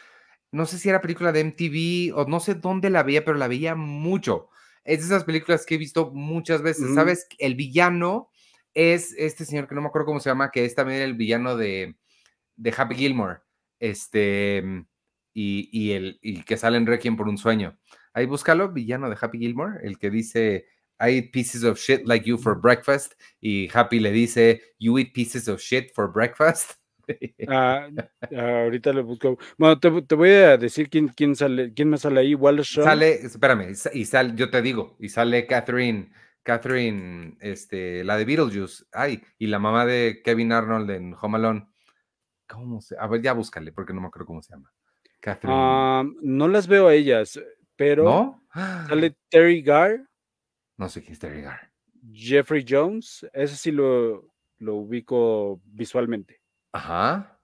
no 0.54 0.68
sé 0.68 0.78
si 0.78 0.88
era 0.88 1.02
película 1.02 1.32
de 1.32 1.44
MTV 1.44 2.16
o 2.16 2.26
no 2.26 2.40
sé 2.40 2.54
dónde 2.54 2.92
la 2.92 3.02
veía, 3.02 3.26
pero 3.26 3.38
la 3.38 3.48
veía 3.48 3.74
mucho. 3.74 4.50
Es 4.84 5.00
de 5.00 5.06
esas 5.08 5.24
películas 5.24 5.66
que 5.66 5.76
he 5.76 5.80
visto 5.80 6.12
muchas 6.12 6.62
veces, 6.62 6.86
Ujú. 6.86 6.96
¿sabes? 6.96 7.28
El 7.40 7.56
villano 7.56 8.30
es 8.76 9.16
este 9.18 9.46
señor 9.46 9.68
que 9.68 9.74
no 9.74 9.82
me 9.82 9.88
acuerdo 9.88 10.06
cómo 10.06 10.20
se 10.20 10.30
llama, 10.30 10.52
que 10.52 10.64
es 10.64 10.76
también 10.76 11.02
el 11.02 11.16
villano 11.16 11.58
de, 11.58 11.96
de 12.56 12.74
Happy 12.78 12.94
Gilmore, 12.94 13.40
este, 13.80 14.64
y, 15.34 15.70
y 15.72 15.94
el 15.94 16.20
y 16.22 16.44
que 16.44 16.58
sale 16.58 16.78
en 16.78 16.86
Requiem 16.86 17.18
por 17.18 17.28
un 17.28 17.40
sueño. 17.40 17.80
Ahí 18.14 18.28
búscalo, 18.28 18.72
villano 18.72 19.10
de 19.10 19.18
Happy 19.20 19.40
Gilmore, 19.40 19.80
el 19.84 19.98
que 19.98 20.12
dice, 20.12 20.68
I 21.00 21.18
eat 21.18 21.32
pieces 21.32 21.64
of 21.64 21.80
shit 21.80 22.06
like 22.06 22.30
you 22.30 22.38
for 22.38 22.62
breakfast, 22.62 23.14
y 23.42 23.70
Happy 23.74 24.00
le 24.00 24.12
dice, 24.12 24.62
you 24.78 25.00
eat 25.00 25.14
pieces 25.14 25.48
of 25.48 25.60
shit 25.60 25.92
for 25.96 26.12
breakfast. 26.12 26.74
Ah, 27.48 27.90
ahorita 28.36 28.94
lo 28.94 29.04
busco. 29.04 29.38
Bueno, 29.58 29.80
te, 29.80 30.02
te 30.04 30.16
voy 30.16 30.30
a 30.30 30.58
decir 30.58 30.90
quién, 30.90 31.10
quién 31.10 31.36
sale, 31.36 31.74
quién 31.74 31.90
me 31.90 31.98
sale 31.98 32.20
ahí. 32.22 32.36
Wallace 32.36 32.76
Shawn. 32.76 32.86
Sale, 32.88 33.12
espérame, 33.26 33.70
y 33.72 33.76
sa- 33.76 33.94
y 33.94 34.06
sale, 34.06 34.34
yo 34.36 34.50
te 34.50 34.62
digo, 34.62 34.96
y 35.00 35.10
sale 35.10 35.46
Catherine, 35.46 36.12
Catherine, 36.44 37.38
este, 37.42 38.04
la 38.04 38.18
de 38.18 38.26
Beetlejuice, 38.26 38.86
ay, 38.92 39.22
y 39.38 39.48
la 39.48 39.60
mamá 39.60 39.86
de 39.86 40.22
Kevin 40.24 40.52
Arnold 40.52 40.90
en 40.92 41.16
Home 41.20 41.38
Alone. 41.38 41.68
¿Cómo 42.48 42.82
se? 42.82 42.96
A 43.00 43.08
ver, 43.08 43.22
ya 43.22 43.34
búscale, 43.34 43.72
porque 43.72 43.94
no 43.94 44.02
me 44.02 44.08
acuerdo 44.08 44.28
cómo 44.28 44.42
se 44.42 44.54
llama. 44.54 44.72
Catherine. 45.20 45.58
Ah, 45.58 46.04
no 46.22 46.48
las 46.48 46.68
veo 46.68 46.88
a 46.88 46.94
ellas, 46.94 47.40
pero 47.76 48.04
¿No? 48.04 48.44
sale 48.88 49.16
Terry 49.30 49.62
Garr, 49.62 50.08
No 50.78 50.90
sé 50.90 51.02
quién 51.02 51.14
es 51.14 51.20
Terry 51.20 51.42
Garr. 51.42 51.72
Jeffrey 52.12 52.66
Jones. 52.68 53.26
Ese 53.34 53.56
sí 53.56 53.72
lo, 53.72 54.34
lo 54.60 54.76
ubico 54.76 55.62
visualmente. 55.66 56.42
Ajá. 56.74 57.40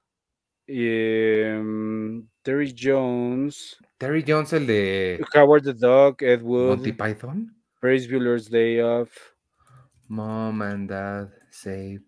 Em, 0.68 2.28
Terry 2.44 2.74
Jones, 2.76 3.78
Terry 3.98 4.24
Jones, 4.28 4.54
el 4.54 4.68
de 4.68 5.26
Howard 5.36 5.64
the 5.64 5.74
Duck, 5.74 6.22
Ed 6.22 6.42
Wood, 6.42 6.78
Monty 6.78 6.94
Python. 6.94 7.56
Ferris 7.80 8.08
Bueller's 8.10 8.50
Day 8.50 8.80
Off. 8.82 9.12
Mom 10.08 10.62
and 10.62 10.90
Dad 10.90 11.30
Save, 11.52 12.02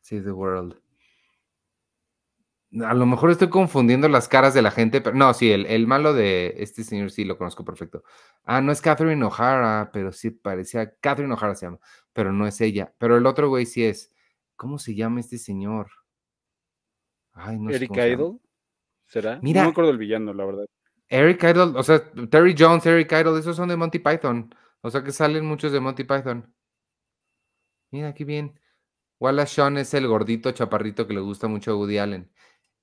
Save 0.00 0.22
the 0.22 0.32
World. 0.32 0.80
A 2.82 2.94
lo 2.94 3.06
mejor 3.06 3.30
estoy 3.30 3.48
confundiendo 3.50 4.08
las 4.08 4.28
caras 4.28 4.52
de 4.52 4.62
la 4.62 4.70
gente, 4.70 5.00
pero 5.00 5.14
no, 5.14 5.32
sí, 5.32 5.52
el, 5.52 5.66
el 5.66 5.86
malo 5.86 6.12
de 6.12 6.54
este 6.58 6.82
señor 6.82 7.10
sí 7.10 7.24
lo 7.24 7.38
conozco 7.38 7.64
perfecto. 7.64 8.02
Ah, 8.42 8.60
no 8.60 8.72
es 8.72 8.80
Catherine 8.80 9.24
O'Hara, 9.24 9.90
pero 9.92 10.10
sí 10.12 10.30
parecía, 10.30 10.92
Catherine 11.00 11.32
O'Hara 11.32 11.54
se 11.54 11.66
llama, 11.66 11.78
pero 12.12 12.32
no 12.32 12.46
es 12.46 12.60
ella. 12.60 12.92
Pero 12.98 13.16
el 13.16 13.26
otro 13.26 13.48
güey 13.48 13.66
sí 13.66 13.84
es. 13.84 14.12
¿Cómo 14.56 14.78
se 14.78 14.94
llama 14.94 15.20
este 15.20 15.38
señor? 15.38 15.90
Ay, 17.34 17.58
no 17.58 17.70
sé 17.70 17.76
Eric. 17.76 17.90
Idle, 17.92 18.38
¿será? 19.06 19.38
Mira. 19.42 19.62
No 19.62 19.68
me 19.68 19.72
acuerdo 19.72 19.90
del 19.90 19.98
villano, 19.98 20.32
la 20.32 20.44
verdad. 20.44 20.66
Eric 21.08 21.42
Idle, 21.42 21.78
o 21.78 21.82
sea, 21.82 22.02
Terry 22.30 22.54
Jones, 22.58 22.86
Eric 22.86 23.12
Idle, 23.12 23.38
esos 23.38 23.56
son 23.56 23.68
de 23.68 23.76
Monty 23.76 23.98
Python. 23.98 24.54
O 24.80 24.90
sea 24.90 25.02
que 25.02 25.12
salen 25.12 25.44
muchos 25.44 25.72
de 25.72 25.80
Monty 25.80 26.04
Python. 26.04 26.52
Mira 27.90 28.14
qué 28.14 28.24
bien. 28.24 28.58
Wallace 29.20 29.56
Shawn 29.56 29.78
es 29.78 29.94
el 29.94 30.06
gordito 30.06 30.50
chaparrito 30.52 31.06
que 31.06 31.14
le 31.14 31.20
gusta 31.20 31.48
mucho 31.48 31.72
a 31.72 31.76
Woody 31.76 31.98
Allen. 31.98 32.30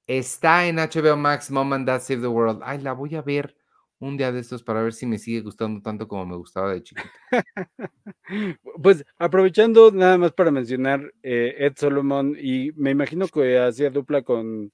Está 0.07 0.65
en 0.67 0.77
HBO 0.77 1.17
Max, 1.17 1.51
Mom 1.51 1.73
and 1.73 1.87
Dad 1.87 2.01
Save 2.01 2.21
the 2.21 2.27
World. 2.27 2.61
Ay, 2.63 2.79
la 2.79 2.93
voy 2.93 3.15
a 3.15 3.21
ver 3.21 3.55
un 4.01 4.17
día 4.17 4.31
de 4.31 4.39
estos 4.39 4.63
para 4.63 4.81
ver 4.81 4.93
si 4.93 5.05
me 5.05 5.19
sigue 5.19 5.41
gustando 5.41 5.81
tanto 5.81 6.07
como 6.07 6.25
me 6.25 6.35
gustaba 6.35 6.73
de 6.73 6.83
chiquito. 6.83 7.09
Pues 8.81 9.05
aprovechando 9.17 9.91
nada 9.91 10.17
más 10.17 10.31
para 10.31 10.51
mencionar 10.51 11.13
eh, 11.21 11.55
Ed 11.59 11.73
Solomon 11.75 12.35
y 12.39 12.71
me 12.73 12.91
imagino 12.91 13.27
que 13.27 13.59
hacía 13.59 13.89
dupla 13.89 14.21
con, 14.23 14.71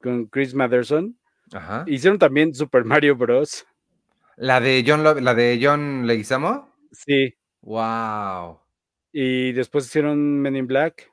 con 0.00 0.26
Chris 0.26 0.54
Matheson. 0.54 1.18
Ajá. 1.52 1.84
Hicieron 1.86 2.18
también 2.18 2.54
Super 2.54 2.84
Mario 2.84 3.16
Bros. 3.16 3.66
La 4.36 4.60
de 4.60 4.84
John, 4.86 5.02
la 5.02 5.34
de 5.34 5.58
John 5.60 6.06
Leguizamo. 6.06 6.72
Sí. 6.92 7.34
Wow. 7.62 8.60
Y 9.12 9.52
después 9.52 9.86
hicieron 9.86 10.40
Men 10.40 10.56
in 10.56 10.66
Black. 10.66 11.12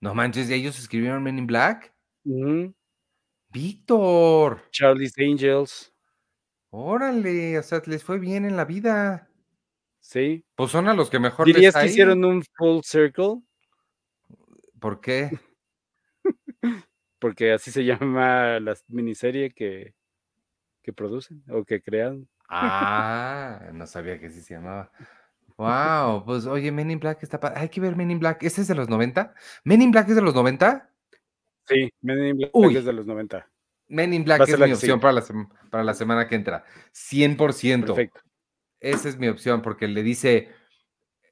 No 0.00 0.14
manches, 0.14 0.50
¿y 0.50 0.54
ellos 0.54 0.78
escribieron 0.78 1.22
Men 1.22 1.38
in 1.38 1.46
Black? 1.46 1.94
Víctor. 3.50 4.60
Charlie's 4.72 5.14
Angels. 5.18 5.93
Órale, 6.76 7.56
o 7.56 7.62
sea, 7.62 7.80
les 7.86 8.02
fue 8.02 8.18
bien 8.18 8.44
en 8.44 8.56
la 8.56 8.64
vida. 8.64 9.28
Sí. 10.00 10.44
Pues 10.56 10.72
son 10.72 10.88
a 10.88 10.94
los 10.94 11.08
que 11.08 11.20
mejor 11.20 11.46
les 11.46 11.54
¿Dirías 11.54 11.76
ha 11.76 11.82
que 11.82 11.86
hicieron 11.86 12.24
un 12.24 12.42
full 12.42 12.80
circle? 12.82 13.42
¿Por 14.80 15.00
qué? 15.00 15.30
Porque 17.20 17.52
así 17.52 17.70
se 17.70 17.84
llama 17.84 18.58
la 18.58 18.76
miniserie 18.88 19.52
que, 19.52 19.94
que 20.82 20.92
producen 20.92 21.44
o 21.48 21.64
que 21.64 21.80
crean. 21.80 22.28
Ah, 22.48 23.70
no 23.72 23.86
sabía 23.86 24.18
que 24.18 24.26
así 24.26 24.40
se 24.40 24.54
llamaba. 24.54 24.90
Wow, 25.56 26.24
pues 26.24 26.46
oye, 26.46 26.72
Men 26.72 26.90
in 26.90 26.98
Black 26.98 27.22
está 27.22 27.38
padre. 27.38 27.60
Hay 27.60 27.68
que 27.68 27.80
ver 27.80 27.94
Men 27.94 28.10
in 28.10 28.18
Black. 28.18 28.42
¿Este 28.42 28.62
es 28.62 28.66
de 28.66 28.74
los 28.74 28.88
90? 28.88 29.32
¿Men 29.62 29.82
in 29.82 29.92
Black 29.92 30.08
es 30.08 30.16
de 30.16 30.22
los 30.22 30.34
90? 30.34 30.90
Sí, 31.68 31.92
Men 32.00 32.26
in 32.26 32.36
Black 32.38 32.50
Uy. 32.52 32.76
es 32.76 32.84
de 32.84 32.92
los 32.92 33.06
90. 33.06 33.48
Men 33.88 34.12
in 34.12 34.24
Black 34.24 34.48
es 34.48 34.58
mi 34.58 34.72
opción 34.72 34.98
para 35.00 35.12
la, 35.12 35.24
para 35.70 35.84
la 35.84 35.94
semana 35.94 36.26
que 36.28 36.34
entra. 36.34 36.64
100%. 36.92 37.86
Perfecto. 37.94 38.20
Esa 38.80 39.08
es 39.08 39.18
mi 39.18 39.28
opción 39.28 39.62
porque 39.62 39.88
le 39.88 40.02
dice, 40.02 40.50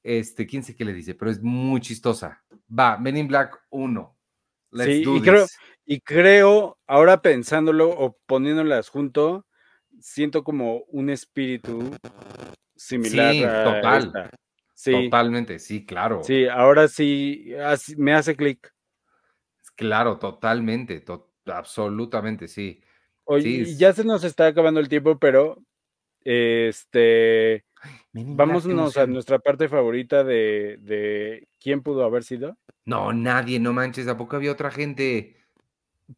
este, 0.02 0.46
quién 0.46 0.62
sé 0.62 0.74
qué 0.76 0.84
le 0.84 0.92
dice, 0.92 1.14
pero 1.14 1.30
es 1.30 1.40
muy 1.42 1.80
chistosa. 1.80 2.42
Va, 2.68 2.96
Men 2.98 3.16
in 3.16 3.28
Black 3.28 3.58
1. 3.70 4.16
Let's 4.70 4.90
Sí, 4.90 5.04
do 5.04 5.16
y 5.16 5.20
creo-. 5.22 5.46
Y 5.84 6.00
creo, 6.00 6.78
ahora 6.86 7.20
pensándolo 7.20 7.90
o 7.90 8.16
poniéndolas 8.26 8.88
junto, 8.88 9.46
siento 10.00 10.44
como 10.44 10.84
un 10.88 11.10
espíritu 11.10 11.94
similar 12.76 13.32
Sí, 13.34 13.44
a 13.44 13.64
total. 13.64 14.06
esta. 14.06 14.30
Sí, 14.74 14.92
Totalmente, 14.92 15.58
sí, 15.58 15.84
claro. 15.84 16.22
sí, 16.24 16.46
ahora 16.48 16.88
sí 16.88 17.52
así- 17.62 17.94
me 17.96 18.14
hace 18.14 18.34
clic. 18.34 18.72
Claro, 19.76 20.18
totalmente, 20.18 21.00
to- 21.00 21.31
absolutamente, 21.46 22.48
sí. 22.48 22.82
Oye, 23.24 23.64
Sí, 23.64 23.76
ya 23.76 23.92
se 23.92 24.04
nos 24.04 24.24
está 24.24 24.46
acabando 24.46 24.80
el 24.80 24.88
tiempo, 24.88 25.18
pero 25.18 25.58
este 26.20 27.64
vámonos 28.14 28.96
a 28.96 29.06
nuestra 29.06 29.38
parte 29.38 29.68
favorita 29.68 30.24
de, 30.24 30.78
de 30.80 31.48
quién 31.60 31.82
pudo 31.82 32.04
haber 32.04 32.24
sido. 32.24 32.56
No, 32.84 33.12
nadie, 33.12 33.60
no 33.60 33.72
manches, 33.72 34.08
¿a 34.08 34.16
poco 34.16 34.36
había 34.36 34.52
otra 34.52 34.70
gente? 34.70 35.36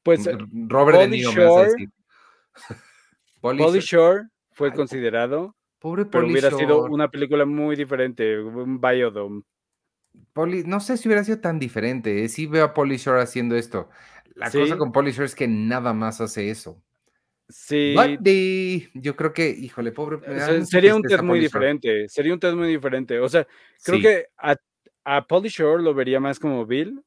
Pues 0.02 0.26
R- 0.26 0.38
Robert 0.66 0.98
De 0.98 1.04
Pauly 1.04 1.16
Niro, 1.18 1.32
me 1.32 1.44
vas 1.44 1.56
a 1.56 1.60
Shore- 1.60 1.70
decir. 1.70 1.90
Polly 3.40 3.62
Shore. 3.64 3.80
Shore 3.80 4.22
fue 4.52 4.70
Ay, 4.70 4.76
considerado, 4.76 5.56
Pobre 5.78 6.06
pero 6.06 6.26
hubiera 6.26 6.50
sido 6.50 6.78
Shore. 6.78 6.92
una 6.94 7.08
película 7.10 7.44
muy 7.44 7.76
diferente, 7.76 8.40
un 8.40 8.80
biodome. 8.80 9.42
Pauly- 10.32 10.64
no 10.64 10.80
sé 10.80 10.96
si 10.96 11.08
hubiera 11.08 11.24
sido 11.24 11.40
tan 11.40 11.58
diferente. 11.58 12.24
¿eh? 12.24 12.28
Sí 12.28 12.46
veo 12.46 12.64
a 12.64 12.74
Polly 12.74 12.96
Shore 12.96 13.20
haciendo 13.20 13.56
esto. 13.56 13.90
La 14.34 14.50
Sí. 14.50 14.58
cosa 14.58 14.76
con 14.76 14.92
Polly 14.92 15.12
Shore 15.12 15.26
es 15.26 15.34
que 15.34 15.46
nada 15.48 15.92
más 15.92 16.20
hace 16.20 16.50
eso. 16.50 16.82
Sí, 17.48 17.94
Buddy, 17.94 18.88
yo 18.94 19.16
creo 19.16 19.32
que, 19.32 19.50
híjole, 19.50 19.92
pobre. 19.92 20.18
sería 20.64 20.96
un 20.96 21.02
TED 21.02 21.22
muy 21.22 21.38
diferente, 21.40 22.08
sería 22.08 22.32
un 22.32 22.40
TED 22.40 22.54
muy 22.54 22.68
diferente. 22.68 23.18
O 23.20 23.28
sea, 23.28 23.46
creo 23.84 23.96
Sí, 23.98 24.02
que 24.02 24.26
a, 24.38 24.56
a 25.04 25.26
Pauly 25.26 25.48
Shore 25.50 25.82
lo 25.82 25.92
vería 25.94 26.20
más 26.20 26.38
como 26.38 26.64
Bill, 26.66 27.02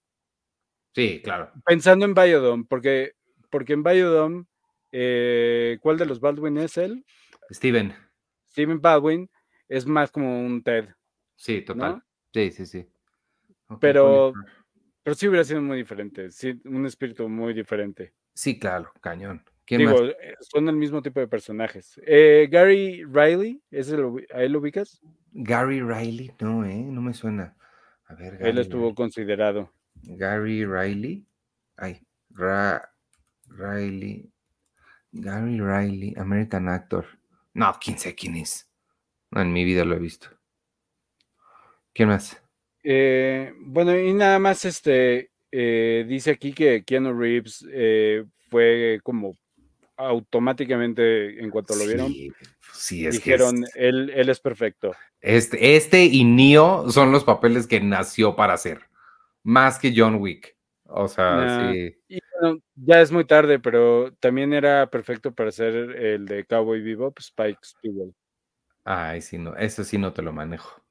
Sí, 0.93 1.21
claro. 1.23 1.51
pensando 1.65 2.05
en 2.05 2.13
Biodome, 2.13 2.65
porque, 2.69 3.13
porque 3.49 3.73
en 3.73 3.83
Biodome, 3.83 4.45
eh, 4.91 5.77
¿cuál 5.81 5.97
de 5.97 6.05
los 6.05 6.19
Baldwin 6.19 6.57
es 6.59 6.77
él? 6.77 7.03
Steven, 7.51 7.93
Steven 8.51 8.79
Baldwin 8.79 9.29
es 9.67 9.85
más 9.85 10.11
como 10.11 10.39
un 10.39 10.61
TED, 10.63 10.89
sí, 11.35 11.61
total. 11.61 11.95
¿no? 11.95 12.03
Sí, 12.33 12.51
sí, 12.51 12.65
sí. 12.65 12.87
Pero-. 13.79 14.33
Pero 15.07 15.15
sí 15.15 15.25
hubiera 15.29 15.45
sido 15.45 15.61
muy 15.61 15.77
diferente, 15.77 16.29
sí, 16.31 16.59
un 16.65 16.85
espíritu 16.85 17.29
muy 17.29 17.53
diferente. 17.53 18.13
Sí, 18.33 18.59
claro, 18.59 18.91
cañón. 18.99 19.41
¿Quién 19.63 19.79
Digo, 19.79 20.01
más? 20.01 20.01
eh, 20.21 20.35
son 20.41 20.67
el 20.67 20.75
mismo 20.75 21.01
tipo 21.01 21.21
de 21.21 21.29
personajes. 21.29 21.97
Eh, 22.05 22.49
Gary 22.51 23.05
Riley, 23.05 23.63
¿ese 23.71 23.95
lo 23.95 24.11
ubi- 24.11 24.27
¿a 24.33 24.43
él 24.43 24.51
lo 24.51 24.59
ubicas? 24.59 24.99
Gary 25.31 25.79
Riley, 25.79 26.33
no, 26.41 26.65
¿eh? 26.65 26.75
No 26.75 26.99
me 27.01 27.13
suena. 27.13 27.55
A 28.07 28.15
ver, 28.15 28.37
Gary, 28.37 28.49
Él 28.49 28.57
estuvo 28.57 28.93
considerado. 28.93 29.71
Gary 30.03 30.65
Riley. 30.65 31.25
Ay, 31.77 32.05
Ra- 32.31 32.93
Riley. 33.47 34.29
Gary 35.13 35.61
Riley, 35.61 36.15
American 36.17 36.67
actor. 36.67 37.05
No, 37.53 37.73
quién 37.81 37.97
sé 37.97 38.13
quién 38.13 38.35
es. 38.35 38.69
No, 39.31 39.39
en 39.39 39.53
mi 39.53 39.63
vida 39.63 39.85
lo 39.85 39.95
he 39.95 39.99
visto. 39.99 40.27
¿Quién 41.93 42.09
más? 42.09 42.43
Eh, 42.89 43.51
bueno, 43.59 43.97
y 43.99 44.13
nada 44.13 44.39
más 44.39 44.63
este 44.63 45.29
eh, 45.51 46.05
dice 46.07 46.31
aquí 46.31 46.53
que 46.53 46.83
Keanu 46.85 47.13
Reeves 47.19 47.65
eh, 47.69 48.23
fue 48.49 48.99
como 49.03 49.35
automáticamente 49.97 51.41
en 51.41 51.49
cuanto 51.49 51.75
lo 51.75 51.85
vieron, 51.85 52.13
Sí, 52.73 53.05
es 53.05 53.13
dijeron 53.15 53.55
que 53.55 53.63
es- 53.63 53.75
él, 53.75 54.09
él 54.15 54.29
es 54.29 54.39
perfecto. 54.39 54.93
este, 55.21 55.75
este 55.75 56.05
y 56.05 56.23
Neo 56.23 56.89
son 56.89 57.11
los 57.11 57.23
papeles 57.23 57.67
que 57.67 57.79
nació 57.81 58.35
para 58.35 58.53
hacer. 58.53 58.81
Más 59.43 59.79
que 59.79 59.93
John 59.95 60.15
Wick. 60.15 60.55
O 60.85 61.07
sea, 61.07 61.35
Nah. 61.35 61.73
sí. 61.73 61.95
Y 62.07 62.19
Bueno, 62.39 62.59
ya 62.75 63.01
es 63.01 63.11
muy 63.11 63.25
tarde, 63.25 63.59
pero 63.59 64.13
también 64.21 64.53
era 64.53 64.89
perfecto 64.89 65.33
para 65.33 65.49
hacer 65.49 65.73
el 65.73 66.25
de 66.25 66.45
Cowboy 66.45 66.81
Bebop, 66.81 67.19
Spike 67.19 67.59
Spiegel. 67.63 68.13
Ay, 68.85 69.21
sí, 69.21 69.37
no, 69.37 69.55
eso 69.57 69.83
sí 69.83 69.97
no 69.97 70.13
te 70.13 70.21
lo 70.21 70.31
manejo. 70.31 70.81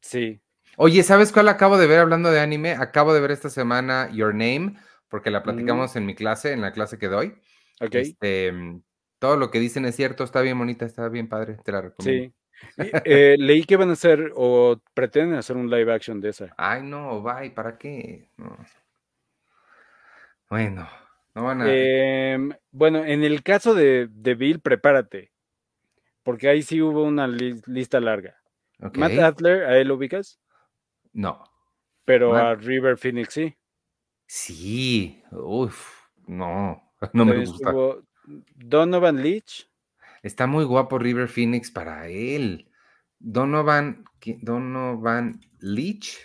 Sí. 0.00 0.40
Oye, 0.76 1.02
¿sabes 1.02 1.32
cuál 1.32 1.48
acabo 1.48 1.78
de 1.78 1.86
ver 1.86 2.00
hablando 2.00 2.30
de 2.30 2.40
anime? 2.40 2.72
Acabo 2.72 3.14
de 3.14 3.20
ver 3.20 3.30
esta 3.30 3.50
semana 3.50 4.10
Your 4.12 4.34
Name, 4.34 4.76
porque 5.08 5.30
la 5.30 5.42
Mm, 5.44 5.44
platicamos 5.44 5.96
en 5.96 6.06
mi 6.06 6.14
clase, 6.14 6.52
en 6.52 6.60
la 6.62 6.72
clase 6.72 6.98
que 6.98 7.08
doy. 7.08 7.34
ok, 7.80 7.94
Este, 7.94 8.52
todo 9.18 9.36
lo 9.36 9.50
que 9.50 9.60
dicen 9.60 9.84
es 9.84 9.96
cierto, 9.96 10.24
está 10.24 10.40
bien 10.40 10.58
bonita, 10.58 10.84
está 10.84 11.08
bien 11.08 11.28
padre, 11.28 11.58
te 11.64 11.72
la 11.72 11.80
recomiendo. 11.80 12.26
sí. 12.26 12.34
Y, 12.76 12.96
eh, 13.04 13.36
leí 13.38 13.64
que 13.64 13.76
van 13.76 13.90
a 13.90 13.92
hacer 13.92 14.32
o 14.34 14.80
pretenden 14.94 15.38
hacer 15.38 15.56
un 15.56 15.70
live 15.70 15.92
action 15.92 16.20
de 16.20 16.30
esa. 16.30 16.56
Ay, 16.56 16.82
no, 16.82 17.22
bye, 17.22 17.50
¿para 17.52 17.78
qué? 17.78 18.30
No. 18.36 18.56
Bueno, 20.48 20.88
no 21.34 21.44
van 21.44 21.62
a. 21.62 21.90
Em, 22.34 22.50
bueno, 22.72 23.04
en 23.04 23.24
el 23.24 23.42
caso 23.42 23.74
de, 23.74 24.08
de 24.10 24.34
Bill, 24.34 24.60
prepárate, 24.60 25.32
porque 26.24 26.48
ahí 26.48 26.62
sí 26.62 26.82
hubo 26.82 27.04
una 27.04 27.28
li- 27.28 27.60
lista 27.66 28.00
larga. 28.00 28.36
Matt 28.92 29.18
Adler, 29.18 29.64
a 29.64 29.78
él 29.78 29.88
lo 29.88 29.96
ubicas, 29.96 30.40
No. 31.14 31.42
pero 32.04 32.34
a 32.34 32.54
River 32.54 32.98
Phoenix 32.98 33.32
sí. 33.32 33.56
Sí, 34.26 35.22
uff, 35.32 36.02
no, 36.26 36.82
no 37.14 37.24
me 37.24 37.44
gusta. 37.44 37.74
Donovan 38.54 39.22
Leach, 39.22 39.70
Está 40.22 40.46
muy 40.46 40.64
guapo 40.64 40.98
River 40.98 41.28
Phoenix 41.28 41.70
para 41.70 42.08
él. 42.08 42.70
Donovan, 43.18 44.04
¿qui- 44.20 44.38
Donovan 44.40 45.40
Leach, 45.60 46.18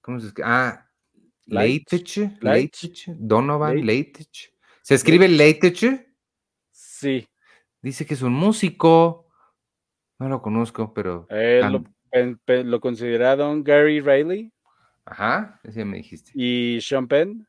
¿cómo 0.00 0.20
se 0.20 0.28
escribe? 0.28 0.48
Ah, 0.48 0.88
Leitich, 1.46 2.18
Leitich, 2.40 3.06
Donovan. 3.08 3.84
Leitich. 3.84 4.52
¿Se 4.82 4.94
escribe 4.94 5.28
Leitich? 5.28 6.06
sí, 6.70 7.28
Dice 7.82 8.06
que 8.06 8.14
es 8.14 8.22
un 8.22 8.32
músico. 8.32 9.28
No 10.18 10.28
lo 10.28 10.40
conozco, 10.40 10.94
pero. 10.94 11.26
lo, 11.28 11.82
pen- 11.82 11.94
lo 12.64 12.80
consideraron 12.80 13.64
Gary 13.64 14.00
Riley 14.00 14.52
Ajá, 15.06 15.60
ese 15.64 15.84
me 15.84 15.98
dijiste. 15.98 16.32
y 16.34 16.78
Sean 16.80 17.06
Penn. 17.08 17.46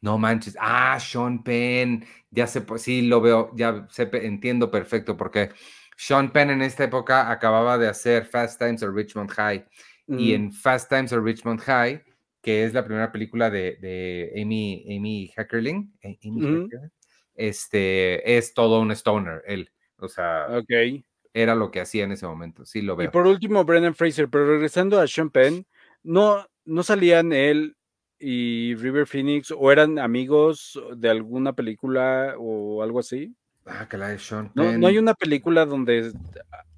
No 0.00 0.18
manches. 0.18 0.56
Ah, 0.60 0.98
Sean 0.98 1.42
Penn. 1.42 2.04
Ya 2.30 2.46
sé, 2.46 2.60
pues 2.62 2.82
sí, 2.82 3.02
lo 3.02 3.20
veo, 3.20 3.50
ya 3.56 3.86
sé, 3.90 4.08
entiendo 4.12 4.70
perfecto 4.70 5.16
porque 5.16 5.50
Sean 5.96 6.30
Penn 6.32 6.50
en 6.50 6.62
esta 6.62 6.84
época 6.84 7.30
acababa 7.30 7.78
de 7.78 7.88
hacer 7.88 8.24
Fast 8.26 8.58
Times 8.58 8.82
at 8.82 8.90
Richmond 8.92 9.30
High. 9.32 9.64
Y 10.08 10.32
Ujú, 10.32 10.34
en 10.34 10.52
Fast 10.52 10.88
Times 10.88 11.12
at 11.12 11.20
Richmond 11.22 11.60
High, 11.60 12.02
que 12.42 12.64
es 12.64 12.72
la 12.72 12.84
primera 12.84 13.10
película 13.10 13.50
de, 13.50 13.76
de 13.80 14.32
Amy, 14.40 14.84
Amy 14.96 15.32
Heckerling, 15.36 15.92
eh, 16.02 16.18
Amy 16.24 16.40
Ujú. 16.40 16.64
Heckerling, 16.64 16.90
este, 17.34 18.36
es 18.36 18.54
todo 18.54 18.80
un 18.80 18.92
stoner, 18.92 19.42
él. 19.46 19.70
O 19.98 20.08
sea, 20.08 20.46
Ok. 20.48 21.04
Era 21.36 21.54
lo 21.54 21.70
que 21.70 21.82
hacía 21.82 22.04
en 22.04 22.12
ese 22.12 22.26
momento. 22.26 22.64
Sí, 22.64 22.80
lo 22.80 22.94
Y 22.94 22.96
veo. 22.96 23.10
por 23.10 23.26
último, 23.26 23.62
Brendan 23.64 23.94
Fraser, 23.94 24.28
pero 24.30 24.46
regresando 24.46 24.98
a 24.98 25.06
Sean 25.06 25.28
Penn, 25.28 25.66
¿no, 26.02 26.46
no 26.64 26.82
salían 26.82 27.30
él 27.34 27.76
y 28.18 28.74
River 28.76 29.06
Phoenix 29.06 29.50
o 29.54 29.70
eran 29.70 29.98
amigos 29.98 30.80
de 30.96 31.10
alguna 31.10 31.52
película 31.52 32.34
o 32.38 32.82
algo 32.82 33.00
así? 33.00 33.36
Ah, 33.66 33.86
que 33.86 33.98
la 33.98 34.08
de 34.08 34.18
Sean 34.18 34.50
¿No, 34.54 34.62
Penn. 34.64 34.80
no 34.80 34.86
hay 34.86 34.96
una 34.96 35.12
película 35.12 35.66
donde 35.66 36.14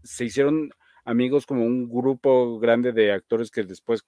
se 0.03 0.25
hicieron 0.25 0.71
amigos 1.05 1.47
como 1.47 1.65
un 1.65 1.89
grupo 1.89 2.59
grande 2.59 2.91
de 2.93 3.13
actores 3.13 3.53
que 3.53 3.63
después 3.63 4.05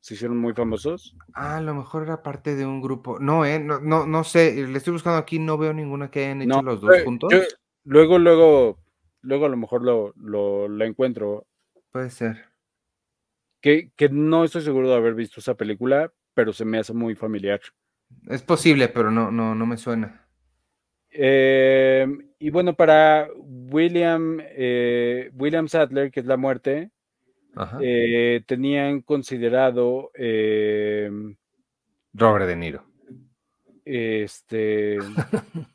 se 0.00 0.14
hicieron 0.14 0.38
muy 0.38 0.54
famosos? 0.54 1.14
Ah, 1.34 1.58
a 1.58 1.60
lo 1.60 1.72
mejor 1.72 2.02
era 2.02 2.20
parte 2.20 2.56
de 2.56 2.66
un 2.66 2.82
grupo. 2.82 3.20
No, 3.20 3.44
eh, 3.46 3.60
no, 3.60 3.78
no, 3.78 4.06
no 4.08 4.24
sé. 4.24 4.66
Le 4.66 4.76
estoy 4.76 4.92
buscando 4.92 5.18
aquí, 5.18 5.38
no 5.38 5.56
veo 5.56 5.72
ninguna 5.72 6.10
que 6.10 6.24
hayan 6.24 6.42
hecho 6.42 6.48
No, 6.56 6.62
los 6.62 6.80
dos 6.80 6.96
eh, 6.96 7.04
juntos. 7.04 7.30
yo- 7.32 7.38
luego, 7.84 8.18
luego, 8.18 8.78
luego 9.24 9.46
a 9.46 9.48
lo 9.48 9.56
mejor 9.56 9.82
lo, 9.82 10.12
lo, 10.16 10.68
lo 10.68 10.84
encuentro. 10.84 11.46
Puede 11.90 12.10
ser. 12.10 12.44
Que, 13.60 13.90
que 13.96 14.08
no 14.08 14.44
estoy 14.44 14.62
seguro 14.62 14.88
de 14.90 14.96
haber 14.96 15.14
visto 15.14 15.40
esa 15.40 15.54
película, 15.54 16.12
pero 16.34 16.52
se 16.52 16.64
me 16.64 16.78
hace 16.78 16.92
muy 16.92 17.14
familiar. 17.14 17.60
Es 18.28 18.42
posible, 18.42 18.88
pero 18.88 19.10
no, 19.10 19.30
no, 19.30 19.54
no 19.54 19.66
me 19.66 19.76
suena. 19.76 20.26
Eh, 21.10 22.06
y 22.38 22.50
bueno, 22.50 22.74
para 22.74 23.28
William, 23.36 24.38
eh, 24.42 25.30
William 25.34 25.68
Sadler, 25.68 26.10
que 26.10 26.20
es 26.20 26.26
la 26.26 26.36
muerte, 26.36 26.90
Ajá. 27.54 27.78
eh, 27.80 28.42
tenían 28.46 29.00
considerado 29.00 30.10
Robert 32.12 32.46
De 32.46 32.56
Niro. 32.56 32.84
este. 33.84 34.98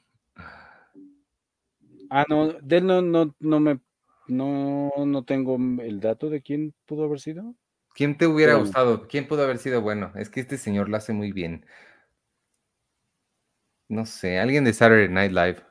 Ah, 2.10 2.26
no, 2.28 2.54
de 2.54 2.78
él 2.78 2.86
no, 2.86 3.02
no, 3.02 3.36
no 3.40 3.60
me. 3.60 3.80
No, 4.28 4.92
no 4.98 5.24
tengo 5.24 5.58
el 5.82 6.00
dato 6.00 6.30
de 6.30 6.42
quién 6.42 6.76
pudo 6.86 7.06
haber 7.06 7.20
sido. 7.20 7.56
¿Quién 7.96 8.18
te 8.18 8.28
hubiera 8.28 8.54
gustado? 8.56 9.08
¿Quién 9.08 9.28
pudo 9.28 9.44
haber 9.44 9.58
sido 9.58 9.82
bueno? 9.82 10.12
Es 10.16 10.30
que 10.30 10.40
este 10.40 10.58
señor 10.58 10.88
lo 10.88 10.98
hace 10.98 11.14
muy 11.14 11.32
bien. 11.32 11.66
No 13.90 14.06
sé, 14.06 14.40
alguien 14.40 14.64
de 14.64 14.74
Saturday 14.74 15.10
Night 15.10 15.32
Live. 15.32 15.64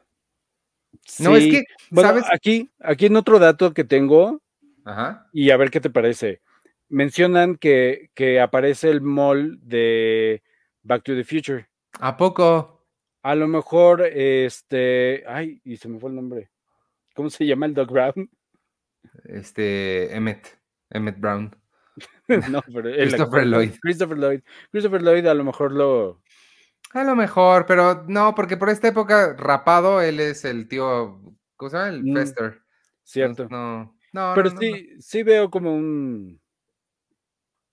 No, 1.20 1.36
es 1.36 1.46
que, 1.46 1.64
bueno, 1.90 2.08
¿sabes? 2.10 2.24
aquí, 2.32 2.70
aquí 2.80 3.06
en 3.06 3.16
otro 3.16 3.38
dato 3.38 3.72
que 3.72 3.84
tengo, 3.84 4.42
Ajá. 4.84 5.28
y 5.32 5.50
a 5.50 5.56
ver 5.56 5.70
qué 5.70 5.80
te 5.80 5.90
parece. 5.90 6.40
Mencionan 6.88 7.56
que, 7.56 8.10
que 8.14 8.40
aparece 8.40 8.90
el 8.90 9.00
mall 9.00 9.58
de 9.62 10.42
Back 10.82 11.04
to 11.04 11.14
the 11.14 11.24
Future. 11.24 11.68
¿A 12.00 12.16
poco? 12.16 12.77
A 13.22 13.34
lo 13.34 13.48
mejor, 13.48 14.02
este. 14.02 15.24
Ay, 15.26 15.60
y 15.64 15.76
se 15.76 15.88
me 15.88 15.98
fue 15.98 16.10
el 16.10 16.16
nombre. 16.16 16.50
¿Cómo 17.14 17.30
se 17.30 17.44
llama 17.46 17.66
el 17.66 17.74
Doc 17.74 17.90
Brown? 17.90 18.30
Este, 19.24 20.14
Emmett, 20.14 20.58
Emmett 20.90 21.18
Brown. 21.18 21.54
no, 22.50 22.62
pero 22.72 22.88
el 22.88 23.08
Christopher 23.08 23.40
actor, 23.40 23.46
Lloyd. 23.46 23.70
Christopher 23.80 24.18
Lloyd. 24.18 24.40
Christopher 24.70 25.02
Lloyd 25.02 25.26
a 25.26 25.34
lo 25.34 25.44
mejor 25.44 25.72
lo. 25.72 26.22
A 26.94 27.04
lo 27.04 27.14
mejor, 27.16 27.66
pero 27.66 28.04
no, 28.08 28.34
porque 28.34 28.56
por 28.56 28.70
esta 28.70 28.88
época 28.88 29.34
rapado, 29.36 30.00
él 30.00 30.20
es 30.20 30.44
el 30.44 30.68
tío, 30.68 31.20
¿cómo 31.56 31.70
se 31.70 31.76
llama? 31.76 31.88
El 31.90 32.04
Mm, 32.04 32.14
Fester. 32.14 32.60
Cierto. 33.02 33.42
Entonces, 33.42 33.50
no, 33.50 33.94
no, 34.12 34.32
pero 34.34 34.50
no, 34.50 34.54
no, 34.54 34.60
no. 34.60 34.60
sí, 34.60 34.88
sí 35.00 35.22
veo 35.22 35.50
como 35.50 35.74
un. 35.74 36.40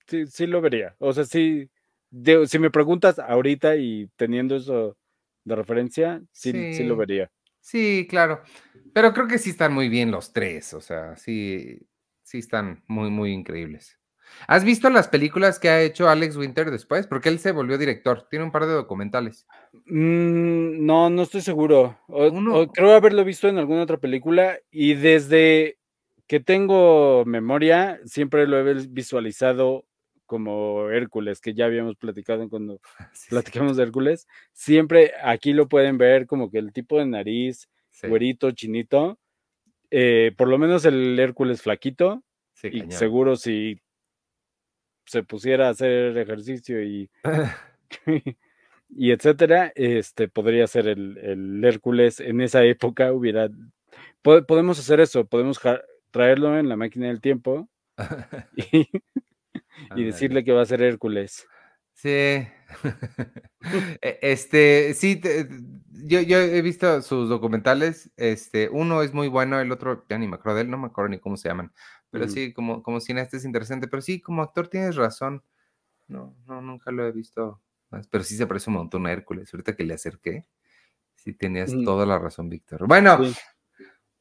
Sí, 0.07 0.27
sí 0.27 0.47
lo 0.47 0.61
vería. 0.61 0.95
O 0.99 1.13
sea, 1.13 1.23
sí. 1.23 1.69
de- 2.11 2.47
si 2.47 2.59
me 2.59 2.69
preguntas 2.71 3.19
ahorita 3.19 3.75
y 3.75 4.09
teniendo 4.15 4.55
eso 4.55 4.95
de 5.45 5.55
referencia, 5.55 6.21
sí, 6.31 6.51
sí 6.73 6.83
lo 6.83 6.97
vería. 6.97 7.31
Sí, 7.61 8.05
claro. 8.09 8.41
Pero 8.93 9.13
creo 9.13 9.27
que 9.27 9.37
sí 9.37 9.51
están 9.51 9.73
muy 9.73 9.89
bien 9.89 10.11
los 10.11 10.33
tres, 10.33 10.73
o 10.73 10.81
sea, 10.81 11.15
sí, 11.15 11.79
sí 12.23 12.39
están 12.39 12.83
muy, 12.87 13.09
muy 13.09 13.31
increíbles. 13.31 13.99
¿Has 14.47 14.63
visto 14.65 14.89
las 14.89 15.07
películas 15.07 15.59
que 15.59 15.69
ha 15.69 15.81
hecho 15.81 16.09
Alex 16.09 16.35
Winter 16.35 16.71
después? 16.71 17.05
Porque 17.07 17.29
él 17.29 17.39
se 17.39 17.51
volvió 17.51 17.77
director, 17.77 18.27
tiene 18.29 18.43
un 18.45 18.51
par 18.51 18.65
de 18.65 18.73
documentales. 18.73 19.45
Mm, 19.85 20.85
no, 20.85 21.09
no 21.09 21.21
estoy 21.21 21.41
seguro. 21.41 21.97
O- 22.07 22.25
o 22.25 22.31
Uno- 22.31 22.67
creo 22.71 22.93
haberlo 22.95 23.23
visto 23.23 23.47
en 23.47 23.57
alguna 23.59 23.83
otra 23.83 23.97
película 23.97 24.57
y 24.71 24.95
desde 24.95 25.77
que 26.27 26.39
tengo 26.39 27.23
memoria 27.25 27.99
siempre 28.05 28.47
lo 28.47 28.59
he 28.59 28.73
visualizado 28.87 29.85
como 30.25 30.89
Hércules, 30.89 31.39
que 31.41 31.53
ya 31.53 31.65
habíamos 31.65 31.95
platicado 31.95 32.49
cuando 32.49 32.79
Sí, 33.13 33.29
platicamos 33.29 33.77
de 33.77 33.83
Hércules. 33.83 34.27
Siempre 34.53 35.13
aquí 35.23 35.53
lo 35.53 35.67
pueden 35.67 35.97
ver 35.97 36.25
como 36.27 36.49
que 36.51 36.57
el 36.59 36.73
tipo 36.73 36.99
de 36.99 37.05
nariz, 37.05 37.69
sí, 37.91 38.07
güerito, 38.07 38.51
chinito, 38.51 39.19
eh, 39.91 40.33
por 40.37 40.47
lo 40.47 40.57
menos 40.57 40.83
el 40.85 41.17
Hércules 41.19 41.61
flaquito 41.61 42.23
sí, 42.53 42.67
y 42.71 42.79
cañón. 42.81 42.91
seguro 42.91 43.35
si 43.35 43.79
se 45.05 45.23
pusiera 45.23 45.67
a 45.67 45.71
hacer 45.71 46.17
ejercicio 46.17 46.81
y 46.83 47.09
y 48.89 49.11
etcétera, 49.11 49.71
este 49.75 50.27
podría 50.27 50.67
ser 50.67 50.87
el, 50.87 51.17
el 51.17 51.63
Hércules 51.63 52.19
en 52.19 52.41
esa 52.41 52.63
época 52.63 53.11
hubiera 53.13 53.49
po- 54.21 54.43
podemos 54.45 54.79
hacer 54.79 54.99
eso, 54.99 55.25
podemos 55.25 55.59
traerlo 56.11 56.57
en 56.57 56.69
la 56.69 56.75
máquina 56.77 57.07
del 57.07 57.21
tiempo 57.21 57.69
y, 58.55 58.87
y 59.95 60.03
decirle 60.03 60.43
que 60.43 60.51
va 60.53 60.61
a 60.61 60.65
ser 60.65 60.81
Hércules. 60.81 61.45
Sí. 61.93 62.09
E- 64.01 64.19
Este, 64.21 64.93
sí, 64.93 65.15
te- 65.15 65.47
yo, 66.03 66.21
yo 66.21 66.37
he 66.39 66.61
visto 66.61 67.01
sus 67.01 67.29
documentales. 67.29 68.11
Este, 68.17 68.69
uno 68.69 69.01
es 69.01 69.13
muy 69.13 69.27
bueno, 69.27 69.59
el 69.59 69.71
otro 69.71 70.05
ya 70.07 70.17
ni 70.19 70.27
me 70.27 70.35
acuerdo 70.35 70.57
de 70.57 70.61
él, 70.63 70.69
no 70.69 70.77
me 70.77 70.87
acuerdo 70.87 71.09
ni 71.09 71.19
cómo 71.19 71.35
se 71.37 71.49
llaman. 71.49 71.71
Pero 72.11 72.27
sí, 72.27 72.53
como, 72.53 72.83
como 72.83 72.99
cineasta 73.01 73.37
es 73.37 73.45
interesante. 73.45 73.87
Pero 73.87 74.01
sí, 74.01 74.21
como 74.21 74.41
actor 74.43 74.67
tienes 74.67 74.95
razón. 74.95 75.41
No, 76.07 76.35
no, 76.45 76.61
nunca 76.61 76.91
lo 76.91 77.05
he 77.07 77.11
visto. 77.11 77.59
más, 77.89 78.07
Pero 78.07 78.23
sí 78.23 78.37
se 78.37 78.45
parece 78.45 78.69
un 78.69 78.75
montón 78.77 79.07
a 79.07 79.11
Hércules. 79.11 79.51
Ahorita 79.53 79.75
que 79.75 79.83
le 79.83 79.95
acerqué, 79.95 80.45
sí 81.15 81.33
tenías 81.33 81.71
toda 81.83 82.05
la 82.05 82.19
razón, 82.19 82.49
Víctor. 82.49 82.87
Bueno, 82.87 83.23
Sí. 83.25 83.33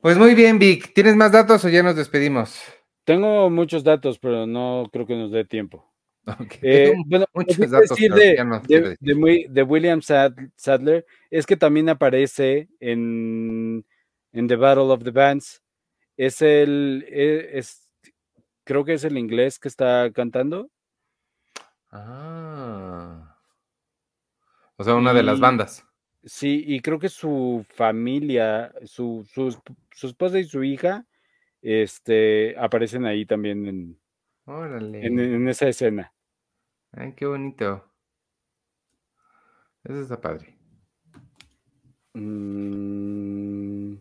pues 0.00 0.16
muy 0.16 0.34
bien, 0.34 0.58
Vic. 0.58 0.94
¿Tienes 0.94 1.16
más 1.16 1.32
datos 1.32 1.64
o 1.64 1.68
ya 1.68 1.82
nos 1.82 1.96
despedimos? 1.96 2.58
Tengo 3.04 3.50
muchos 3.50 3.84
datos, 3.84 4.18
pero 4.18 4.46
no 4.46 4.88
creo 4.92 5.06
que 5.06 5.16
nos 5.16 5.30
dé 5.30 5.44
tiempo. 5.44 5.90
Eh, 6.62 6.94
bueno, 7.06 7.26
muchos 7.34 7.70
datos, 7.70 7.90
decir 7.90 8.12
de, 8.14 8.42
no 8.42 8.60
de- 9.50 9.62
William 9.62 10.00
Sad- 10.00 10.50
Sadler 10.56 11.04
es 11.30 11.44
que 11.44 11.56
también 11.56 11.88
aparece 11.90 12.68
en, 12.80 13.84
en 14.32 14.48
The 14.48 14.56
Battle 14.56 14.84
of 14.84 15.04
the 15.04 15.10
Bands. 15.10 15.62
Es 16.16 16.40
el, 16.40 17.04
e- 17.08 17.58
es, 17.58 17.90
creo 18.64 18.84
que 18.84 18.94
es 18.94 19.04
el 19.04 19.18
inglés 19.18 19.58
que 19.58 19.68
está 19.68 20.10
cantando. 20.14 20.70
Ah. 21.90 23.36
O 24.76 24.84
sea, 24.84 24.94
una 24.94 25.12
de 25.12 25.22
las 25.22 25.38
bandas. 25.40 25.86
Sí, 26.24 26.64
y 26.66 26.80
creo 26.80 26.98
que 26.98 27.10
su 27.10 27.64
familia, 27.74 28.72
su, 28.86 29.26
su, 29.30 29.56
su 29.92 30.06
esposa 30.06 30.38
y 30.38 30.44
su 30.44 30.64
hija, 30.64 31.04
este, 31.64 32.54
aparecen 32.58 33.06
ahí 33.06 33.24
también 33.24 33.66
en, 33.66 34.00
Órale. 34.44 35.04
en, 35.04 35.18
en 35.18 35.48
esa 35.48 35.66
escena. 35.66 36.12
Ay, 36.92 37.14
qué 37.14 37.26
bonito. 37.26 37.84
Eso 39.82 40.00
está 40.02 40.20
padre. 40.20 40.56
Mm. 42.14 43.96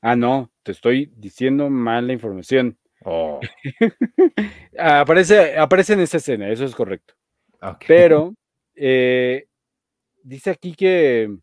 Ah, 0.00 0.16
no, 0.16 0.50
te 0.62 0.72
estoy 0.72 1.12
diciendo 1.16 1.68
mal 1.68 2.06
la 2.06 2.12
información. 2.12 2.78
Oh, 3.04 3.40
Aparece, 4.78 5.56
aparece 5.58 5.94
en 5.94 6.00
esa 6.00 6.16
escena, 6.18 6.48
eso 6.50 6.64
es 6.64 6.74
correcto. 6.74 7.14
Pero 7.86 8.34
eh, 8.74 9.46
dice 10.22 10.50
aquí 10.50 10.74
que. 10.74 11.36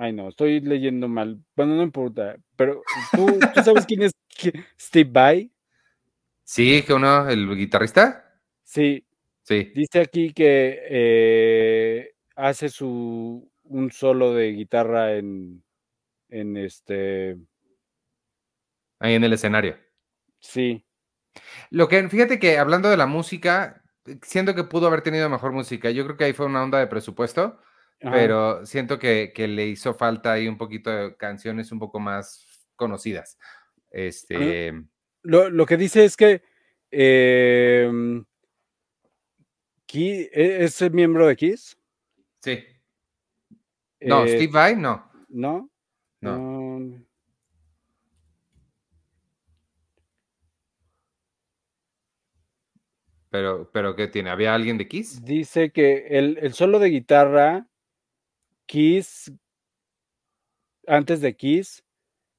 Ay, 0.00 0.12
no, 0.12 0.28
estoy 0.28 0.60
leyendo 0.60 1.08
mal. 1.08 1.44
Bueno, 1.56 1.74
no 1.74 1.82
importa. 1.82 2.36
Pero 2.56 2.82
tú, 3.16 3.26
¿tú 3.52 3.62
sabes 3.64 3.84
quién 3.84 4.02
es 4.02 4.12
Steve 4.80 5.10
Vai? 5.12 5.52
Sí, 6.44 6.82
que 6.86 6.94
uno, 6.94 7.28
el 7.28 7.54
guitarrista. 7.56 8.24
Sí, 8.62 9.04
Sí. 9.42 9.72
dice 9.74 10.00
aquí 10.00 10.32
que 10.32 10.78
eh, 10.88 12.12
hace 12.36 12.68
su 12.68 13.50
un 13.64 13.90
solo 13.90 14.34
de 14.34 14.52
guitarra 14.52 15.16
en, 15.16 15.64
en 16.30 16.56
este. 16.56 17.36
Ahí 19.00 19.14
en 19.14 19.24
el 19.24 19.32
escenario. 19.32 19.76
Sí, 20.40 20.84
Lo 21.70 21.88
que, 21.88 22.08
fíjate 22.08 22.38
que 22.38 22.58
hablando 22.58 22.88
de 22.90 22.96
la 22.96 23.06
música, 23.06 23.82
siento 24.22 24.54
que 24.54 24.64
pudo 24.64 24.86
haber 24.88 25.02
tenido 25.02 25.28
mejor 25.28 25.52
música. 25.52 25.90
Yo 25.90 26.04
creo 26.04 26.16
que 26.16 26.24
ahí 26.24 26.32
fue 26.32 26.46
una 26.46 26.62
onda 26.62 26.78
de 26.78 26.86
presupuesto, 26.86 27.60
ajá. 28.00 28.10
pero 28.12 28.66
siento 28.66 28.98
que, 28.98 29.32
que 29.34 29.48
le 29.48 29.66
hizo 29.66 29.94
falta 29.94 30.32
ahí 30.32 30.48
un 30.48 30.58
poquito 30.58 30.90
de 30.90 31.16
canciones 31.16 31.72
un 31.72 31.78
poco 31.78 31.98
más 32.00 32.66
conocidas. 32.76 33.38
Este, 33.90 34.72
Lo, 35.22 35.50
lo 35.50 35.66
que 35.66 35.76
dice 35.76 36.04
es 36.04 36.16
que 36.16 36.42
em, 36.90 38.24
¿e- 39.92 40.64
¿es 40.64 40.80
el 40.82 40.92
miembro 40.92 41.26
de 41.26 41.36
Kiss? 41.36 41.78
sí. 42.40 42.64
No, 44.00 44.24
Eh, 44.24 44.28
Steve 44.28 44.52
Vai, 44.52 44.76
no. 44.76 45.10
¿No? 45.28 45.70
No. 46.20 46.36
Um, 46.36 47.04
Pero, 53.30 53.70
pero 53.72 53.94
¿qué 53.94 54.08
tiene? 54.08 54.30
¿Había 54.30 54.54
alguien 54.54 54.78
de 54.78 54.88
Kiss? 54.88 55.22
dice 55.24 55.70
que 55.70 56.06
el, 56.08 56.38
el 56.40 56.54
solo 56.54 56.78
de 56.78 56.88
guitarra, 56.88 57.67
Kiss, 58.68 59.32
antes 60.86 61.20
de 61.22 61.34
Kiss, 61.34 61.82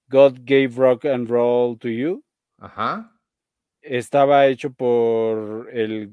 God 0.10 0.40
Gave 0.46 0.70
Rock 0.78 1.06
and 1.06 1.28
Roll 1.28 1.78
to 1.80 1.90
You, 1.90 2.24
Ajá. 2.60 3.20
estaba 3.82 4.46
hecho 4.48 4.72
por 4.72 5.70
el 5.74 6.12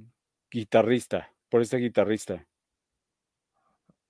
guitarrista, 0.50 1.32
por 1.50 1.60
este 1.60 1.76
guitarrista. 1.76 2.46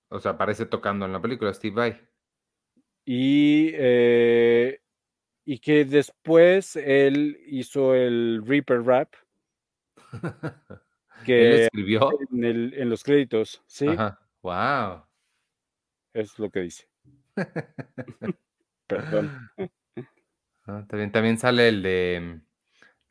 O 0.09 0.19
sea, 0.19 0.31
aparece 0.31 0.65
tocando 0.65 1.05
en 1.05 1.11
la 1.11 1.21
película 1.21 1.53
Steve 1.53 1.75
Vai. 1.75 2.01
Y, 3.05 3.71
eh, 3.73 4.79
y 5.45 5.59
que 5.59 5.83
después 5.85 6.77
él 6.77 7.37
hizo 7.47 7.93
el 7.93 8.41
Reaper 8.45 8.83
Rap, 8.83 9.13
Él 11.19 11.23
que 11.25 11.63
escribió. 11.65 12.09
en, 12.31 12.43
el- 12.45 12.73
en 12.73 12.89
los 12.89 13.03
créditos, 13.03 13.61
¿sí? 13.67 13.87
Ajá. 13.87 14.19
Wow. 14.41 15.06
Es 16.17 16.39
lo 16.39 16.49
que 16.49 16.61
dice. 16.61 16.87
Perdón. 18.87 19.31
Ah, 20.65 20.83
también, 20.89 21.11
también 21.11 21.37
sale 21.37 21.69
el 21.69 21.83
de. 21.83 22.41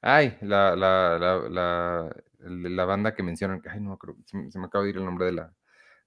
Ay, 0.01 0.37
la, 0.43 0.75
la, 0.75 1.17
la, 1.19 1.49
la, 1.49 2.17
la 2.41 2.85
banda 2.85 3.15
que 3.15 3.23
mencionan. 3.23 3.63
Ay, 3.71 3.79
no 3.81 3.91
me 3.91 3.95
acuerdo, 3.95 4.17
Se, 4.27 4.37
me- 4.37 4.51
se 4.51 4.59
me 4.59 4.67
acaba 4.67 4.83
de 4.85 4.91
ir 4.91 4.97
el 4.97 5.05
nombre 5.05 5.27
de 5.27 5.33
la, 5.33 5.55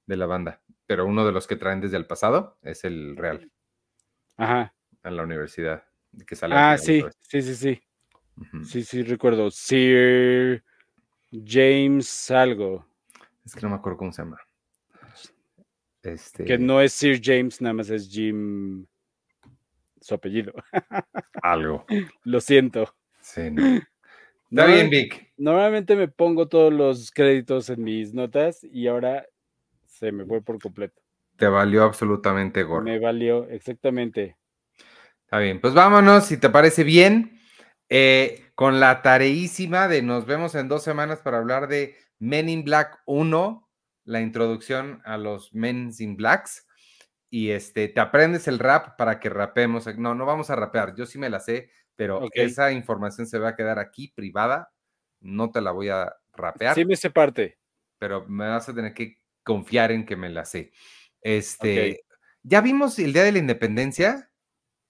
de 0.05 0.17
la 0.17 0.25
banda. 0.25 0.61
Pero 0.85 1.05
uno 1.05 1.25
de 1.25 1.31
los 1.31 1.47
que 1.47 1.55
traen 1.55 1.79
desde 1.79 1.95
el 1.95 2.05
pasado 2.05 2.57
es 2.63 2.83
el 2.83 3.15
real, 3.15 3.49
Ajá. 4.35 4.73
en 5.03 5.15
la 5.15 5.23
universidad. 5.23 5.85
Que 6.27 6.35
sale 6.35 6.55
al 6.55 6.73
Ah, 6.73 6.77
sí, 6.77 7.01
sí, 7.21 7.41
sí, 7.41 7.55
sí. 7.55 7.81
Sí, 8.63 8.83
sí, 8.83 9.03
recuerdo. 9.03 9.49
Sir 9.51 10.63
James 11.31 12.29
algo. 12.29 12.85
Es 13.45 13.55
que 13.55 13.61
no 13.61 13.69
me 13.69 13.75
acuerdo 13.75 13.97
cómo 13.99 14.11
se 14.11 14.21
llama. 14.23 14.37
Este. 16.03 16.45
Que 16.45 16.57
no 16.57 16.81
es 16.81 16.93
Sir 16.93 17.19
James, 17.21 17.61
nada 17.61 17.73
más 17.73 17.89
es 17.89 18.09
Jim. 18.09 18.85
Su 20.01 20.15
apellido. 20.15 20.53
Algo. 21.41 21.85
Lo 22.23 22.39
siento. 22.39 22.95
Sí, 23.21 23.51
no. 23.51 23.81
Está 24.49 24.65
bien, 24.65 24.89
Vic. 24.89 25.31
Normalmente 25.37 25.95
me 25.95 26.07
pongo 26.07 26.47
todos 26.47 26.73
los 26.73 27.11
créditos 27.11 27.69
en 27.69 27.83
mis 27.83 28.13
notas 28.13 28.63
y 28.63 28.87
ahora 28.87 29.27
se 29.85 30.11
me 30.11 30.25
fue 30.25 30.41
por 30.41 30.59
completo. 30.59 30.99
Te 31.35 31.47
valió 31.47 31.83
absolutamente 31.83 32.63
gorro. 32.63 32.83
Me 32.83 32.99
valió 32.99 33.47
exactamente. 33.47 34.37
Está 35.25 35.37
bien, 35.37 35.61
pues 35.61 35.75
vámonos, 35.75 36.25
si 36.25 36.37
te 36.37 36.49
parece 36.49 36.83
bien, 36.83 37.39
eh, 37.87 38.51
con 38.55 38.79
la 38.79 39.03
tareísima 39.03 39.87
de 39.87 40.01
nos 40.01 40.25
vemos 40.25 40.55
en 40.55 40.67
dos 40.67 40.83
semanas 40.83 41.19
para 41.19 41.37
hablar 41.37 41.67
de 41.67 41.95
Men 42.17 42.49
in 42.49 42.63
Black 42.63 42.99
1, 43.05 43.68
la 44.09 44.21
introducción 44.21 45.01
a 45.05 45.17
los 45.17 45.53
Men 45.53 45.91
in 45.99 46.17
Blacks. 46.17 46.67
Y 47.29 47.51
este, 47.51 47.87
te 47.89 47.99
aprendes 47.99 48.47
el 48.47 48.57
rap 48.57 48.97
para 48.97 49.19
que 49.19 49.29
rapemos. 49.29 49.85
No, 49.97 50.15
no 50.15 50.25
vamos 50.25 50.49
a 50.49 50.55
rapear, 50.55 50.95
yo 50.95 51.05
sí 51.05 51.19
me 51.19 51.29
la 51.29 51.39
sé, 51.39 51.69
pero 51.95 52.27
esa 52.33 52.71
información 52.71 53.27
se 53.27 53.37
va 53.37 53.49
a 53.49 53.55
quedar 53.55 53.77
aquí 53.77 54.11
privada. 54.15 54.71
No 55.19 55.51
te 55.51 55.61
la 55.61 55.71
voy 55.71 55.89
a 55.89 56.11
rapear, 56.33 56.73
Sí 56.73 56.85
me 56.85 56.95
sé 56.95 57.11
parte. 57.11 57.59
pero 57.99 58.25
me 58.27 58.47
vas 58.47 58.67
a 58.67 58.73
tener 58.73 58.95
que 58.95 59.19
confiar 59.43 59.91
en 59.91 60.05
que 60.07 60.15
me 60.15 60.29
la 60.29 60.43
sé. 60.43 60.71
Este, 61.21 62.01
¿ya 62.41 62.61
vimos 62.61 62.97
el 62.97 63.13
Día 63.13 63.23
de 63.23 63.31
la 63.31 63.39
Independencia? 63.39 64.31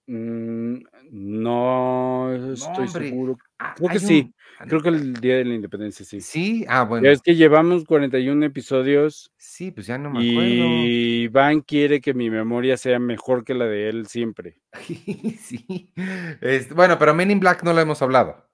Mm, 0.08 0.78
no 1.12 2.34
estoy 2.54 2.88
seguro. 2.88 3.38
Ah, 3.58 3.74
Creo 3.76 3.90
que 3.90 4.00
sí, 4.00 4.34
Creo 4.68 4.82
que 4.82 4.90
el 4.90 5.14
Día 5.14 5.38
de 5.38 5.46
la 5.46 5.56
Independencia 5.56 6.06
sí. 6.06 6.20
Sí, 6.22 6.66
ah, 6.68 6.84
Ya 6.84 6.84
bueno. 6.84 7.10
es 7.10 7.22
que 7.22 7.36
llevamos 7.36 7.86
41 7.86 8.46
episodios 8.46 9.32
Sí, 9.38 9.72
pues 9.72 9.88
ya 9.88 9.98
no 9.98 10.10
me 10.10 10.20
acuerdo. 10.20 10.50
y 10.50 11.24
Iván 11.24 11.62
quiere 11.62 12.02
que 12.02 12.14
mi 12.14 12.30
memoria 12.30 12.76
sea 12.78 13.00
mejor 13.00 13.44
que 13.46 13.54
la 13.54 13.66
de 13.66 13.90
él 13.90 14.08
siempre. 14.08 14.60
sí. 15.40 15.94
Este, 16.42 16.74
bueno, 16.74 16.98
pero 17.00 17.14
Men 17.14 17.32
in 17.32 17.40
Black 17.40 17.64
no 17.64 17.74
lo 17.74 17.80
hemos 17.80 18.02
hablado. 18.02 18.50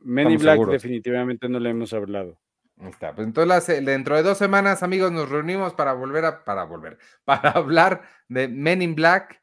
Men 0.00 0.30
in 0.30 0.38
Black 0.38 0.54
seguros. 0.56 0.72
definitivamente 0.72 1.48
no 1.48 1.58
le 1.58 1.70
hemos 1.70 1.92
hablado. 1.94 2.38
Ahí 2.78 2.90
Está. 2.90 3.14
Pues 3.14 3.26
entonces, 3.26 3.84
dentro 3.84 4.16
de 4.16 4.22
dos 4.22 4.36
semanas, 4.36 4.82
amigos, 4.82 5.10
nos 5.12 5.28
reunimos 5.30 5.74
para 5.74 5.92
volver 5.94 6.24
a, 6.26 6.44
para 6.44 6.64
volver, 6.64 6.98
para 7.24 7.50
hablar 7.50 8.02
de 8.28 8.48
Men 8.48 8.82
in 8.82 8.94
Black. 8.94 9.40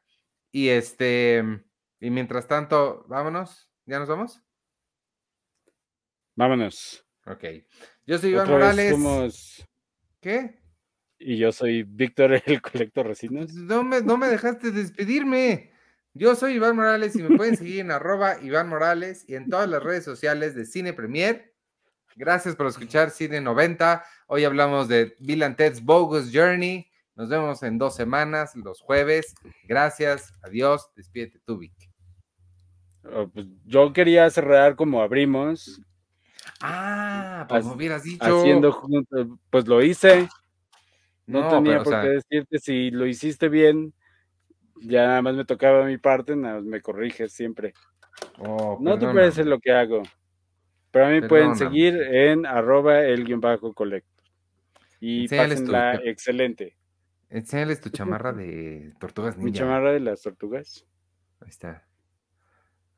Y 0.52 0.68
este, 0.68 1.42
y 2.02 2.10
mientras 2.10 2.46
tanto, 2.48 3.04
vámonos. 3.08 3.70
¿Ya 3.86 3.98
nos 3.98 4.08
vamos? 4.08 4.42
Vámonos. 6.34 7.04
Ok. 7.26 7.44
Yo 8.06 8.18
soy 8.18 8.30
Iván 8.30 8.44
Otra 8.44 8.54
Morales. 8.56 8.90
somos- 8.90 9.68
¿Qué? 10.20 10.60
Y 11.18 11.38
yo 11.38 11.52
soy 11.52 11.84
Víctor, 11.84 12.32
el 12.46 12.60
colector 12.60 13.06
resinos. 13.06 13.52
No 13.54 13.84
me, 13.84 14.00
no 14.00 14.16
me 14.16 14.26
dejaste 14.28 14.70
despedirme. 14.72 15.72
Yo 16.14 16.34
soy 16.34 16.54
Iván 16.54 16.76
Morales 16.76 17.14
y 17.16 17.22
me 17.22 17.36
pueden 17.36 17.56
seguir 17.56 17.80
en 17.80 17.90
arroba 17.92 18.40
Iván 18.42 18.68
Morales 18.68 19.24
y 19.28 19.36
en 19.36 19.48
todas 19.48 19.68
las 19.68 19.82
redes 19.82 20.04
sociales 20.04 20.54
de 20.54 20.66
Cine 20.66 20.92
Premier. 20.92 21.54
Gracias 22.16 22.56
por 22.56 22.66
escuchar 22.66 23.10
Cine 23.10 23.40
90. 23.40 24.04
Hoy 24.26 24.44
hablamos 24.44 24.88
de 24.88 25.16
Bill 25.20 25.44
and 25.44 25.56
Ted's 25.56 25.82
Bogus 25.82 26.30
Journey. 26.32 26.88
Nos 27.14 27.28
vemos 27.28 27.62
en 27.62 27.78
dos 27.78 27.94
semanas, 27.94 28.54
los 28.56 28.80
jueves. 28.80 29.34
Gracias, 29.64 30.32
adiós. 30.42 30.90
Despídete 30.96 31.38
tú, 31.44 31.58
Vic. 31.58 31.72
Oh, 33.04 33.28
pues, 33.28 33.46
yo 33.64 33.92
quería 33.92 34.28
cerrar 34.30 34.76
como 34.76 35.02
abrimos, 35.02 35.80
Ah, 36.60 37.46
pues 37.48 37.64
me 37.64 37.72
hubieras 37.72 38.04
dicho. 38.04 38.24
haciendo 38.24 38.72
juntos, 38.72 39.26
pues 39.50 39.66
lo 39.66 39.82
hice. 39.82 40.28
No, 41.26 41.42
No, 41.42 41.48
tenía 41.48 41.78
pero, 41.78 41.80
o 41.80 41.84
por 41.84 41.92
sea, 41.92 42.02
qué 42.02 42.08
decirte 42.08 42.58
si 42.58 42.90
lo 42.90 43.06
hiciste 43.06 43.48
bien. 43.48 43.92
Ya 44.80 45.06
nada 45.06 45.22
más 45.22 45.34
me 45.34 45.44
tocaba 45.44 45.84
mi 45.84 45.98
parte, 45.98 46.34
nada 46.36 46.56
más 46.56 46.64
me 46.64 46.80
corriges 46.80 47.32
siempre. 47.32 47.72
oh, 48.38 48.78
No 48.80 48.92
te 48.94 49.00
perdóname. 49.00 49.20
parece 49.20 49.44
lo 49.44 49.58
que 49.60 49.72
hago. 49.72 50.02
Pero 50.90 51.06
a 51.06 51.08
mí 51.08 51.22
pueden 51.22 51.56
seguir 51.56 51.94
en 51.96 52.44
arroba 52.46 53.00
el 53.00 53.24
guion 53.24 53.40
bajo 53.40 53.72
colecto. 53.72 54.10
Y 55.00 55.26
pásenla 55.28 56.00
excelente. 56.04 56.76
Enséñales 57.30 57.80
tu 57.80 57.88
chamarra 57.90 58.32
de 58.32 58.92
tortugas 59.00 59.36
ninja. 59.36 59.50
Mi 59.50 59.52
chamarra 59.52 59.92
de 59.92 60.00
las 60.00 60.22
tortugas. 60.22 60.86
Ahí 61.40 61.48
está. 61.48 61.86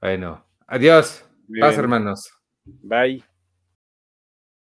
Bueno, 0.05 0.45
adiós. 0.67 1.25
Paz, 1.59 1.79
hermanos. 1.79 2.31
Bye. 2.83 3.25